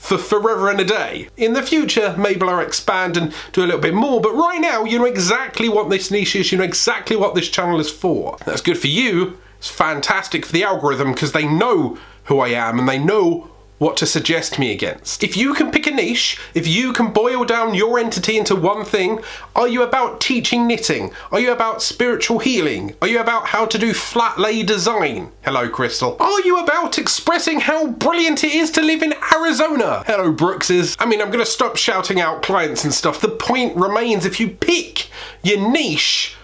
for 0.08 0.16
forever 0.18 0.70
and 0.70 0.80
a 0.80 0.84
day. 0.84 1.28
In 1.36 1.52
the 1.52 1.62
future, 1.62 2.14
maybe 2.16 2.42
I'll 2.42 2.60
expand 2.60 3.16
and 3.18 3.34
do 3.52 3.62
a 3.62 3.66
little 3.66 3.80
bit 3.80 3.94
more, 3.94 4.20
but 4.20 4.34
right 4.34 4.58
now 4.60 4.84
you 4.84 4.98
know 4.98 5.04
exactly 5.04 5.68
what 5.68 5.90
this 5.90 6.10
niche 6.10 6.34
is, 6.34 6.50
you 6.50 6.56
know 6.56 6.64
exactly 6.64 7.14
what 7.14 7.34
this 7.34 7.50
channel 7.50 7.78
is 7.78 7.90
for. 7.90 8.38
That's 8.46 8.62
good 8.62 8.78
for 8.78 8.86
you, 8.86 9.38
it's 9.58 9.68
fantastic 9.68 10.46
for 10.46 10.52
the 10.52 10.64
algorithm 10.64 11.12
because 11.12 11.32
they 11.32 11.46
know 11.46 11.98
who 12.24 12.40
I 12.40 12.48
am 12.48 12.78
and 12.78 12.88
they 12.88 12.98
know 12.98 13.50
what 13.78 13.96
to 13.96 14.06
suggest 14.06 14.58
me 14.58 14.72
against. 14.72 15.22
If 15.22 15.36
you 15.36 15.54
can 15.54 15.70
pick 15.70 15.86
a 15.86 15.90
niche, 15.90 16.38
if 16.54 16.66
you 16.66 16.92
can 16.92 17.12
boil 17.12 17.44
down 17.44 17.74
your 17.74 17.98
entity 17.98 18.36
into 18.36 18.54
one 18.54 18.84
thing, 18.84 19.20
are 19.54 19.68
you 19.68 19.82
about 19.82 20.20
teaching 20.20 20.66
knitting? 20.66 21.12
Are 21.30 21.40
you 21.40 21.52
about 21.52 21.82
spiritual 21.82 22.40
healing? 22.40 22.94
Are 23.00 23.08
you 23.08 23.20
about 23.20 23.48
how 23.48 23.66
to 23.66 23.78
do 23.78 23.94
flat 23.94 24.38
lay 24.38 24.62
design? 24.62 25.30
Hello, 25.42 25.68
Crystal. 25.68 26.16
Are 26.20 26.40
you 26.42 26.58
about 26.58 26.98
expressing 26.98 27.60
how 27.60 27.86
brilliant 27.86 28.44
it 28.44 28.54
is 28.54 28.70
to 28.72 28.82
live 28.82 29.02
in 29.02 29.14
Arizona? 29.34 30.02
Hello, 30.06 30.32
Brookses. 30.32 30.96
I 30.98 31.06
mean, 31.06 31.22
I'm 31.22 31.30
gonna 31.30 31.46
stop 31.46 31.76
shouting 31.76 32.20
out 32.20 32.42
clients 32.42 32.84
and 32.84 32.92
stuff. 32.92 33.20
The 33.20 33.28
point 33.28 33.76
remains 33.76 34.26
if 34.26 34.40
you 34.40 34.48
pick 34.48 35.08
your 35.42 35.70
niche, 35.70 36.36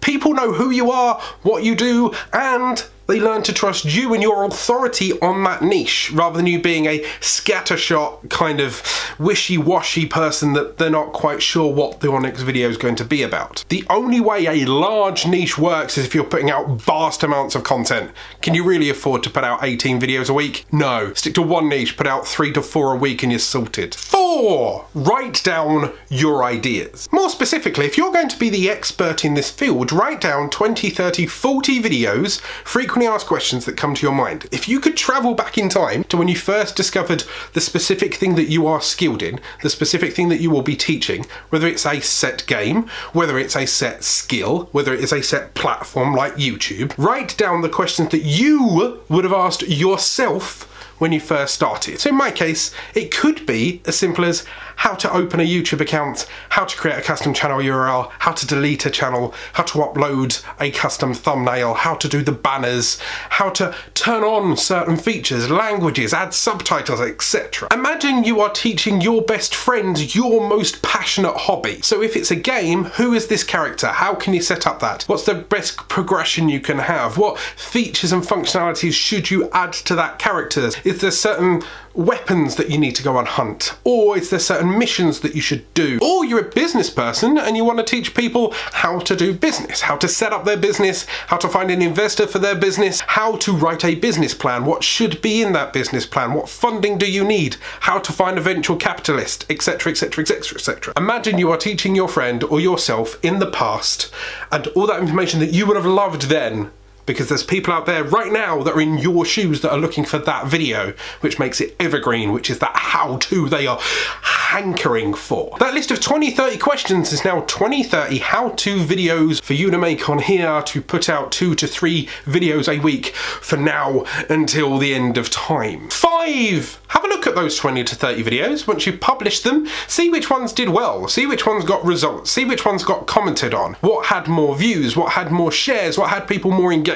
people 0.00 0.34
know 0.34 0.52
who 0.52 0.70
you 0.70 0.90
are, 0.90 1.20
what 1.42 1.62
you 1.62 1.74
do, 1.74 2.12
and 2.32 2.84
they 3.12 3.20
learn 3.20 3.42
to 3.42 3.52
trust 3.52 3.84
you 3.84 4.14
and 4.14 4.22
your 4.22 4.44
authority 4.44 5.12
on 5.20 5.44
that 5.44 5.60
niche 5.60 6.10
rather 6.12 6.38
than 6.38 6.46
you 6.46 6.58
being 6.58 6.86
a 6.86 7.00
scattershot 7.20 8.30
kind 8.30 8.58
of 8.58 8.82
wishy-washy 9.18 10.06
person 10.06 10.54
that 10.54 10.78
they're 10.78 10.88
not 10.88 11.12
quite 11.12 11.42
sure 11.42 11.70
what 11.70 12.00
the 12.00 12.18
next 12.18 12.40
video 12.40 12.70
is 12.70 12.78
going 12.78 12.94
to 12.96 13.04
be 13.04 13.22
about. 13.22 13.66
The 13.68 13.84
only 13.90 14.18
way 14.18 14.46
a 14.46 14.64
large 14.64 15.26
niche 15.26 15.58
works 15.58 15.98
is 15.98 16.06
if 16.06 16.14
you're 16.14 16.24
putting 16.24 16.50
out 16.50 16.80
vast 16.80 17.22
amounts 17.22 17.54
of 17.54 17.64
content. 17.64 18.12
Can 18.40 18.54
you 18.54 18.64
really 18.64 18.88
afford 18.88 19.22
to 19.24 19.30
put 19.30 19.44
out 19.44 19.62
18 19.62 20.00
videos 20.00 20.30
a 20.30 20.32
week? 20.32 20.64
No. 20.72 21.12
Stick 21.12 21.34
to 21.34 21.42
one 21.42 21.68
niche, 21.68 21.98
put 21.98 22.06
out 22.06 22.26
three 22.26 22.52
to 22.52 22.62
four 22.62 22.94
a 22.94 22.96
week 22.96 23.22
and 23.22 23.30
you're 23.30 23.38
sorted. 23.38 23.94
Four, 23.94 24.86
write 24.94 25.42
down 25.44 25.92
your 26.08 26.44
ideas. 26.44 27.10
More 27.12 27.28
specifically, 27.28 27.84
if 27.84 27.98
you're 27.98 28.12
going 28.12 28.28
to 28.28 28.38
be 28.38 28.48
the 28.48 28.70
expert 28.70 29.22
in 29.22 29.34
this 29.34 29.50
field, 29.50 29.92
write 29.92 30.22
down 30.22 30.48
20, 30.48 30.88
30, 30.88 31.26
40 31.26 31.82
videos, 31.82 32.40
frequently 32.64 33.01
frequently 33.02 33.16
asked 33.16 33.26
questions 33.26 33.64
that 33.64 33.76
come 33.76 33.94
to 33.94 34.06
your 34.06 34.14
mind. 34.14 34.46
If 34.52 34.68
you 34.68 34.78
could 34.78 34.96
travel 34.96 35.34
back 35.34 35.58
in 35.58 35.68
time 35.68 36.04
to 36.04 36.16
when 36.16 36.28
you 36.28 36.36
first 36.36 36.76
discovered 36.76 37.24
the 37.52 37.60
specific 37.60 38.14
thing 38.14 38.36
that 38.36 38.48
you 38.48 38.66
are 38.66 38.80
skilled 38.80 39.22
in, 39.22 39.40
the 39.62 39.70
specific 39.70 40.14
thing 40.14 40.28
that 40.28 40.40
you 40.40 40.50
will 40.50 40.62
be 40.62 40.76
teaching, 40.76 41.26
whether 41.50 41.66
it's 41.66 41.84
a 41.84 42.00
set 42.00 42.46
game, 42.46 42.88
whether 43.12 43.38
it's 43.38 43.56
a 43.56 43.66
set 43.66 44.04
skill, 44.04 44.68
whether 44.70 44.94
it 44.94 45.00
is 45.00 45.12
a 45.12 45.22
set 45.22 45.54
platform 45.54 46.14
like 46.14 46.34
YouTube, 46.34 46.94
write 46.96 47.36
down 47.36 47.62
the 47.62 47.68
questions 47.68 48.10
that 48.10 48.22
you 48.22 49.00
would 49.08 49.24
have 49.24 49.32
asked 49.32 49.62
yourself 49.62 50.68
when 51.00 51.10
you 51.10 51.18
first 51.18 51.54
started. 51.54 51.98
So 51.98 52.10
in 52.10 52.16
my 52.16 52.30
case, 52.30 52.72
it 52.94 53.10
could 53.10 53.44
be 53.46 53.82
as 53.84 53.96
simple 53.96 54.24
as 54.24 54.44
how 54.76 54.94
to 54.94 55.12
open 55.12 55.40
a 55.40 55.44
YouTube 55.44 55.80
account, 55.80 56.26
how 56.50 56.64
to 56.64 56.76
create 56.76 56.98
a 56.98 57.02
custom 57.02 57.34
channel 57.34 57.58
URL, 57.58 58.10
how 58.18 58.32
to 58.32 58.46
delete 58.46 58.86
a 58.86 58.90
channel, 58.90 59.34
how 59.54 59.62
to 59.64 59.78
upload 59.78 60.42
a 60.60 60.70
custom 60.70 61.14
thumbnail, 61.14 61.74
how 61.74 61.94
to 61.94 62.08
do 62.08 62.22
the 62.22 62.32
banners, 62.32 62.98
how 63.30 63.50
to 63.50 63.74
turn 63.94 64.22
on 64.22 64.56
certain 64.56 64.96
features, 64.96 65.50
languages, 65.50 66.12
add 66.12 66.34
subtitles, 66.34 67.00
etc. 67.00 67.68
Imagine 67.72 68.24
you 68.24 68.40
are 68.40 68.50
teaching 68.50 69.00
your 69.00 69.22
best 69.22 69.54
friend 69.54 70.14
your 70.14 70.46
most 70.46 70.82
passionate 70.82 71.36
hobby. 71.36 71.80
So 71.82 72.02
if 72.02 72.16
it's 72.16 72.30
a 72.30 72.36
game, 72.36 72.84
who 72.84 73.14
is 73.14 73.28
this 73.28 73.44
character? 73.44 73.88
How 73.88 74.14
can 74.14 74.34
you 74.34 74.42
set 74.42 74.66
up 74.66 74.80
that? 74.80 75.04
What's 75.04 75.24
the 75.24 75.34
best 75.34 75.88
progression 75.88 76.48
you 76.48 76.60
can 76.60 76.78
have? 76.78 77.18
What 77.18 77.38
features 77.38 78.12
and 78.12 78.22
functionalities 78.22 78.92
should 78.92 79.30
you 79.30 79.48
add 79.52 79.72
to 79.72 79.94
that 79.94 80.18
character? 80.18 80.70
Is 80.84 81.00
there 81.00 81.10
certain 81.10 81.62
weapons 81.94 82.56
that 82.56 82.70
you 82.70 82.78
need 82.78 82.94
to 82.96 83.02
go 83.02 83.18
and 83.18 83.28
hunt? 83.28 83.76
Or 83.84 84.16
is 84.16 84.30
there 84.30 84.38
certain 84.38 84.78
missions 84.78 85.20
that 85.20 85.34
you 85.34 85.40
should 85.40 85.72
do? 85.74 85.98
Or 86.02 86.24
you're 86.24 86.40
a 86.40 86.50
business 86.50 86.90
person 86.90 87.38
and 87.38 87.56
you 87.56 87.64
want 87.64 87.78
to 87.78 87.84
teach 87.84 88.14
people 88.14 88.52
how 88.72 88.98
to 89.00 89.16
do 89.16 89.32
business, 89.34 89.82
how 89.82 89.96
to 89.96 90.08
set 90.08 90.32
up 90.32 90.44
their 90.44 90.56
business, 90.56 91.04
how 91.26 91.36
to 91.38 91.48
find 91.48 91.70
an 91.70 91.82
investor 91.82 92.26
for 92.26 92.38
their 92.38 92.54
business, 92.54 93.00
how 93.00 93.36
to 93.36 93.52
write 93.52 93.84
a 93.84 93.94
business 93.94 94.34
plan, 94.34 94.64
what 94.64 94.84
should 94.84 95.20
be 95.22 95.42
in 95.42 95.52
that 95.52 95.72
business 95.72 96.06
plan, 96.06 96.34
what 96.34 96.48
funding 96.48 96.98
do 96.98 97.10
you 97.10 97.24
need, 97.24 97.56
how 97.80 97.98
to 97.98 98.12
find 98.12 98.38
a 98.38 98.40
venture 98.40 98.76
capitalist, 98.76 99.44
etc, 99.50 99.92
etc, 99.92 100.22
etc, 100.22 100.56
etc. 100.56 100.92
Imagine 100.96 101.38
you 101.38 101.50
are 101.50 101.58
teaching 101.58 101.94
your 101.94 102.08
friend 102.08 102.42
or 102.44 102.60
yourself 102.60 103.22
in 103.24 103.38
the 103.38 103.50
past 103.50 104.10
and 104.50 104.66
all 104.68 104.86
that 104.86 105.00
information 105.00 105.40
that 105.40 105.52
you 105.52 105.66
would 105.66 105.76
have 105.76 105.86
loved 105.86 106.22
then 106.22 106.70
because 107.06 107.28
there's 107.28 107.42
people 107.42 107.72
out 107.72 107.86
there 107.86 108.04
right 108.04 108.32
now 108.32 108.62
that 108.62 108.74
are 108.74 108.80
in 108.80 108.98
your 108.98 109.24
shoes 109.24 109.60
that 109.60 109.72
are 109.72 109.78
looking 109.78 110.04
for 110.04 110.18
that 110.18 110.46
video, 110.46 110.94
which 111.20 111.38
makes 111.38 111.60
it 111.60 111.74
evergreen, 111.80 112.32
which 112.32 112.50
is 112.50 112.58
that 112.60 112.74
how 112.74 113.16
to 113.18 113.48
they 113.48 113.66
are 113.66 113.78
hankering 113.82 115.14
for. 115.14 115.56
That 115.58 115.74
list 115.74 115.90
of 115.90 116.00
20, 116.00 116.30
30 116.30 116.58
questions 116.58 117.12
is 117.12 117.24
now 117.24 117.40
20, 117.46 117.82
30 117.82 118.18
how 118.18 118.50
to 118.50 118.76
videos 118.78 119.42
for 119.42 119.54
you 119.54 119.70
to 119.70 119.78
make 119.78 120.08
on 120.08 120.18
here 120.18 120.62
to 120.62 120.82
put 120.82 121.08
out 121.08 121.32
two 121.32 121.54
to 121.54 121.66
three 121.66 122.06
videos 122.24 122.68
a 122.68 122.78
week 122.80 123.06
for 123.06 123.56
now 123.56 124.04
until 124.28 124.78
the 124.78 124.94
end 124.94 125.16
of 125.16 125.30
time. 125.30 125.88
Five! 125.88 126.78
Have 126.88 127.04
a 127.04 127.08
look 127.08 127.26
at 127.26 127.34
those 127.34 127.56
20 127.56 127.84
to 127.84 127.94
30 127.94 128.22
videos 128.22 128.66
once 128.66 128.86
you 128.86 128.92
publish 128.92 129.40
them, 129.40 129.66
see 129.88 130.10
which 130.10 130.28
ones 130.28 130.52
did 130.52 130.68
well, 130.68 131.08
see 131.08 131.24
which 131.24 131.46
ones 131.46 131.64
got 131.64 131.82
results, 131.82 132.30
see 132.30 132.44
which 132.44 132.66
ones 132.66 132.84
got 132.84 133.06
commented 133.06 133.54
on, 133.54 133.74
what 133.80 134.06
had 134.06 134.28
more 134.28 134.54
views, 134.54 134.94
what 134.94 135.12
had 135.12 135.32
more 135.32 135.50
shares, 135.50 135.96
what 135.96 136.10
had 136.10 136.28
people 136.28 136.50
more 136.50 136.70
engaged. 136.70 136.91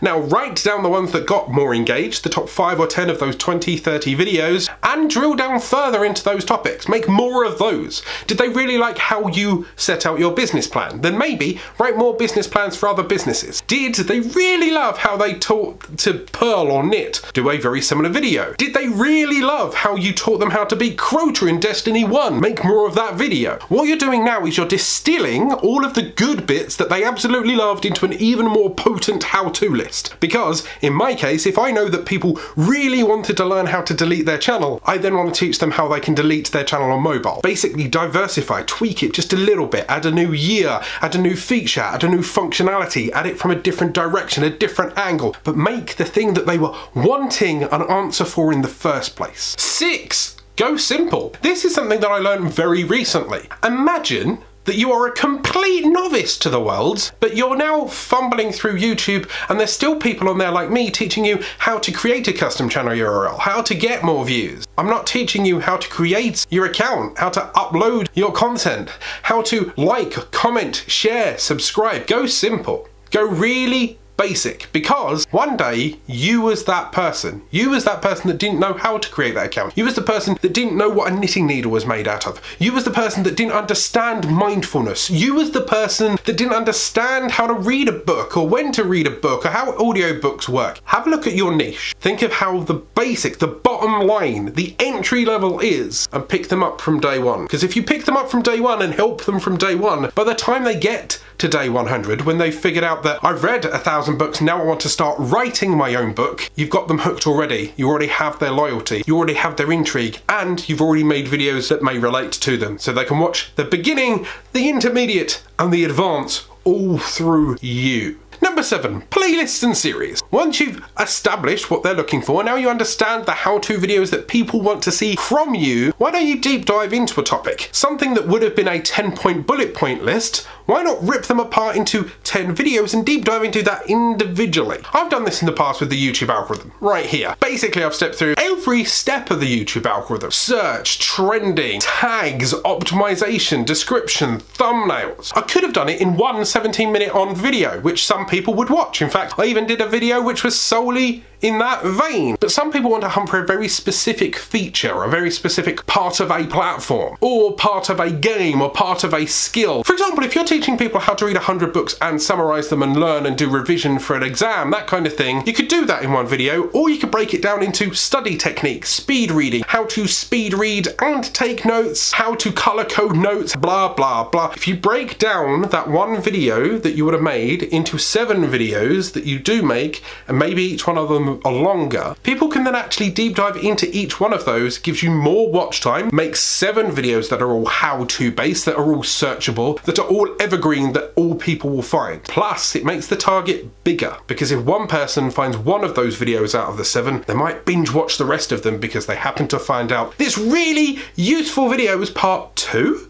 Now 0.00 0.18
write 0.18 0.62
down 0.62 0.82
the 0.82 0.88
ones 0.88 1.12
that 1.12 1.26
got 1.26 1.50
more 1.50 1.74
engaged, 1.74 2.22
the 2.22 2.28
top 2.28 2.48
5 2.48 2.80
or 2.80 2.86
10 2.86 3.10
of 3.10 3.18
those 3.18 3.36
20, 3.36 3.76
30 3.76 4.16
videos, 4.16 4.70
and 4.82 5.10
drill 5.10 5.34
down 5.34 5.60
further 5.60 6.04
into 6.04 6.22
those 6.24 6.44
topics. 6.44 6.88
Make 6.88 7.08
more 7.08 7.44
of 7.44 7.58
those. 7.58 8.02
Did 8.26 8.38
they 8.38 8.48
really 8.48 8.78
like 8.78 8.98
how 8.98 9.28
you 9.28 9.66
set 9.76 10.06
out 10.06 10.18
your 10.18 10.32
business 10.32 10.66
plan? 10.66 11.00
Then 11.00 11.18
maybe 11.18 11.60
write 11.78 11.96
more 11.96 12.16
business 12.16 12.46
plans 12.46 12.76
for 12.76 12.88
other 12.88 13.02
businesses. 13.02 13.62
Did 13.66 13.94
they 13.94 14.20
really 14.20 14.70
love 14.70 14.98
how 14.98 15.16
they 15.16 15.34
taught 15.34 15.98
to 15.98 16.14
purl 16.32 16.70
or 16.70 16.84
knit? 16.84 17.20
Do 17.34 17.50
a 17.50 17.58
very 17.58 17.80
similar 17.80 18.08
video. 18.08 18.54
Did 18.54 18.74
they 18.74 18.88
really 18.88 19.40
love 19.40 19.74
how 19.74 19.96
you 19.96 20.12
taught 20.12 20.38
them 20.38 20.50
how 20.50 20.64
to 20.64 20.76
beat 20.76 20.96
Crota 20.96 21.48
in 21.48 21.58
Destiny 21.60 22.04
1. 22.04 22.40
Make 22.40 22.64
more 22.64 22.86
of 22.86 22.94
that 22.94 23.14
video. 23.14 23.58
What 23.68 23.88
you're 23.88 23.96
doing 23.96 24.24
now 24.24 24.44
is 24.44 24.56
you're 24.56 24.66
distilling 24.66 25.52
all 25.52 25.84
of 25.84 25.94
the 25.94 26.02
good 26.02 26.46
bits 26.46 26.76
that 26.76 26.88
they 26.88 27.02
absolutely 27.04 27.56
loved 27.56 27.84
into 27.84 28.04
an 28.04 28.12
even 28.12 28.46
more 28.46 28.74
potent 28.74 29.22
how-to 29.40 29.74
list. 29.74 30.14
Because, 30.20 30.66
in 30.82 30.92
my 30.92 31.14
case, 31.14 31.46
if 31.46 31.58
I 31.58 31.70
know 31.70 31.88
that 31.88 32.04
people 32.04 32.38
really 32.56 33.02
wanted 33.02 33.36
to 33.38 33.44
learn 33.44 33.66
how 33.66 33.80
to 33.82 33.94
delete 33.94 34.26
their 34.26 34.38
channel, 34.38 34.80
I 34.84 34.98
then 34.98 35.16
want 35.16 35.34
to 35.34 35.40
teach 35.40 35.58
them 35.58 35.70
how 35.70 35.88
they 35.88 36.00
can 36.00 36.14
delete 36.14 36.50
their 36.50 36.64
channel 36.64 36.90
on 36.90 37.02
mobile. 37.02 37.40
Basically 37.42 37.88
diversify, 37.88 38.62
tweak 38.66 39.02
it 39.02 39.14
just 39.14 39.32
a 39.32 39.36
little 39.36 39.66
bit, 39.66 39.86
add 39.88 40.04
a 40.04 40.10
new 40.10 40.32
year, 40.32 40.82
add 41.00 41.14
a 41.14 41.18
new 41.18 41.36
feature, 41.36 41.80
add 41.80 42.04
a 42.04 42.08
new 42.08 42.18
functionality, 42.18 43.10
add 43.12 43.26
it 43.26 43.38
from 43.38 43.50
a 43.50 43.54
different 43.54 43.94
direction, 43.94 44.44
a 44.44 44.50
different 44.50 44.96
angle, 44.98 45.34
but 45.42 45.56
make 45.56 45.96
the 45.96 46.04
thing 46.04 46.34
that 46.34 46.46
they 46.46 46.58
were 46.58 46.76
wanting 46.94 47.62
an 47.62 47.82
answer 47.82 48.26
for 48.26 48.52
in 48.52 48.60
the 48.60 48.68
first 48.68 49.16
place. 49.16 49.54
Six, 49.58 50.36
go 50.56 50.76
simple. 50.76 51.34
This 51.40 51.64
is 51.64 51.74
something 51.74 52.00
that 52.00 52.10
I 52.10 52.18
learned 52.18 52.52
very 52.52 52.84
recently. 52.84 53.48
Imagine 53.64 54.44
that 54.64 54.76
you 54.76 54.92
are 54.92 55.06
a 55.06 55.12
complete 55.12 55.86
novice 55.86 56.36
to 56.38 56.50
the 56.50 56.60
world, 56.60 57.12
but 57.20 57.36
you're 57.36 57.56
now 57.56 57.86
fumbling 57.86 58.52
through 58.52 58.78
YouTube 58.78 59.30
and 59.48 59.58
there's 59.58 59.72
still 59.72 59.96
people 59.96 60.28
on 60.28 60.38
there 60.38 60.50
like 60.50 60.70
me 60.70 60.90
teaching 60.90 61.24
you 61.24 61.42
how 61.58 61.78
to 61.78 61.92
create 61.92 62.28
a 62.28 62.32
custom 62.32 62.68
channel 62.68 62.92
URL, 62.92 63.38
how 63.38 63.62
to 63.62 63.74
get 63.74 64.02
more 64.02 64.24
views. 64.24 64.66
I'm 64.76 64.88
not 64.88 65.06
teaching 65.06 65.44
you 65.44 65.60
how 65.60 65.76
to 65.76 65.88
create 65.88 66.46
your 66.50 66.66
account, 66.66 67.18
how 67.18 67.30
to 67.30 67.40
upload 67.54 68.08
your 68.14 68.32
content, 68.32 68.90
how 69.22 69.42
to 69.42 69.72
like, 69.76 70.12
comment, 70.30 70.84
share, 70.88 71.38
subscribe. 71.38 72.06
Go 72.06 72.26
simple. 72.26 72.88
Go 73.10 73.24
really 73.24 73.99
basic 74.20 74.68
because 74.70 75.24
one 75.30 75.56
day 75.56 75.96
you 76.06 76.42
was 76.42 76.64
that 76.64 76.92
person. 76.92 77.40
You 77.50 77.70
was 77.70 77.84
that 77.84 78.02
person 78.02 78.28
that 78.28 78.38
didn't 78.38 78.60
know 78.60 78.74
how 78.74 78.98
to 78.98 79.08
create 79.08 79.34
that 79.34 79.46
account. 79.46 79.76
You 79.78 79.86
was 79.86 79.94
the 79.94 80.02
person 80.02 80.36
that 80.42 80.52
didn't 80.52 80.76
know 80.76 80.90
what 80.90 81.10
a 81.10 81.14
knitting 81.16 81.46
needle 81.46 81.72
was 81.72 81.86
made 81.86 82.06
out 82.06 82.26
of. 82.26 82.38
You 82.58 82.72
was 82.72 82.84
the 82.84 82.90
person 82.90 83.22
that 83.22 83.34
didn't 83.36 83.52
understand 83.52 84.28
mindfulness. 84.28 85.08
You 85.08 85.34
was 85.34 85.52
the 85.52 85.62
person 85.62 86.18
that 86.24 86.36
didn't 86.36 86.52
understand 86.52 87.30
how 87.30 87.46
to 87.46 87.54
read 87.54 87.88
a 87.88 87.92
book 87.92 88.36
or 88.36 88.46
when 88.46 88.72
to 88.72 88.84
read 88.84 89.06
a 89.06 89.10
book 89.10 89.46
or 89.46 89.48
how 89.48 89.72
audiobooks 89.72 90.48
work. 90.48 90.80
Have 90.84 91.06
a 91.06 91.10
look 91.10 91.26
at 91.26 91.34
your 91.34 91.54
niche. 91.56 91.94
Think 91.98 92.20
of 92.20 92.32
how 92.32 92.60
the 92.60 92.74
basic, 92.74 93.38
the 93.38 93.46
bottom 93.46 94.06
line, 94.06 94.52
the 94.52 94.76
entry 94.78 95.24
level 95.24 95.60
is 95.60 96.08
and 96.12 96.28
pick 96.28 96.48
them 96.48 96.62
up 96.62 96.82
from 96.82 97.00
day 97.00 97.18
one. 97.18 97.44
Because 97.44 97.64
if 97.64 97.74
you 97.74 97.82
pick 97.82 98.04
them 98.04 98.18
up 98.18 98.30
from 98.30 98.42
day 98.42 98.60
one 98.60 98.82
and 98.82 98.92
help 98.92 99.24
them 99.24 99.40
from 99.40 99.56
day 99.56 99.74
one, 99.74 100.10
by 100.14 100.24
the 100.24 100.34
time 100.34 100.64
they 100.64 100.78
get 100.78 101.22
to 101.38 101.48
day 101.48 101.70
100, 101.70 102.22
when 102.22 102.36
they've 102.36 102.54
figured 102.54 102.84
out 102.84 103.02
that 103.02 103.18
I've 103.22 103.42
read 103.42 103.64
a 103.64 103.78
thousand 103.78 104.09
books, 104.16 104.40
now 104.40 104.60
I 104.60 104.64
want 104.64 104.80
to 104.80 104.88
start 104.88 105.16
writing 105.18 105.76
my 105.76 105.94
own 105.94 106.12
book, 106.12 106.50
you've 106.56 106.70
got 106.70 106.88
them 106.88 107.00
hooked 107.00 107.26
already. 107.26 107.72
You 107.76 107.88
already 107.88 108.08
have 108.08 108.38
their 108.38 108.50
loyalty, 108.50 109.02
you 109.06 109.16
already 109.16 109.34
have 109.34 109.56
their 109.56 109.72
intrigue, 109.72 110.20
and 110.28 110.68
you've 110.68 110.80
already 110.80 111.04
made 111.04 111.26
videos 111.26 111.68
that 111.68 111.82
may 111.82 111.98
relate 111.98 112.32
to 112.32 112.56
them. 112.56 112.78
So 112.78 112.92
they 112.92 113.04
can 113.04 113.18
watch 113.18 113.54
the 113.56 113.64
beginning, 113.64 114.26
the 114.52 114.68
intermediate, 114.68 115.42
and 115.58 115.72
the 115.72 115.84
advance 115.84 116.46
all 116.64 116.98
through 116.98 117.58
you. 117.60 118.18
Number 118.42 118.62
seven, 118.62 119.02
playlists 119.10 119.62
and 119.62 119.76
series. 119.76 120.22
Once 120.30 120.60
you've 120.60 120.82
established 120.98 121.70
what 121.70 121.82
they're 121.82 121.92
looking 121.92 122.22
for, 122.22 122.42
now 122.42 122.54
you 122.56 122.70
understand 122.70 123.26
the 123.26 123.32
how-to 123.32 123.76
videos 123.76 124.10
that 124.10 124.28
people 124.28 124.62
want 124.62 124.82
to 124.84 124.90
see 124.90 125.14
from 125.14 125.54
you, 125.54 125.92
why 125.98 126.10
don't 126.10 126.26
you 126.26 126.40
deep 126.40 126.64
dive 126.64 126.94
into 126.94 127.20
a 127.20 127.24
topic? 127.24 127.68
Something 127.70 128.14
that 128.14 128.26
would 128.26 128.40
have 128.42 128.56
been 128.56 128.68
a 128.68 128.80
10 128.80 129.14
point 129.14 129.46
bullet 129.46 129.74
point 129.74 130.04
list, 130.04 130.48
why 130.66 130.82
not 130.82 131.02
rip 131.02 131.24
them 131.24 131.40
apart 131.40 131.76
into 131.76 132.10
10 132.24 132.54
videos 132.54 132.94
and 132.94 133.04
deep 133.04 133.24
dive 133.24 133.42
into 133.42 133.62
that 133.62 133.88
individually? 133.88 134.78
I've 134.92 135.10
done 135.10 135.24
this 135.24 135.42
in 135.42 135.46
the 135.46 135.52
past 135.52 135.80
with 135.80 135.90
the 135.90 136.10
YouTube 136.10 136.28
algorithm, 136.28 136.72
right 136.80 137.06
here. 137.06 137.36
Basically, 137.40 137.84
I've 137.84 137.94
stepped 137.94 138.14
through 138.14 138.34
every 138.36 138.84
step 138.84 139.30
of 139.30 139.40
the 139.40 139.64
YouTube 139.64 139.86
algorithm. 139.86 140.30
Search, 140.30 140.98
trending, 140.98 141.80
tags, 141.80 142.52
optimization, 142.52 143.64
description, 143.64 144.38
thumbnails. 144.38 145.32
I 145.36 145.42
could 145.42 145.62
have 145.62 145.72
done 145.72 145.88
it 145.88 146.00
in 146.00 146.16
one 146.16 146.44
17 146.44 146.92
minute 146.92 147.14
on 147.14 147.34
video, 147.34 147.80
which 147.80 148.04
some 148.04 148.26
people 148.26 148.54
would 148.54 148.70
watch. 148.70 149.02
In 149.02 149.10
fact, 149.10 149.38
I 149.38 149.46
even 149.46 149.66
did 149.66 149.80
a 149.80 149.88
video 149.88 150.22
which 150.22 150.44
was 150.44 150.58
solely 150.58 151.24
in 151.40 151.58
that 151.58 151.82
vein. 151.82 152.36
But 152.38 152.50
some 152.50 152.70
people 152.70 152.90
want 152.90 153.02
to 153.02 153.08
hunt 153.08 153.28
for 153.30 153.42
a 153.42 153.46
very 153.46 153.68
specific 153.68 154.36
feature, 154.36 155.02
a 155.02 155.08
very 155.08 155.30
specific 155.30 155.86
part 155.86 156.20
of 156.20 156.30
a 156.30 156.46
platform, 156.46 157.16
or 157.20 157.54
part 157.54 157.88
of 157.88 157.98
a 157.98 158.10
game, 158.10 158.60
or 158.60 158.70
part 158.70 159.04
of 159.04 159.14
a 159.14 159.26
skill. 159.26 159.82
For 159.82 159.94
example, 159.94 160.22
if 160.24 160.34
you're 160.34 160.44
teaching 160.44 160.59
people 160.60 161.00
how 161.00 161.14
to 161.14 161.24
read 161.24 161.36
100 161.36 161.72
books 161.72 161.96
and 162.00 162.20
summarize 162.20 162.68
them 162.68 162.82
and 162.82 162.96
learn 162.96 163.26
and 163.26 163.36
do 163.36 163.48
revision 163.48 163.98
for 163.98 164.14
an 164.16 164.22
exam, 164.22 164.70
that 164.70 164.86
kind 164.86 165.06
of 165.06 165.14
thing, 165.14 165.46
you 165.46 165.52
could 165.52 165.68
do 165.68 165.86
that 165.86 166.02
in 166.02 166.12
one 166.12 166.26
video, 166.26 166.68
or 166.68 166.90
you 166.90 166.98
could 166.98 167.10
break 167.10 167.32
it 167.32 167.42
down 167.42 167.62
into 167.62 167.94
study 167.94 168.36
techniques, 168.36 168.90
speed 168.90 169.30
reading, 169.30 169.62
how 169.66 169.84
to 169.86 170.06
speed 170.06 170.52
read 170.54 170.88
and 171.00 171.24
take 171.34 171.64
notes, 171.64 172.12
how 172.12 172.34
to 172.34 172.52
color 172.52 172.84
code 172.84 173.16
notes, 173.16 173.56
blah, 173.56 173.92
blah, 173.92 174.28
blah. 174.28 174.52
If 174.54 174.68
you 174.68 174.76
break 174.76 175.18
down 175.18 175.62
that 175.62 175.88
one 175.88 176.20
video 176.20 176.78
that 176.78 176.94
you 176.94 177.04
would 177.04 177.14
have 177.14 177.22
made 177.22 177.62
into 177.62 177.98
seven 177.98 178.42
videos 178.44 179.12
that 179.14 179.24
you 179.24 179.38
do 179.38 179.62
make, 179.62 180.02
and 180.28 180.38
maybe 180.38 180.62
each 180.62 180.86
one 180.86 180.98
of 180.98 181.08
them 181.08 181.40
are 181.44 181.52
longer, 181.52 182.14
people 182.22 182.48
can 182.48 182.64
then 182.64 182.74
actually 182.74 183.10
deep 183.10 183.36
dive 183.36 183.56
into 183.56 183.90
each 183.96 184.20
one 184.20 184.32
of 184.32 184.44
those, 184.44 184.78
gives 184.78 185.02
you 185.02 185.10
more 185.10 185.50
watch 185.50 185.80
time, 185.80 186.10
makes 186.12 186.40
seven 186.40 186.86
videos 186.86 187.28
that 187.30 187.42
are 187.42 187.50
all 187.50 187.66
how-to 187.66 188.30
based, 188.30 188.64
that 188.66 188.76
are 188.76 188.94
all 188.94 189.02
searchable, 189.02 189.80
that 189.82 189.98
are 189.98 190.06
all 190.06 190.28
evergreen, 190.40 190.92
that 190.94 191.12
all 191.16 191.34
people 191.34 191.70
will 191.70 191.82
find. 191.82 192.22
Plus, 192.24 192.74
it 192.74 192.84
makes 192.84 193.06
the 193.06 193.16
target 193.16 193.84
bigger, 193.84 194.16
because 194.26 194.50
if 194.50 194.64
one 194.64 194.86
person 194.86 195.30
finds 195.30 195.56
one 195.56 195.84
of 195.84 195.94
those 195.94 196.18
videos 196.18 196.54
out 196.54 196.70
of 196.70 196.76
the 196.76 196.84
seven, 196.84 197.22
they 197.26 197.34
might 197.34 197.64
binge 197.64 197.92
watch 197.92 198.18
the 198.18 198.24
rest 198.24 198.50
of 198.50 198.62
them 198.62 198.80
because 198.80 199.06
they 199.06 199.16
happen 199.16 199.46
to 199.48 199.58
find 199.58 199.92
out 199.92 200.16
this 200.18 200.38
really 200.38 200.98
useful 201.14 201.68
video 201.68 201.98
was 201.98 202.10
part 202.10 202.56
two? 202.56 203.06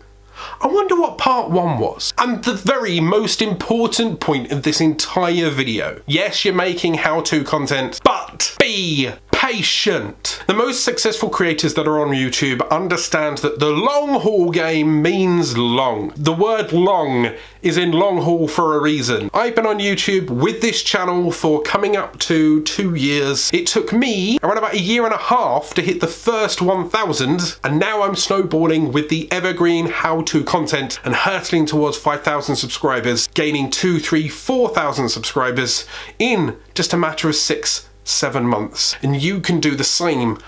I 0.60 0.66
wonder 0.66 0.98
what 0.98 1.18
part 1.18 1.50
one 1.50 1.78
was. 1.78 2.12
And 2.18 2.42
the 2.44 2.54
very 2.54 2.98
most 2.98 3.42
important 3.42 4.20
point 4.20 4.50
of 4.50 4.62
this 4.62 4.80
entire 4.80 5.50
video. 5.50 6.00
Yes, 6.06 6.44
you're 6.44 6.54
making 6.54 6.94
how-to 6.94 7.44
content, 7.44 8.00
but 8.04 8.56
be 8.58 9.10
patient. 9.32 10.42
The 10.46 10.54
most 10.54 10.84
successful 10.84 11.28
creators 11.28 11.74
that 11.74 11.88
are 11.88 11.98
on 11.98 12.08
YouTube 12.08 12.68
understand 12.70 13.38
that 13.38 13.58
the 13.58 13.70
long 13.70 14.20
haul 14.20 14.50
game 14.50 15.02
means 15.02 15.58
long. 15.58 16.12
The 16.16 16.32
word 16.32 16.72
long 16.72 17.32
is 17.62 17.76
in 17.76 17.92
long 17.92 18.22
haul 18.22 18.46
for 18.48 18.76
a 18.76 18.80
reason. 18.80 19.30
I've 19.34 19.54
been 19.54 19.66
on 19.66 19.78
YouTube 19.78 20.30
with 20.30 20.60
this 20.60 20.82
channel 20.82 21.32
for 21.32 21.62
coming 21.62 21.96
up 21.96 22.18
to 22.20 22.62
two 22.62 22.94
years. 22.94 23.50
It 23.52 23.66
took 23.66 23.92
me 23.92 24.38
around 24.42 24.58
about 24.58 24.74
a 24.74 24.80
year 24.80 25.04
and 25.04 25.12
a 25.12 25.18
half 25.18 25.74
to 25.74 25.82
hit 25.82 26.00
the 26.00 26.06
first 26.06 26.62
1000 26.62 27.58
and 27.64 27.78
now 27.78 28.02
I'm 28.02 28.16
snowballing 28.16 28.92
with 28.92 29.08
the 29.08 29.30
evergreen 29.32 29.86
how-to 29.86 30.44
content 30.44 31.00
and 31.04 31.14
hurtling 31.14 31.66
towards 31.66 31.96
5,000 31.96 32.56
subscribers, 32.56 33.26
gaining 33.28 33.70
two, 33.70 33.98
three, 33.98 34.28
4,000 34.28 35.08
subscribers 35.08 35.86
in 36.18 36.56
just 36.74 36.92
a 36.92 36.96
matter 36.96 37.28
of 37.28 37.34
six, 37.34 37.89
seven 38.04 38.46
months. 38.46 38.96
And 39.02 39.20
you 39.20 39.40
can 39.40 39.60
do 39.60 39.74
the 39.74 39.84
same 39.84 40.38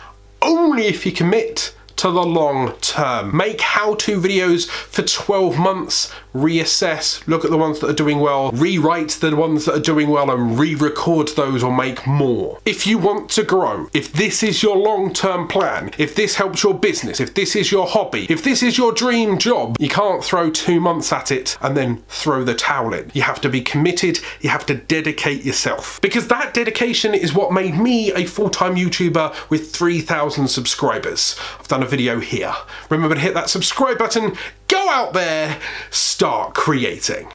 only 0.40 0.86
if 0.86 1.06
you 1.06 1.12
commit 1.12 1.74
to 1.96 2.10
the 2.10 2.24
long 2.24 2.72
term. 2.80 3.36
Make 3.36 3.60
how-to 3.60 4.20
videos 4.20 4.68
for 4.68 5.02
12 5.02 5.58
months, 5.58 6.12
reassess, 6.34 7.26
look 7.26 7.44
at 7.44 7.50
the 7.50 7.56
ones 7.56 7.80
that 7.80 7.90
are 7.90 7.94
doing 7.94 8.20
well, 8.20 8.50
rewrite 8.52 9.10
the 9.20 9.34
ones 9.34 9.64
that 9.64 9.74
are 9.74 9.80
doing 9.80 10.08
well 10.08 10.30
and 10.30 10.58
re-record 10.58 11.28
those 11.28 11.62
or 11.62 11.74
make 11.74 12.06
more. 12.06 12.58
If 12.64 12.86
you 12.86 12.98
want 12.98 13.30
to 13.30 13.42
grow, 13.42 13.88
if 13.92 14.12
this 14.12 14.42
is 14.42 14.62
your 14.62 14.76
long-term 14.76 15.48
plan, 15.48 15.90
if 15.98 16.14
this 16.14 16.36
helps 16.36 16.62
your 16.62 16.74
business, 16.74 17.20
if 17.20 17.34
this 17.34 17.54
is 17.56 17.70
your 17.70 17.86
hobby, 17.86 18.26
if 18.30 18.42
this 18.42 18.62
is 18.62 18.78
your 18.78 18.92
dream 18.92 19.38
job, 19.38 19.76
you 19.78 19.88
can't 19.88 20.24
throw 20.24 20.50
two 20.50 20.80
months 20.80 21.12
at 21.12 21.30
it 21.30 21.56
and 21.60 21.76
then 21.76 22.02
throw 22.08 22.44
the 22.44 22.54
towel 22.54 22.94
in. 22.94 23.10
You 23.14 23.22
have 23.22 23.40
to 23.42 23.48
be 23.48 23.60
committed, 23.60 24.18
you 24.40 24.50
have 24.50 24.66
to 24.66 24.74
dedicate 24.74 25.44
yourself. 25.44 26.00
Because 26.00 26.28
that 26.28 26.54
dedication 26.54 27.14
is 27.14 27.34
what 27.34 27.52
made 27.52 27.76
me 27.76 28.12
a 28.12 28.24
full-time 28.24 28.76
YouTuber 28.76 29.50
with 29.50 29.70
3,000 29.70 30.48
subscribers. 30.48 31.36
I've 31.58 31.68
done 31.68 31.82
a 31.82 31.86
video 31.86 32.20
here. 32.20 32.54
Remember 32.90 33.14
to 33.14 33.20
hit 33.20 33.34
that 33.34 33.50
subscribe 33.50 33.98
button, 33.98 34.36
go 34.72 34.88
out 34.88 35.12
there, 35.12 35.60
start 35.90 36.54
creating. 36.54 37.30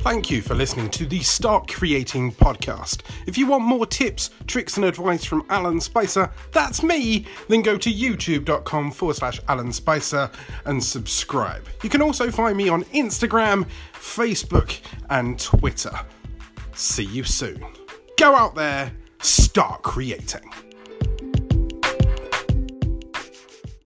Thank 0.00 0.30
you 0.30 0.42
for 0.42 0.54
listening 0.54 0.90
to 0.90 1.06
the 1.06 1.20
Start 1.20 1.68
Creating 1.68 2.32
podcast. 2.32 3.02
If 3.28 3.38
you 3.38 3.46
want 3.46 3.62
more 3.62 3.86
tips, 3.86 4.30
tricks, 4.48 4.76
and 4.76 4.84
advice 4.84 5.24
from 5.24 5.46
Alan 5.48 5.80
Spicer, 5.80 6.28
that's 6.50 6.82
me, 6.82 7.24
then 7.48 7.62
go 7.62 7.76
to 7.78 7.92
youtube.com 7.92 8.90
forward 8.90 9.14
slash 9.14 9.40
Alan 9.48 9.72
Spicer 9.72 10.28
and 10.64 10.82
subscribe. 10.82 11.68
You 11.84 11.88
can 11.88 12.02
also 12.02 12.32
find 12.32 12.56
me 12.56 12.68
on 12.68 12.82
Instagram, 12.86 13.68
Facebook, 13.92 14.80
and 15.08 15.38
Twitter. 15.38 15.92
See 16.74 17.04
you 17.04 17.22
soon. 17.22 17.64
Go 18.18 18.34
out 18.34 18.56
there, 18.56 18.92
start 19.20 19.82
creating. 19.82 20.50